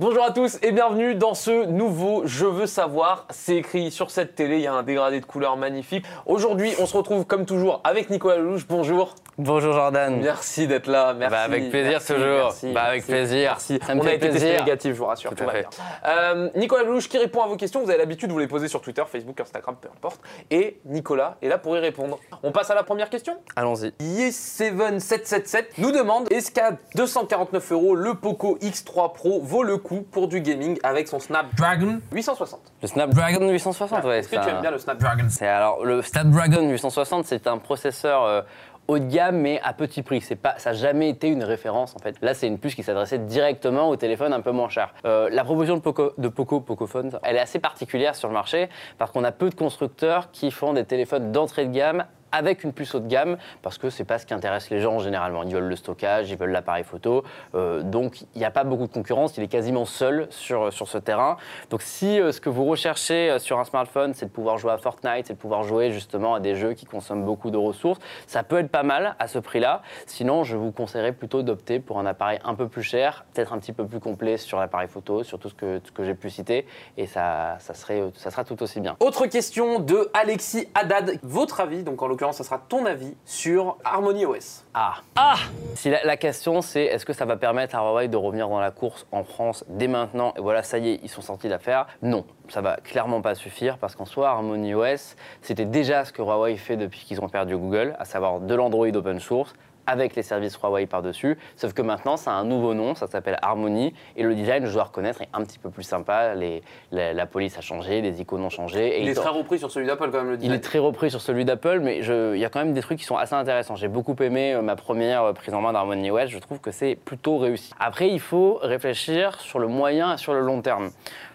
Bonjour 0.00 0.24
à 0.24 0.30
tous 0.30 0.58
et 0.62 0.72
bienvenue 0.72 1.14
dans 1.14 1.34
ce 1.34 1.66
nouveau 1.66 2.22
Je 2.24 2.46
veux 2.46 2.64
savoir. 2.66 3.26
C'est 3.28 3.56
écrit 3.56 3.90
sur 3.90 4.10
cette 4.10 4.34
télé, 4.34 4.56
il 4.56 4.62
y 4.62 4.66
a 4.66 4.72
un 4.72 4.82
dégradé 4.82 5.20
de 5.20 5.26
couleurs 5.26 5.58
magnifique. 5.58 6.06
Aujourd'hui, 6.24 6.72
on 6.80 6.86
se 6.86 6.96
retrouve 6.96 7.26
comme 7.26 7.44
toujours 7.44 7.82
avec 7.84 8.08
Nicolas 8.08 8.38
Lelouch. 8.38 8.66
Bonjour. 8.66 9.14
Bonjour 9.36 9.74
Jordan. 9.74 10.18
Merci 10.22 10.66
d'être 10.66 10.86
là. 10.86 11.12
Merci. 11.12 11.30
Bah, 11.36 11.42
avec 11.42 11.68
plaisir 11.68 11.90
merci, 11.92 12.14
toujours. 12.14 12.44
merci, 12.44 12.72
Bah, 12.72 12.82
avec 12.84 13.06
merci, 13.06 13.10
plaisir. 13.10 13.50
Merci. 13.50 13.78
Ça 13.86 13.94
me 13.94 14.00
on 14.00 14.02
fait 14.04 14.08
a 14.10 14.14
été 14.14 14.28
testé 14.30 14.40
plaisir. 14.46 14.64
négatif, 14.64 14.92
je 14.94 14.98
vous 14.98 15.04
rassure. 15.04 15.30
Tout 15.32 15.36
tout 15.36 15.44
va 15.44 15.52
bien. 15.52 15.68
Euh, 16.06 16.48
Nicolas 16.56 16.84
Lelouch 16.84 17.06
qui 17.06 17.18
répond 17.18 17.42
à 17.42 17.46
vos 17.46 17.56
questions. 17.56 17.82
Vous 17.82 17.90
avez 17.90 17.98
l'habitude, 17.98 18.32
vous 18.32 18.38
les 18.38 18.48
posez 18.48 18.68
sur 18.68 18.80
Twitter, 18.80 19.02
Facebook, 19.06 19.38
Instagram, 19.38 19.76
peu 19.78 19.88
importe. 19.94 20.20
Et 20.50 20.80
Nicolas 20.86 21.36
est 21.42 21.48
là 21.48 21.58
pour 21.58 21.76
y 21.76 21.80
répondre. 21.80 22.18
On 22.42 22.52
passe 22.52 22.70
à 22.70 22.74
la 22.74 22.84
première 22.84 23.10
question. 23.10 23.34
Allons-y. 23.54 23.92
Yes7777 24.00 25.64
nous 25.76 25.92
demande 25.92 26.32
est-ce 26.32 26.50
qu'à 26.50 26.78
249 26.94 27.72
euros, 27.72 27.94
le 27.94 28.14
Poco 28.14 28.56
X3 28.62 29.12
Pro 29.12 29.40
vaut 29.42 29.62
le 29.62 29.76
coup 29.76 29.89
pour 30.10 30.28
du 30.28 30.40
gaming 30.40 30.78
avec 30.82 31.08
son 31.08 31.18
Snapdragon 31.18 32.00
860 32.12 32.60
Le 32.82 32.88
Snapdragon 32.88 33.48
860, 33.50 34.04
ouais. 34.04 34.18
Est-ce 34.20 34.28
que 34.28 34.36
tu 34.36 34.48
aimes 34.48 34.60
bien 34.60 34.70
le 34.70 34.78
Snapdragon 34.78 35.26
c'est- 35.28 35.46
alors 35.46 35.84
le 35.84 36.02
Snapdragon 36.02 36.68
860, 36.68 37.24
c'est 37.24 37.46
un 37.46 37.58
processeur 37.58 38.24
euh, 38.24 38.42
haut 38.88 38.98
de 38.98 39.04
gamme, 39.04 39.36
mais 39.36 39.60
à 39.62 39.72
petit 39.72 40.02
prix. 40.02 40.20
C'est 40.20 40.34
pas, 40.36 40.54
ça 40.58 40.70
n'a 40.70 40.76
jamais 40.76 41.08
été 41.10 41.28
une 41.28 41.44
référence 41.44 41.94
en 41.94 42.00
fait. 42.00 42.16
Là, 42.22 42.34
c'est 42.34 42.46
une 42.48 42.58
puce 42.58 42.74
qui 42.74 42.82
s'adressait 42.82 43.18
directement 43.18 43.88
au 43.88 43.96
téléphone 43.96 44.32
un 44.32 44.40
peu 44.40 44.50
moins 44.50 44.68
cher. 44.68 44.92
Euh, 45.04 45.28
la 45.30 45.44
proposition 45.44 45.76
de 45.76 45.80
Poco, 45.82 46.12
de 46.18 46.28
Poco, 46.28 46.60
Pocophone, 46.60 47.10
elle 47.22 47.36
est 47.36 47.40
assez 47.40 47.58
particulière 47.60 48.14
sur 48.16 48.26
le 48.28 48.34
marché 48.34 48.68
parce 48.98 49.10
qu'on 49.12 49.22
a 49.24 49.30
peu 49.32 49.48
de 49.48 49.54
constructeurs 49.54 50.30
qui 50.32 50.50
font 50.50 50.72
des 50.72 50.84
téléphones 50.84 51.30
d'entrée 51.30 51.66
de 51.66 51.72
gamme 51.72 52.04
avec 52.32 52.64
une 52.64 52.72
puce 52.72 52.94
haut 52.94 53.00
de 53.00 53.08
gamme, 53.08 53.36
parce 53.62 53.78
que 53.78 53.90
c'est 53.90 54.04
pas 54.04 54.18
ce 54.18 54.26
qui 54.26 54.34
intéresse 54.34 54.70
les 54.70 54.80
gens 54.80 54.98
généralement. 54.98 55.42
Ils 55.42 55.54
veulent 55.54 55.68
le 55.68 55.76
stockage, 55.76 56.30
ils 56.30 56.36
veulent 56.36 56.50
l'appareil 56.50 56.84
photo. 56.84 57.24
Euh, 57.54 57.82
donc 57.82 58.22
il 58.34 58.38
n'y 58.38 58.44
a 58.44 58.50
pas 58.50 58.64
beaucoup 58.64 58.86
de 58.86 58.92
concurrence, 58.92 59.36
il 59.36 59.42
est 59.42 59.48
quasiment 59.48 59.84
seul 59.84 60.26
sur, 60.30 60.72
sur 60.72 60.88
ce 60.88 60.98
terrain. 60.98 61.36
Donc 61.70 61.82
si 61.82 62.20
euh, 62.20 62.32
ce 62.32 62.40
que 62.40 62.48
vous 62.48 62.64
recherchez 62.64 63.30
euh, 63.30 63.38
sur 63.38 63.58
un 63.58 63.64
smartphone, 63.64 64.14
c'est 64.14 64.26
de 64.26 64.30
pouvoir 64.30 64.58
jouer 64.58 64.72
à 64.72 64.78
Fortnite, 64.78 65.26
c'est 65.26 65.34
de 65.34 65.38
pouvoir 65.38 65.62
jouer 65.62 65.90
justement 65.90 66.34
à 66.34 66.40
des 66.40 66.54
jeux 66.54 66.74
qui 66.74 66.86
consomment 66.86 67.24
beaucoup 67.24 67.50
de 67.50 67.58
ressources, 67.58 68.00
ça 68.26 68.42
peut 68.42 68.58
être 68.58 68.70
pas 68.70 68.82
mal 68.82 69.16
à 69.18 69.28
ce 69.28 69.38
prix-là. 69.38 69.82
Sinon, 70.06 70.44
je 70.44 70.56
vous 70.56 70.72
conseillerais 70.72 71.12
plutôt 71.12 71.42
d'opter 71.42 71.80
pour 71.80 71.98
un 71.98 72.06
appareil 72.06 72.38
un 72.44 72.54
peu 72.54 72.68
plus 72.68 72.82
cher, 72.82 73.24
peut-être 73.34 73.52
un 73.52 73.58
petit 73.58 73.72
peu 73.72 73.86
plus 73.86 74.00
complet 74.00 74.36
sur 74.36 74.58
l'appareil 74.58 74.88
photo, 74.88 75.22
sur 75.22 75.38
tout 75.38 75.48
ce 75.48 75.54
que, 75.54 75.80
que 75.94 76.04
j'ai 76.04 76.14
pu 76.14 76.30
citer, 76.30 76.66
et 76.96 77.06
ça, 77.06 77.56
ça, 77.58 77.74
serait, 77.74 78.02
ça 78.14 78.30
sera 78.30 78.44
tout 78.44 78.62
aussi 78.62 78.80
bien. 78.80 78.96
Autre 79.00 79.26
question 79.26 79.78
de 79.78 80.10
Alexis 80.14 80.68
Haddad. 80.74 81.18
Votre 81.22 81.60
avis, 81.60 81.82
donc 81.82 82.02
en 82.02 82.08
ça 82.32 82.44
sera 82.44 82.58
ton 82.58 82.84
avis 82.84 83.14
sur 83.24 83.78
Harmony 83.84 84.26
OS. 84.26 84.64
Ah. 84.74 84.96
Ah 85.16 85.36
Si 85.74 85.88
la, 85.88 86.04
la 86.04 86.16
question 86.16 86.60
c'est 86.60 86.84
est-ce 86.84 87.06
que 87.06 87.12
ça 87.12 87.24
va 87.24 87.36
permettre 87.36 87.74
à 87.76 87.80
Huawei 87.80 88.08
de 88.08 88.16
revenir 88.16 88.48
dans 88.48 88.60
la 88.60 88.70
course 88.70 89.06
en 89.10 89.24
France 89.24 89.64
dès 89.68 89.88
maintenant 89.88 90.34
Et 90.36 90.40
voilà, 90.40 90.62
ça 90.62 90.78
y 90.78 90.90
est, 90.90 91.00
ils 91.02 91.08
sont 91.08 91.22
sortis 91.22 91.48
d'affaire. 91.48 91.86
Non, 92.02 92.24
ça 92.48 92.60
va 92.60 92.76
clairement 92.76 93.22
pas 93.22 93.34
suffire 93.34 93.78
parce 93.78 93.96
qu'en 93.96 94.04
soi, 94.04 94.28
Harmony 94.28 94.74
OS, 94.74 95.16
c'était 95.40 95.64
déjà 95.64 96.04
ce 96.04 96.12
que 96.12 96.20
Huawei 96.20 96.56
fait 96.56 96.76
depuis 96.76 97.00
qu'ils 97.00 97.20
ont 97.20 97.28
perdu 97.28 97.56
Google, 97.56 97.96
à 97.98 98.04
savoir 98.04 98.40
de 98.40 98.54
l'Android 98.54 98.88
open 98.94 99.18
source 99.18 99.54
avec 99.86 100.16
les 100.16 100.22
services 100.22 100.56
Huawei 100.56 100.86
par-dessus. 100.86 101.38
Sauf 101.56 101.72
que 101.72 101.82
maintenant, 101.82 102.16
ça 102.16 102.32
a 102.32 102.34
un 102.34 102.44
nouveau 102.44 102.74
nom, 102.74 102.94
ça 102.94 103.06
s'appelle 103.06 103.38
Harmony. 103.42 103.92
Et 104.16 104.22
le 104.22 104.34
design, 104.34 104.66
je 104.66 104.72
dois 104.72 104.84
reconnaître, 104.84 105.22
est 105.22 105.28
un 105.32 105.42
petit 105.44 105.58
peu 105.58 105.70
plus 105.70 105.82
sympa. 105.82 106.34
Les- 106.34 106.62
la, 106.92 107.12
la 107.12 107.26
police 107.26 107.56
a 107.58 107.60
changé, 107.60 108.00
les 108.00 108.20
icônes 108.20 108.42
ont 108.44 108.50
changé. 108.50 108.98
Et 108.98 109.02
Il 109.02 109.08
est 109.08 109.14
très 109.14 109.28
repris 109.30 109.58
sur 109.58 109.70
celui 109.70 109.86
d'Apple 109.86 110.10
quand 110.10 110.18
même, 110.18 110.28
le 110.28 110.34
il 110.34 110.38
design. 110.38 110.56
est 110.56 110.60
très 110.60 110.78
repris 110.78 111.10
sur 111.10 111.20
celui 111.20 111.44
d'Apple, 111.44 111.80
mais 111.80 112.02
je- 112.02 112.34
il 112.34 112.40
y 112.40 112.44
a 112.44 112.48
quand 112.50 112.60
même 112.60 112.72
des 112.74 112.82
trucs 112.82 112.98
qui 112.98 113.04
sont 113.04 113.16
assez 113.16 113.34
intéressants. 113.34 113.76
J'ai 113.76 113.88
beaucoup 113.88 114.16
aimé 114.20 114.54
euh, 114.54 114.62
ma 114.62 114.76
première 114.76 115.22
euh, 115.24 115.32
prise 115.32 115.54
en 115.54 115.60
main 115.60 115.72
d'Harmony 115.72 116.10
OS. 116.10 116.28
Je 116.28 116.38
trouve 116.38 116.60
que 116.60 116.70
c'est 116.70 116.94
plutôt 116.96 117.38
réussi. 117.38 117.72
Après, 117.80 118.08
il 118.08 118.20
faut 118.20 118.58
réfléchir 118.62 119.40
sur 119.40 119.58
le 119.58 119.66
moyen 119.68 120.14
et 120.14 120.18
sur 120.18 120.32
le 120.34 120.40
long 120.40 120.62
terme. 120.62 120.90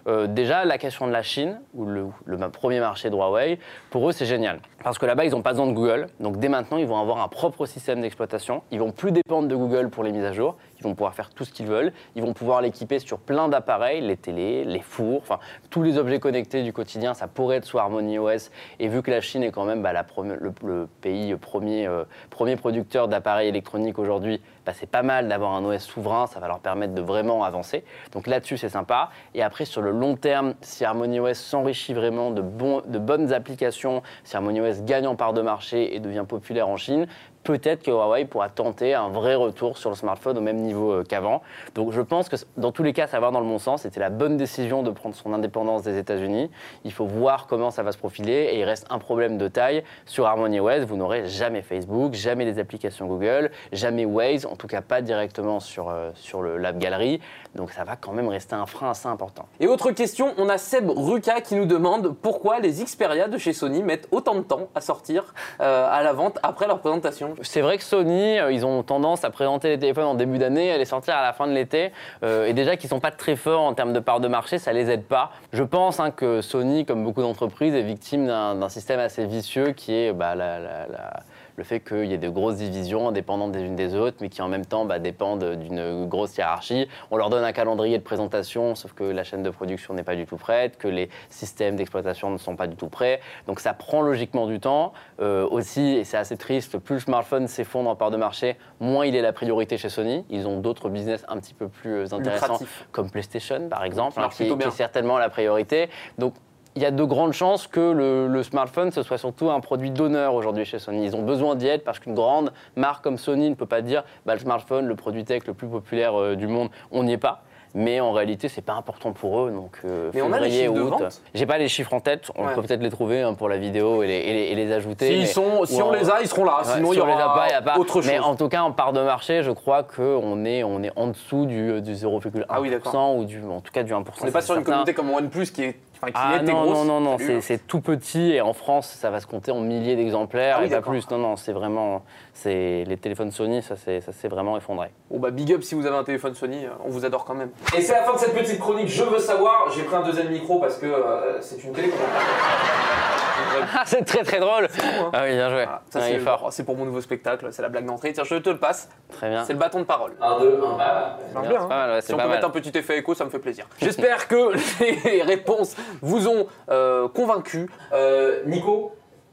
Euh, 0.06 0.28
déjà, 0.28 0.64
la 0.64 0.78
question 0.78 1.06
de 1.06 1.12
la 1.12 1.22
Chine, 1.22 1.60
ou 1.74 1.84
le, 1.84 2.08
premier 2.52 2.78
marché 2.78 3.10
de 3.10 3.14
Huawei, 3.14 3.58
pour 3.90 4.08
eux, 4.08 4.12
c'est 4.12 4.26
génial. 4.26 4.60
Parce 4.84 4.98
que 4.98 5.06
là-bas, 5.06 5.24
ils 5.24 5.32
n'ont 5.32 5.42
pas 5.42 5.50
besoin 5.50 5.66
de 5.66 5.72
Google. 5.72 6.06
Donc, 6.20 6.38
dès 6.38 6.48
maintenant, 6.48 6.76
ils 6.76 6.86
vont 6.86 6.98
avoir 6.98 7.20
un 7.22 7.28
propre 7.28 7.66
système 7.66 8.00
d'exploitation. 8.00 8.62
Ils 8.70 8.78
vont 8.78 8.92
plus 8.92 9.10
dépendre 9.10 9.48
de 9.48 9.56
Google 9.56 9.90
pour 9.90 10.04
les 10.04 10.12
mises 10.12 10.24
à 10.24 10.32
jour. 10.32 10.56
Ils 10.78 10.82
vont 10.82 10.94
pouvoir 10.94 11.14
faire 11.14 11.30
tout 11.30 11.44
ce 11.44 11.52
qu'ils 11.52 11.66
veulent. 11.66 11.92
Ils 12.14 12.22
vont 12.22 12.32
pouvoir 12.32 12.60
l'équiper 12.60 12.98
sur 12.98 13.18
plein 13.18 13.48
d'appareils, 13.48 14.00
les 14.00 14.16
télés, 14.16 14.64
les 14.64 14.80
fours, 14.80 15.20
enfin, 15.22 15.38
tous 15.70 15.82
les 15.82 15.98
objets 15.98 16.20
connectés 16.20 16.62
du 16.62 16.72
quotidien, 16.72 17.14
ça 17.14 17.28
pourrait 17.28 17.56
être 17.56 17.64
sous 17.64 17.78
Harmony 17.78 18.18
OS. 18.18 18.50
Et 18.78 18.88
vu 18.88 19.02
que 19.02 19.10
la 19.10 19.20
Chine 19.20 19.42
est 19.42 19.50
quand 19.50 19.64
même 19.64 19.82
bah, 19.82 19.92
le, 19.92 20.88
pays 21.00 21.34
premier, 21.36 21.86
euh, 21.86 22.04
premier 22.30 22.56
producteur 22.56 23.08
d'appareils 23.08 23.48
électroniques 23.48 23.98
aujourd'hui, 23.98 24.40
bah, 24.64 24.72
c'est 24.74 24.90
pas 24.90 25.02
mal 25.02 25.28
d'avoir 25.28 25.52
un 25.54 25.64
OS 25.64 25.82
souverain, 25.82 26.26
ça 26.26 26.40
va 26.40 26.48
leur 26.48 26.58
permettre 26.58 26.94
de 26.94 27.00
vraiment 27.00 27.44
avancer. 27.44 27.84
Donc 28.12 28.26
là-dessus, 28.26 28.58
c'est 28.58 28.68
sympa. 28.68 29.10
Et 29.34 29.42
après, 29.42 29.64
sur 29.64 29.80
le 29.80 29.92
long 29.92 30.16
terme, 30.16 30.54
si 30.60 30.84
Harmony 30.84 31.20
OS 31.20 31.38
s'enrichit 31.38 31.94
vraiment 31.94 32.30
de, 32.30 32.42
de 32.42 32.98
bonnes 32.98 33.32
applications, 33.32 34.02
si 34.24 34.36
Harmony 34.36 34.60
OS 34.60 34.82
gagne 34.82 35.06
en 35.06 35.16
part 35.16 35.32
de 35.32 35.42
marché 35.42 35.94
et 35.94 36.00
devient 36.00 36.24
populaire 36.26 36.68
en 36.68 36.76
Chine, 36.76 37.06
peut-être 37.46 37.84
que 37.84 37.92
Huawei 37.92 38.24
pourra 38.24 38.48
tenter 38.48 38.94
un 38.94 39.08
vrai 39.08 39.36
retour 39.36 39.78
sur 39.78 39.88
le 39.88 39.96
smartphone 39.96 40.36
au 40.36 40.40
même 40.40 40.56
niveau 40.56 40.90
euh, 40.90 41.04
qu'avant. 41.04 41.42
Donc 41.76 41.92
je 41.92 42.00
pense 42.00 42.28
que 42.28 42.34
dans 42.56 42.72
tous 42.72 42.82
les 42.82 42.92
cas, 42.92 43.06
ça 43.06 43.20
va 43.20 43.30
dans 43.30 43.38
le 43.38 43.46
bon 43.46 43.58
sens. 43.58 43.82
C'était 43.82 44.00
la 44.00 44.10
bonne 44.10 44.36
décision 44.36 44.82
de 44.82 44.90
prendre 44.90 45.14
son 45.14 45.32
indépendance 45.32 45.82
des 45.82 45.96
États-Unis. 45.96 46.50
Il 46.84 46.92
faut 46.92 47.06
voir 47.06 47.46
comment 47.46 47.70
ça 47.70 47.84
va 47.84 47.92
se 47.92 47.98
profiler 47.98 48.50
et 48.52 48.58
il 48.58 48.64
reste 48.64 48.86
un 48.90 48.98
problème 48.98 49.38
de 49.38 49.46
taille. 49.46 49.84
Sur 50.06 50.26
Harmony 50.26 50.58
OS, 50.58 50.80
vous 50.80 50.96
n'aurez 50.96 51.28
jamais 51.28 51.62
Facebook, 51.62 52.14
jamais 52.14 52.44
les 52.44 52.58
applications 52.58 53.06
Google, 53.06 53.52
jamais 53.72 54.04
Waze, 54.04 54.44
en 54.44 54.56
tout 54.56 54.66
cas 54.66 54.82
pas 54.82 55.00
directement 55.00 55.60
sur, 55.60 55.88
euh, 55.88 56.10
le 56.42 56.58
Lab 56.58 56.78
Gallery. 56.78 57.20
Donc 57.54 57.70
ça 57.70 57.84
va 57.84 57.94
quand 57.94 58.12
même 58.12 58.28
rester 58.28 58.56
un 58.56 58.66
frein 58.66 58.90
assez 58.90 59.06
important. 59.06 59.46
Et 59.60 59.68
autre 59.68 59.92
question, 59.92 60.34
on 60.36 60.48
a 60.48 60.58
Seb 60.58 60.90
Ruka 60.90 61.40
qui 61.40 61.54
nous 61.54 61.66
demande 61.66 62.14
pourquoi 62.20 62.58
les 62.58 62.82
Xperia 62.82 63.28
de 63.28 63.38
chez 63.38 63.52
Sony 63.52 63.84
mettent 63.84 64.08
autant 64.10 64.34
de 64.34 64.40
temps 64.40 64.68
à 64.74 64.80
sortir 64.80 65.32
euh, 65.60 65.88
à 65.88 66.02
la 66.02 66.12
vente 66.12 66.38
après 66.42 66.66
leur 66.66 66.80
présentation. 66.80 67.35
C'est 67.42 67.60
vrai 67.60 67.76
que 67.78 67.84
Sony, 67.84 68.38
euh, 68.38 68.50
ils 68.52 68.64
ont 68.64 68.82
tendance 68.82 69.24
à 69.24 69.30
présenter 69.30 69.68
les 69.68 69.78
téléphones 69.78 70.04
en 70.04 70.14
début 70.14 70.38
d'année, 70.38 70.72
à 70.72 70.78
les 70.78 70.84
sortir 70.84 71.14
à 71.16 71.22
la 71.22 71.32
fin 71.32 71.46
de 71.46 71.52
l'été. 71.52 71.92
Euh, 72.22 72.46
et 72.46 72.52
déjà 72.52 72.76
qu'ils 72.76 72.88
sont 72.90 73.00
pas 73.00 73.10
très 73.10 73.36
forts 73.36 73.62
en 73.62 73.74
termes 73.74 73.92
de 73.92 74.00
part 74.00 74.20
de 74.20 74.28
marché, 74.28 74.58
ça 74.58 74.72
les 74.72 74.90
aide 74.90 75.04
pas. 75.04 75.30
Je 75.52 75.62
pense 75.62 76.00
hein, 76.00 76.10
que 76.10 76.40
Sony, 76.40 76.84
comme 76.84 77.04
beaucoup 77.04 77.22
d'entreprises, 77.22 77.74
est 77.74 77.82
victime 77.82 78.26
d'un 78.26 78.54
d'un 78.54 78.68
système 78.68 79.00
assez 79.00 79.26
vicieux 79.26 79.72
qui 79.72 79.94
est 79.94 80.12
bah, 80.12 80.34
la- 80.34 80.58
la- 80.58 80.86
la- 80.86 81.20
le 81.56 81.64
fait 81.64 81.80
qu'il 81.80 82.06
y 82.06 82.12
ait 82.12 82.18
de 82.18 82.28
grosses 82.28 82.56
divisions 82.56 83.08
indépendantes 83.08 83.52
des 83.52 83.62
unes 83.62 83.76
des 83.76 83.94
autres, 83.94 84.18
mais 84.20 84.28
qui 84.28 84.42
en 84.42 84.48
même 84.48 84.66
temps 84.66 84.84
bah, 84.84 84.98
dépendent 84.98 85.56
d'une 85.56 86.06
grosse 86.06 86.36
hiérarchie. 86.36 86.88
On 87.10 87.16
leur 87.16 87.30
donne 87.30 87.44
un 87.44 87.52
calendrier 87.52 87.98
de 87.98 88.02
présentation, 88.02 88.74
sauf 88.74 88.92
que 88.92 89.04
la 89.04 89.24
chaîne 89.24 89.42
de 89.42 89.50
production 89.50 89.94
n'est 89.94 90.02
pas 90.02 90.16
du 90.16 90.26
tout 90.26 90.36
prête, 90.36 90.76
que 90.78 90.88
les 90.88 91.08
systèmes 91.30 91.76
d'exploitation 91.76 92.30
ne 92.30 92.38
sont 92.38 92.56
pas 92.56 92.66
du 92.66 92.76
tout 92.76 92.88
prêts. 92.88 93.20
Donc 93.46 93.60
ça 93.60 93.74
prend 93.74 94.02
logiquement 94.02 94.46
du 94.46 94.60
temps. 94.60 94.92
Euh, 95.20 95.46
aussi, 95.48 95.96
et 95.96 96.04
c'est 96.04 96.16
assez 96.16 96.36
triste, 96.36 96.78
plus 96.78 96.96
le 96.96 97.00
smartphone 97.00 97.48
s'effondre 97.48 97.88
en 97.90 97.96
part 97.96 98.10
de 98.10 98.16
marché, 98.16 98.56
moins 98.80 99.06
il 99.06 99.16
est 99.16 99.22
la 99.22 99.32
priorité 99.32 99.78
chez 99.78 99.88
Sony. 99.88 100.24
Ils 100.30 100.46
ont 100.46 100.60
d'autres 100.60 100.88
business 100.88 101.24
un 101.28 101.38
petit 101.38 101.54
peu 101.54 101.68
plus 101.68 102.12
intéressants, 102.12 102.46
Lucratif. 102.52 102.88
comme 102.92 103.10
PlayStation 103.10 103.68
par 103.68 103.84
exemple, 103.84 104.14
Qui 104.14 104.22
hein, 104.22 104.28
qui, 104.28 104.58
qui 104.58 104.68
est 104.68 104.70
certainement 104.70 105.18
la 105.18 105.28
priorité. 105.28 105.88
Donc 106.18 106.34
il 106.76 106.82
y 106.82 106.86
a 106.86 106.90
de 106.90 107.04
grandes 107.04 107.32
chances 107.32 107.66
que 107.66 107.80
le, 107.80 108.28
le 108.28 108.42
smartphone, 108.42 108.90
ce 108.92 109.02
soit 109.02 109.18
surtout 109.18 109.50
un 109.50 109.60
produit 109.60 109.90
d'honneur 109.90 110.34
aujourd'hui 110.34 110.64
chez 110.66 110.78
Sony. 110.78 111.06
Ils 111.06 111.16
ont 111.16 111.22
besoin 111.22 111.54
d'y 111.54 111.66
être 111.66 111.84
parce 111.84 111.98
qu'une 111.98 112.14
grande 112.14 112.52
marque 112.76 113.02
comme 113.02 113.16
Sony 113.18 113.48
ne 113.50 113.54
peut 113.54 113.66
pas 113.66 113.80
dire 113.80 114.04
bah, 114.26 114.34
le 114.34 114.40
smartphone, 114.40 114.86
le 114.86 114.94
produit 114.94 115.24
tech 115.24 115.46
le 115.46 115.54
plus 115.54 115.68
populaire 115.68 116.18
euh, 116.20 116.36
du 116.36 116.46
monde, 116.46 116.68
on 116.92 117.02
n'y 117.04 117.14
est 117.14 117.18
pas. 117.18 117.42
Mais 117.74 118.00
en 118.00 118.12
réalité, 118.12 118.48
c'est 118.48 118.62
pas 118.62 118.72
important 118.72 119.12
pour 119.12 119.40
eux. 119.40 119.50
Donc, 119.50 119.80
euh, 119.84 120.10
Mais 120.14 120.22
on 120.22 120.32
a 120.32 120.40
les 120.40 120.44
février, 120.48 120.60
chiffres 120.62 120.74
de 120.74 120.80
août. 120.80 120.90
vente? 120.98 121.20
J'ai 121.34 121.44
pas 121.44 121.58
les 121.58 121.68
chiffres 121.68 121.92
en 121.92 122.00
tête. 122.00 122.30
On 122.34 122.46
Ouais. 122.46 122.54
peut 122.54 122.62
peut-être 122.62 122.80
les 122.82 122.88
trouver 122.90 123.20
hein, 123.20 123.34
pour 123.34 123.50
la 123.50 123.58
vidéo 123.58 124.02
et 124.02 124.06
les, 124.06 124.14
et 124.16 124.32
les- 124.32 124.44
et 124.44 124.54
les 124.54 124.72
ajouter. 124.72 125.10
Mais- 125.18 125.26
sont, 125.26 125.64
si 125.66 125.82
on 125.82 125.92
les 125.92 126.08
a, 126.08 126.22
ils 126.22 126.26
seront 126.28 126.44
là. 126.44 126.58
Ouais, 126.58 126.64
Sinon, 126.64 126.92
il 126.94 126.96
y 126.96 127.00
si 127.00 127.06
les 127.06 127.12
a 127.12 127.14
aura 127.26 127.34
pas, 127.34 127.46
il 127.48 127.50
y 127.50 127.54
a 127.54 127.60
pas. 127.60 127.76
autre 127.78 127.92
chose. 127.94 128.06
Mais 128.06 128.18
en 128.18 128.34
tout 128.34 128.48
cas, 128.48 128.62
en 128.62 128.72
part 128.72 128.94
de 128.94 129.02
marché, 129.02 129.42
je 129.42 129.50
crois 129.50 129.82
qu'on 129.82 130.44
est, 130.46 130.62
on 130.64 130.82
est 130.82 130.92
en 130.96 131.08
dessous 131.08 131.44
du, 131.44 131.82
du 131.82 131.92
0,1% 131.94 132.44
Ah 132.48 132.60
oui, 132.62 132.70
ou 133.18 133.24
du, 133.24 133.42
en 133.44 133.60
tout 133.60 133.72
cas 133.72 133.82
du 133.82 133.92
1%. 133.92 134.22
On 134.22 134.24
n'est 134.24 134.30
pas 134.30 134.40
sur 134.40 134.54
une 134.56 134.64
communauté 134.64 134.94
comme 134.94 135.10
OnePlus 135.10 135.46
qui 135.52 135.64
est, 135.64 135.76
enfin, 135.96 136.06
qui 136.08 136.12
Ah 136.14 136.36
était 136.42 136.52
non, 136.52 136.62
grosse. 136.64 136.74
non, 136.78 136.84
non, 136.84 137.00
non, 137.00 137.18
c'est 137.18 137.40
c'est 137.40 137.58
tout 137.66 137.80
petit 137.80 138.32
et 138.32 138.40
en 138.40 138.52
France, 138.52 138.86
ça 138.98 139.10
va 139.10 139.20
se 139.20 139.26
compter 139.26 139.50
en 139.50 139.60
milliers 139.60 139.96
d'exemplaires 139.96 140.56
Ah 140.58 140.62
oui, 140.62 140.66
et 140.68 140.70
pas 140.70 140.82
plus. 140.82 141.08
Non, 141.10 141.18
non, 141.18 141.36
c'est 141.36 141.52
vraiment. 141.52 142.02
c'est 142.34 142.84
Les 142.86 142.96
téléphones 142.96 143.30
Sony, 143.30 143.62
ça 143.62 143.76
s'est 143.76 144.00
ça 144.00 144.12
s'est 144.12 144.28
vraiment 144.28 144.56
effondré. 144.56 144.90
Bon 145.10 145.18
bah 145.18 145.30
big 145.30 145.52
up 145.52 145.62
si 145.62 145.74
vous 145.74 145.86
avez 145.86 145.96
un 145.96 146.04
téléphone 146.04 146.34
Sony, 146.34 146.66
on 146.84 146.90
vous 146.90 147.04
adore 147.04 147.24
quand 147.24 147.34
même. 147.34 147.50
Et 147.76 147.80
c'est 147.80 147.92
la 147.94 148.02
fin 148.02 148.12
de 148.14 148.18
cette 148.18 148.34
petite 148.34 148.58
chronique, 148.58 148.88
je 148.88 149.02
veux 149.04 149.18
savoir, 149.18 149.70
j'ai 149.74 149.82
pris 149.84 149.96
un 149.96 150.02
deuxième 150.02 150.30
micro 150.30 150.58
parce 150.60 150.76
que 150.78 150.86
euh, 150.86 151.40
c'est 151.40 151.62
une 151.64 151.72
télé 151.72 151.88
qu'on 151.88 151.96
a 151.96 153.66
Ah, 153.74 153.82
c'est 153.86 154.04
très 154.04 154.22
très 154.22 154.38
drôle 154.38 154.64
hein. 154.66 155.10
Ah 155.12 155.22
oui, 155.24 155.30
bien 155.34 155.48
joué. 155.48 155.64
Voilà, 155.64 155.82
ça 155.90 155.98
Ah, 156.02 156.06
c'est 156.06 156.18
fort. 156.18 156.48
c'est 156.52 156.64
pour 156.64 156.76
mon 156.76 156.84
nouveau 156.84 157.00
spectacle, 157.00 157.48
c'est 157.52 157.62
la 157.62 157.68
blague 157.68 157.86
d'entrée. 157.86 158.12
Tiens, 158.12 158.24
je 158.24 158.34
te 158.36 158.50
le 158.50 158.58
passe, 158.58 158.88
Très 159.12 159.28
bien. 159.30 159.44
c'est 159.44 159.52
le 159.54 159.58
bâton 159.58 159.78
de 159.80 159.84
parole. 159.84 160.12
1, 160.20 160.38
2, 160.40 160.60
1, 160.62 160.76
bah, 160.76 161.18
marche 161.34 161.46
c'est 161.46 161.48
bien, 161.48 161.60
hein. 161.62 161.66
pas 161.68 161.76
mal, 161.76 161.90
ouais, 161.90 162.00
Si 162.02 162.12
on 162.12 162.16
peut 162.16 162.22
mal. 162.24 162.30
mettre 162.32 162.46
un 162.46 162.50
petit 162.50 162.76
effet 162.76 162.98
écho, 162.98 163.14
ça 163.14 163.24
me 163.24 163.30
fait 163.30 163.38
plaisir. 163.38 163.66
J'espère 163.80 164.28
que 164.28 164.52
les 165.04 165.22
réponses 165.22 165.76
vous 166.02 166.28
ont 166.28 166.46
euh, 166.70 167.08
convaincu. 167.08 167.68
Euh, 167.92 168.42
Nico, 168.46 168.92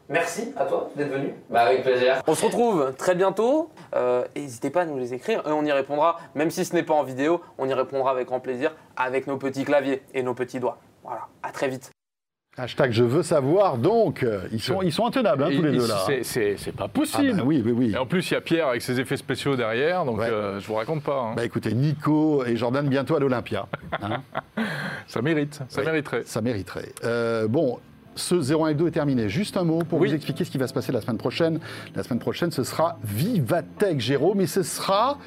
merci 0.09 0.53
à 0.57 0.65
toi 0.65 0.89
d'être 0.95 1.11
venu. 1.11 1.33
Bah, 1.49 1.61
avec 1.61 1.83
plaisir. 1.83 2.21
On 2.27 2.35
se 2.35 2.45
retrouve 2.45 2.93
très 2.97 3.15
bientôt. 3.15 3.69
Euh, 3.95 4.25
N'hésitez 4.35 4.69
pas 4.69 4.81
à 4.81 4.85
nous 4.85 4.97
les 4.97 5.13
écrire 5.13 5.41
et 5.47 5.51
on 5.51 5.63
y 5.63 5.71
répondra, 5.71 6.19
même 6.35 6.51
si 6.51 6.65
ce 6.65 6.73
n'est 6.73 6.83
pas 6.83 6.93
en 6.93 7.03
vidéo, 7.03 7.41
on 7.57 7.67
y 7.67 7.73
répondra 7.73 8.11
avec 8.11 8.27
grand 8.27 8.39
plaisir 8.39 8.75
avec 8.95 9.27
nos 9.27 9.37
petits 9.37 9.63
claviers 9.63 10.03
et 10.13 10.23
nos 10.23 10.33
petits 10.33 10.59
doigts. 10.59 10.77
Voilà, 11.03 11.27
à 11.41 11.51
très 11.51 11.67
vite. 11.67 11.92
Hashtag 12.55 12.91
je 12.91 13.03
veux 13.03 13.23
savoir, 13.23 13.79
donc, 13.79 14.21
euh, 14.21 14.41
ils 14.51 14.61
sont, 14.61 14.83
ils 14.83 14.93
sont 14.93 15.07
intenables, 15.07 15.43
hein, 15.43 15.49
tous 15.55 15.63
les 15.63 15.71
deux 15.71 15.87
là. 15.87 16.05
c'est- 16.21 16.71
pas 16.71 16.83
Ah 16.85 16.87
possible. 16.87 17.37
bah 17.37 17.43
oui, 17.45 17.63
oui, 17.65 17.71
oui. 17.71 17.91
Et 17.93 17.97
en 17.97 18.05
plus, 18.05 18.29
il 18.29 18.35
y 18.35 18.37
a 18.37 18.41
Pierre 18.41 18.67
avec 18.67 18.83
ses 18.83 18.99
effets 18.99 19.17
spéciaux 19.17 19.55
derrière, 19.55 20.05
donc 20.05 20.19
Ouais. 20.19 20.29
euh, 20.29 20.59
je 20.59 20.67
vous 20.67 20.75
raconte 20.75 21.01
pas. 21.01 21.19
hein. 21.19 21.33
Bah 21.35 21.45
écoutez, 21.45 21.73
Nico 21.73 22.45
et 22.45 22.55
Jordan 22.55 22.87
bientôt 22.87 23.15
à 23.15 23.19
l'Olympia. 23.19 23.65
hein. 24.03 24.21
Ça 25.07 25.21
mérite, 25.23 25.61
ça 25.67 25.81
Oui. 25.81 25.85
mériterait. 25.87 26.21
Ça 26.25 26.41
mériterait. 26.41 26.89
Euh, 27.03 27.47
bon, 27.47 27.79
ce 28.15 28.35
01 28.35 28.69
et 28.69 28.73
2 28.75 28.87
est 28.87 28.91
terminé. 28.91 29.29
Juste 29.29 29.57
un 29.57 29.63
mot 29.63 29.79
pour 29.83 29.99
Oui. 29.99 30.09
vous 30.09 30.15
expliquer 30.15 30.43
ce 30.45 30.51
qui 30.51 30.57
va 30.57 30.67
se 30.67 30.73
passer 30.73 30.91
la 30.91 31.01
semaine 31.01 31.17
prochaine. 31.17 31.59
La 31.95 32.03
semaine 32.03 32.19
prochaine, 32.19 32.51
ce 32.51 32.63
sera 32.63 32.97
Vivatech 33.03 33.99
Jérôme 33.99 34.41
et 34.41 34.47
ce 34.47 34.63
sera 34.63 35.17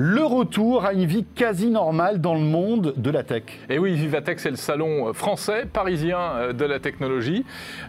le 0.00 0.22
retour 0.22 0.84
à 0.84 0.92
une 0.92 1.06
vie 1.06 1.24
quasi 1.34 1.70
normale 1.70 2.20
dans 2.20 2.34
le 2.34 2.40
monde 2.40 2.94
de 2.96 3.10
la 3.10 3.24
tech. 3.24 3.42
Et 3.68 3.80
oui, 3.80 3.94
Vivatech, 3.94 4.38
c'est 4.38 4.50
le 4.50 4.54
salon 4.56 5.12
français, 5.12 5.66
parisien 5.72 6.18
euh, 6.20 6.52
de 6.52 6.64
la 6.64 6.78
technologie, 6.78 7.44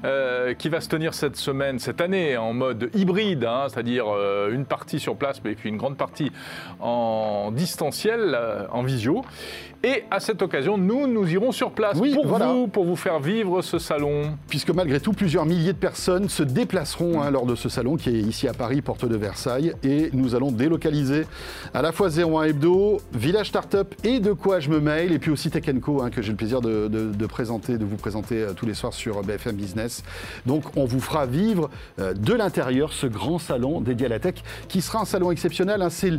euh, 0.05 0.55
qui 0.55 0.69
va 0.69 0.81
se 0.81 0.89
tenir 0.89 1.13
cette 1.13 1.35
semaine, 1.35 1.77
cette 1.77 2.01
année, 2.01 2.35
en 2.35 2.53
mode 2.53 2.89
hybride, 2.95 3.45
hein, 3.45 3.65
c'est-à-dire 3.69 4.05
euh, 4.07 4.51
une 4.51 4.65
partie 4.65 4.99
sur 4.99 5.15
place, 5.17 5.39
mais 5.45 5.53
puis 5.53 5.69
une 5.69 5.77
grande 5.77 5.97
partie 5.97 6.31
en 6.79 7.51
distanciel, 7.51 8.35
euh, 8.35 8.65
en 8.71 8.81
visio. 8.81 9.23
Et 9.81 10.03
à 10.11 10.19
cette 10.19 10.41
occasion, 10.41 10.77
nous, 10.77 11.07
nous 11.07 11.25
irons 11.31 11.53
sur 11.53 11.71
place 11.71 11.97
Oui, 11.97 12.13
pour 12.13 12.27
voilà. 12.27 12.51
vous, 12.51 12.67
pour 12.67 12.83
vous 12.83 12.97
faire 12.97 13.21
vivre 13.21 13.61
ce 13.61 13.79
salon. 13.79 14.37
Puisque 14.49 14.71
malgré 14.71 14.99
tout, 14.99 15.13
plusieurs 15.13 15.45
milliers 15.45 15.71
de 15.71 15.77
personnes 15.77 16.27
se 16.27 16.43
déplaceront 16.43 17.21
hein, 17.21 17.31
lors 17.31 17.45
de 17.45 17.55
ce 17.55 17.69
salon 17.69 17.95
qui 17.95 18.09
est 18.09 18.19
ici 18.19 18.49
à 18.49 18.53
Paris, 18.53 18.81
porte 18.81 19.05
de 19.05 19.15
Versailles. 19.15 19.73
Et 19.83 20.09
nous 20.11 20.35
allons 20.35 20.51
délocaliser 20.51 21.25
à 21.73 21.81
la 21.81 21.93
fois 21.93 22.09
01 22.09 22.43
Hebdo, 22.43 22.99
Village 23.13 23.47
Startup 23.47 23.87
et 24.03 24.19
De 24.19 24.33
quoi 24.33 24.59
je 24.59 24.69
me 24.69 24.81
mail, 24.81 25.13
et 25.13 25.19
puis 25.19 25.31
aussi 25.31 25.49
Tech 25.49 25.63
Co, 25.81 26.01
hein, 26.01 26.09
que 26.09 26.21
j'ai 26.21 26.31
le 26.31 26.37
plaisir 26.37 26.59
de, 26.59 26.89
de- 26.89 27.13
de 27.13 27.25
présenter, 27.25 27.77
de 27.77 27.85
vous 27.85 27.95
présenter 27.95 28.35
euh, 28.41 28.53
tous 28.53 28.65
les 28.65 28.73
soirs 28.73 28.93
sur 28.93 29.21
BFM 29.21 29.55
Business. 29.55 30.03
Donc 30.45 30.63
on 30.75 30.83
vous 30.83 30.99
fera 30.99 31.25
vivre 31.25 31.69
euh, 31.99 32.13
de 32.13 32.33
l'intérieur 32.33 32.91
ce 32.91 33.07
grand 33.07 33.39
salon 33.39 33.79
dédié 33.79 34.07
à 34.07 34.09
la 34.09 34.19
tech, 34.19 34.35
qui 34.67 34.81
sera 34.81 34.99
un 34.99 35.05
salon 35.05 35.31
exceptionnel. 35.31 35.81
hein. 35.81 35.89
C'est, 35.89 36.11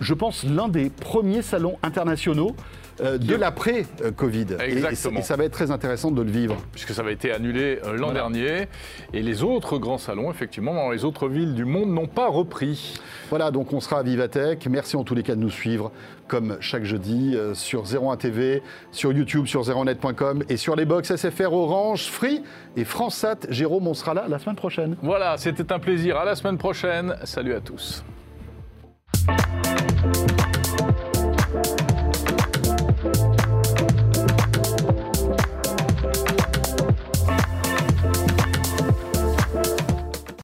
je 0.00 0.14
pense, 0.14 0.42
l'un 0.42 0.66
des 0.68 0.90
premiers 0.90 1.42
salons 1.42 1.76
internationaux. 1.84 2.56
Euh, 3.00 3.18
de 3.18 3.34
l'après-Covid. 3.34 4.46
Et 4.60 4.72
Exactement. 4.72 5.20
et 5.20 5.22
ça 5.22 5.36
va 5.36 5.44
être 5.44 5.52
très 5.52 5.70
intéressant 5.70 6.10
de 6.10 6.22
le 6.22 6.30
vivre. 6.30 6.56
puisque 6.72 6.90
ça 6.94 7.02
avait 7.02 7.12
été 7.12 7.32
annulé 7.32 7.78
euh, 7.84 7.92
l'an 7.96 8.06
Voilà. 8.12 8.20
dernier. 8.20 8.68
Et 9.12 9.22
les 9.22 9.42
autres 9.42 9.78
grands 9.78 9.98
salons, 9.98 10.30
effectivement, 10.30 10.74
dans 10.74 10.90
les 10.90 11.04
autres 11.04 11.28
villes 11.28 11.54
du 11.54 11.64
monde, 11.64 11.90
n'ont 11.90 12.06
pas 12.06 12.28
repris. 12.28 12.94
Voilà, 13.30 13.50
donc 13.50 13.72
on 13.72 13.80
sera 13.80 14.00
à 14.00 14.02
Vivatech. 14.02 14.66
Merci 14.68 14.96
en 14.96 15.04
tous 15.04 15.14
les 15.14 15.22
cas 15.22 15.34
de 15.34 15.40
nous 15.40 15.50
suivre, 15.50 15.90
comme 16.28 16.56
chaque 16.60 16.84
jeudi, 16.84 17.34
euh, 17.34 17.54
sur 17.54 17.84
01 17.84 18.16
TV, 18.16 18.62
sur 18.92 19.12
YouTube, 19.12 19.46
sur 19.46 19.62
01net.com 19.62 20.44
et 20.48 20.56
sur 20.56 20.76
les 20.76 20.84
box 20.84 21.14
SFR 21.16 21.52
Orange, 21.52 22.08
Free 22.08 22.42
et 22.76 22.84
FranceSat. 22.84 23.46
Jérôme, 23.50 23.86
on 23.88 23.94
sera 23.94 24.14
là 24.14 24.24
la 24.28 24.38
semaine 24.38 24.56
prochaine. 24.56 24.96
Voilà, 25.02 25.36
c'était 25.36 25.72
un 25.72 25.78
plaisir. 25.78 26.16
À 26.16 26.24
la 26.24 26.34
semaine 26.36 26.58
prochaine. 26.58 27.14
Salut 27.24 27.54
à 27.54 27.60
tous. 27.60 28.04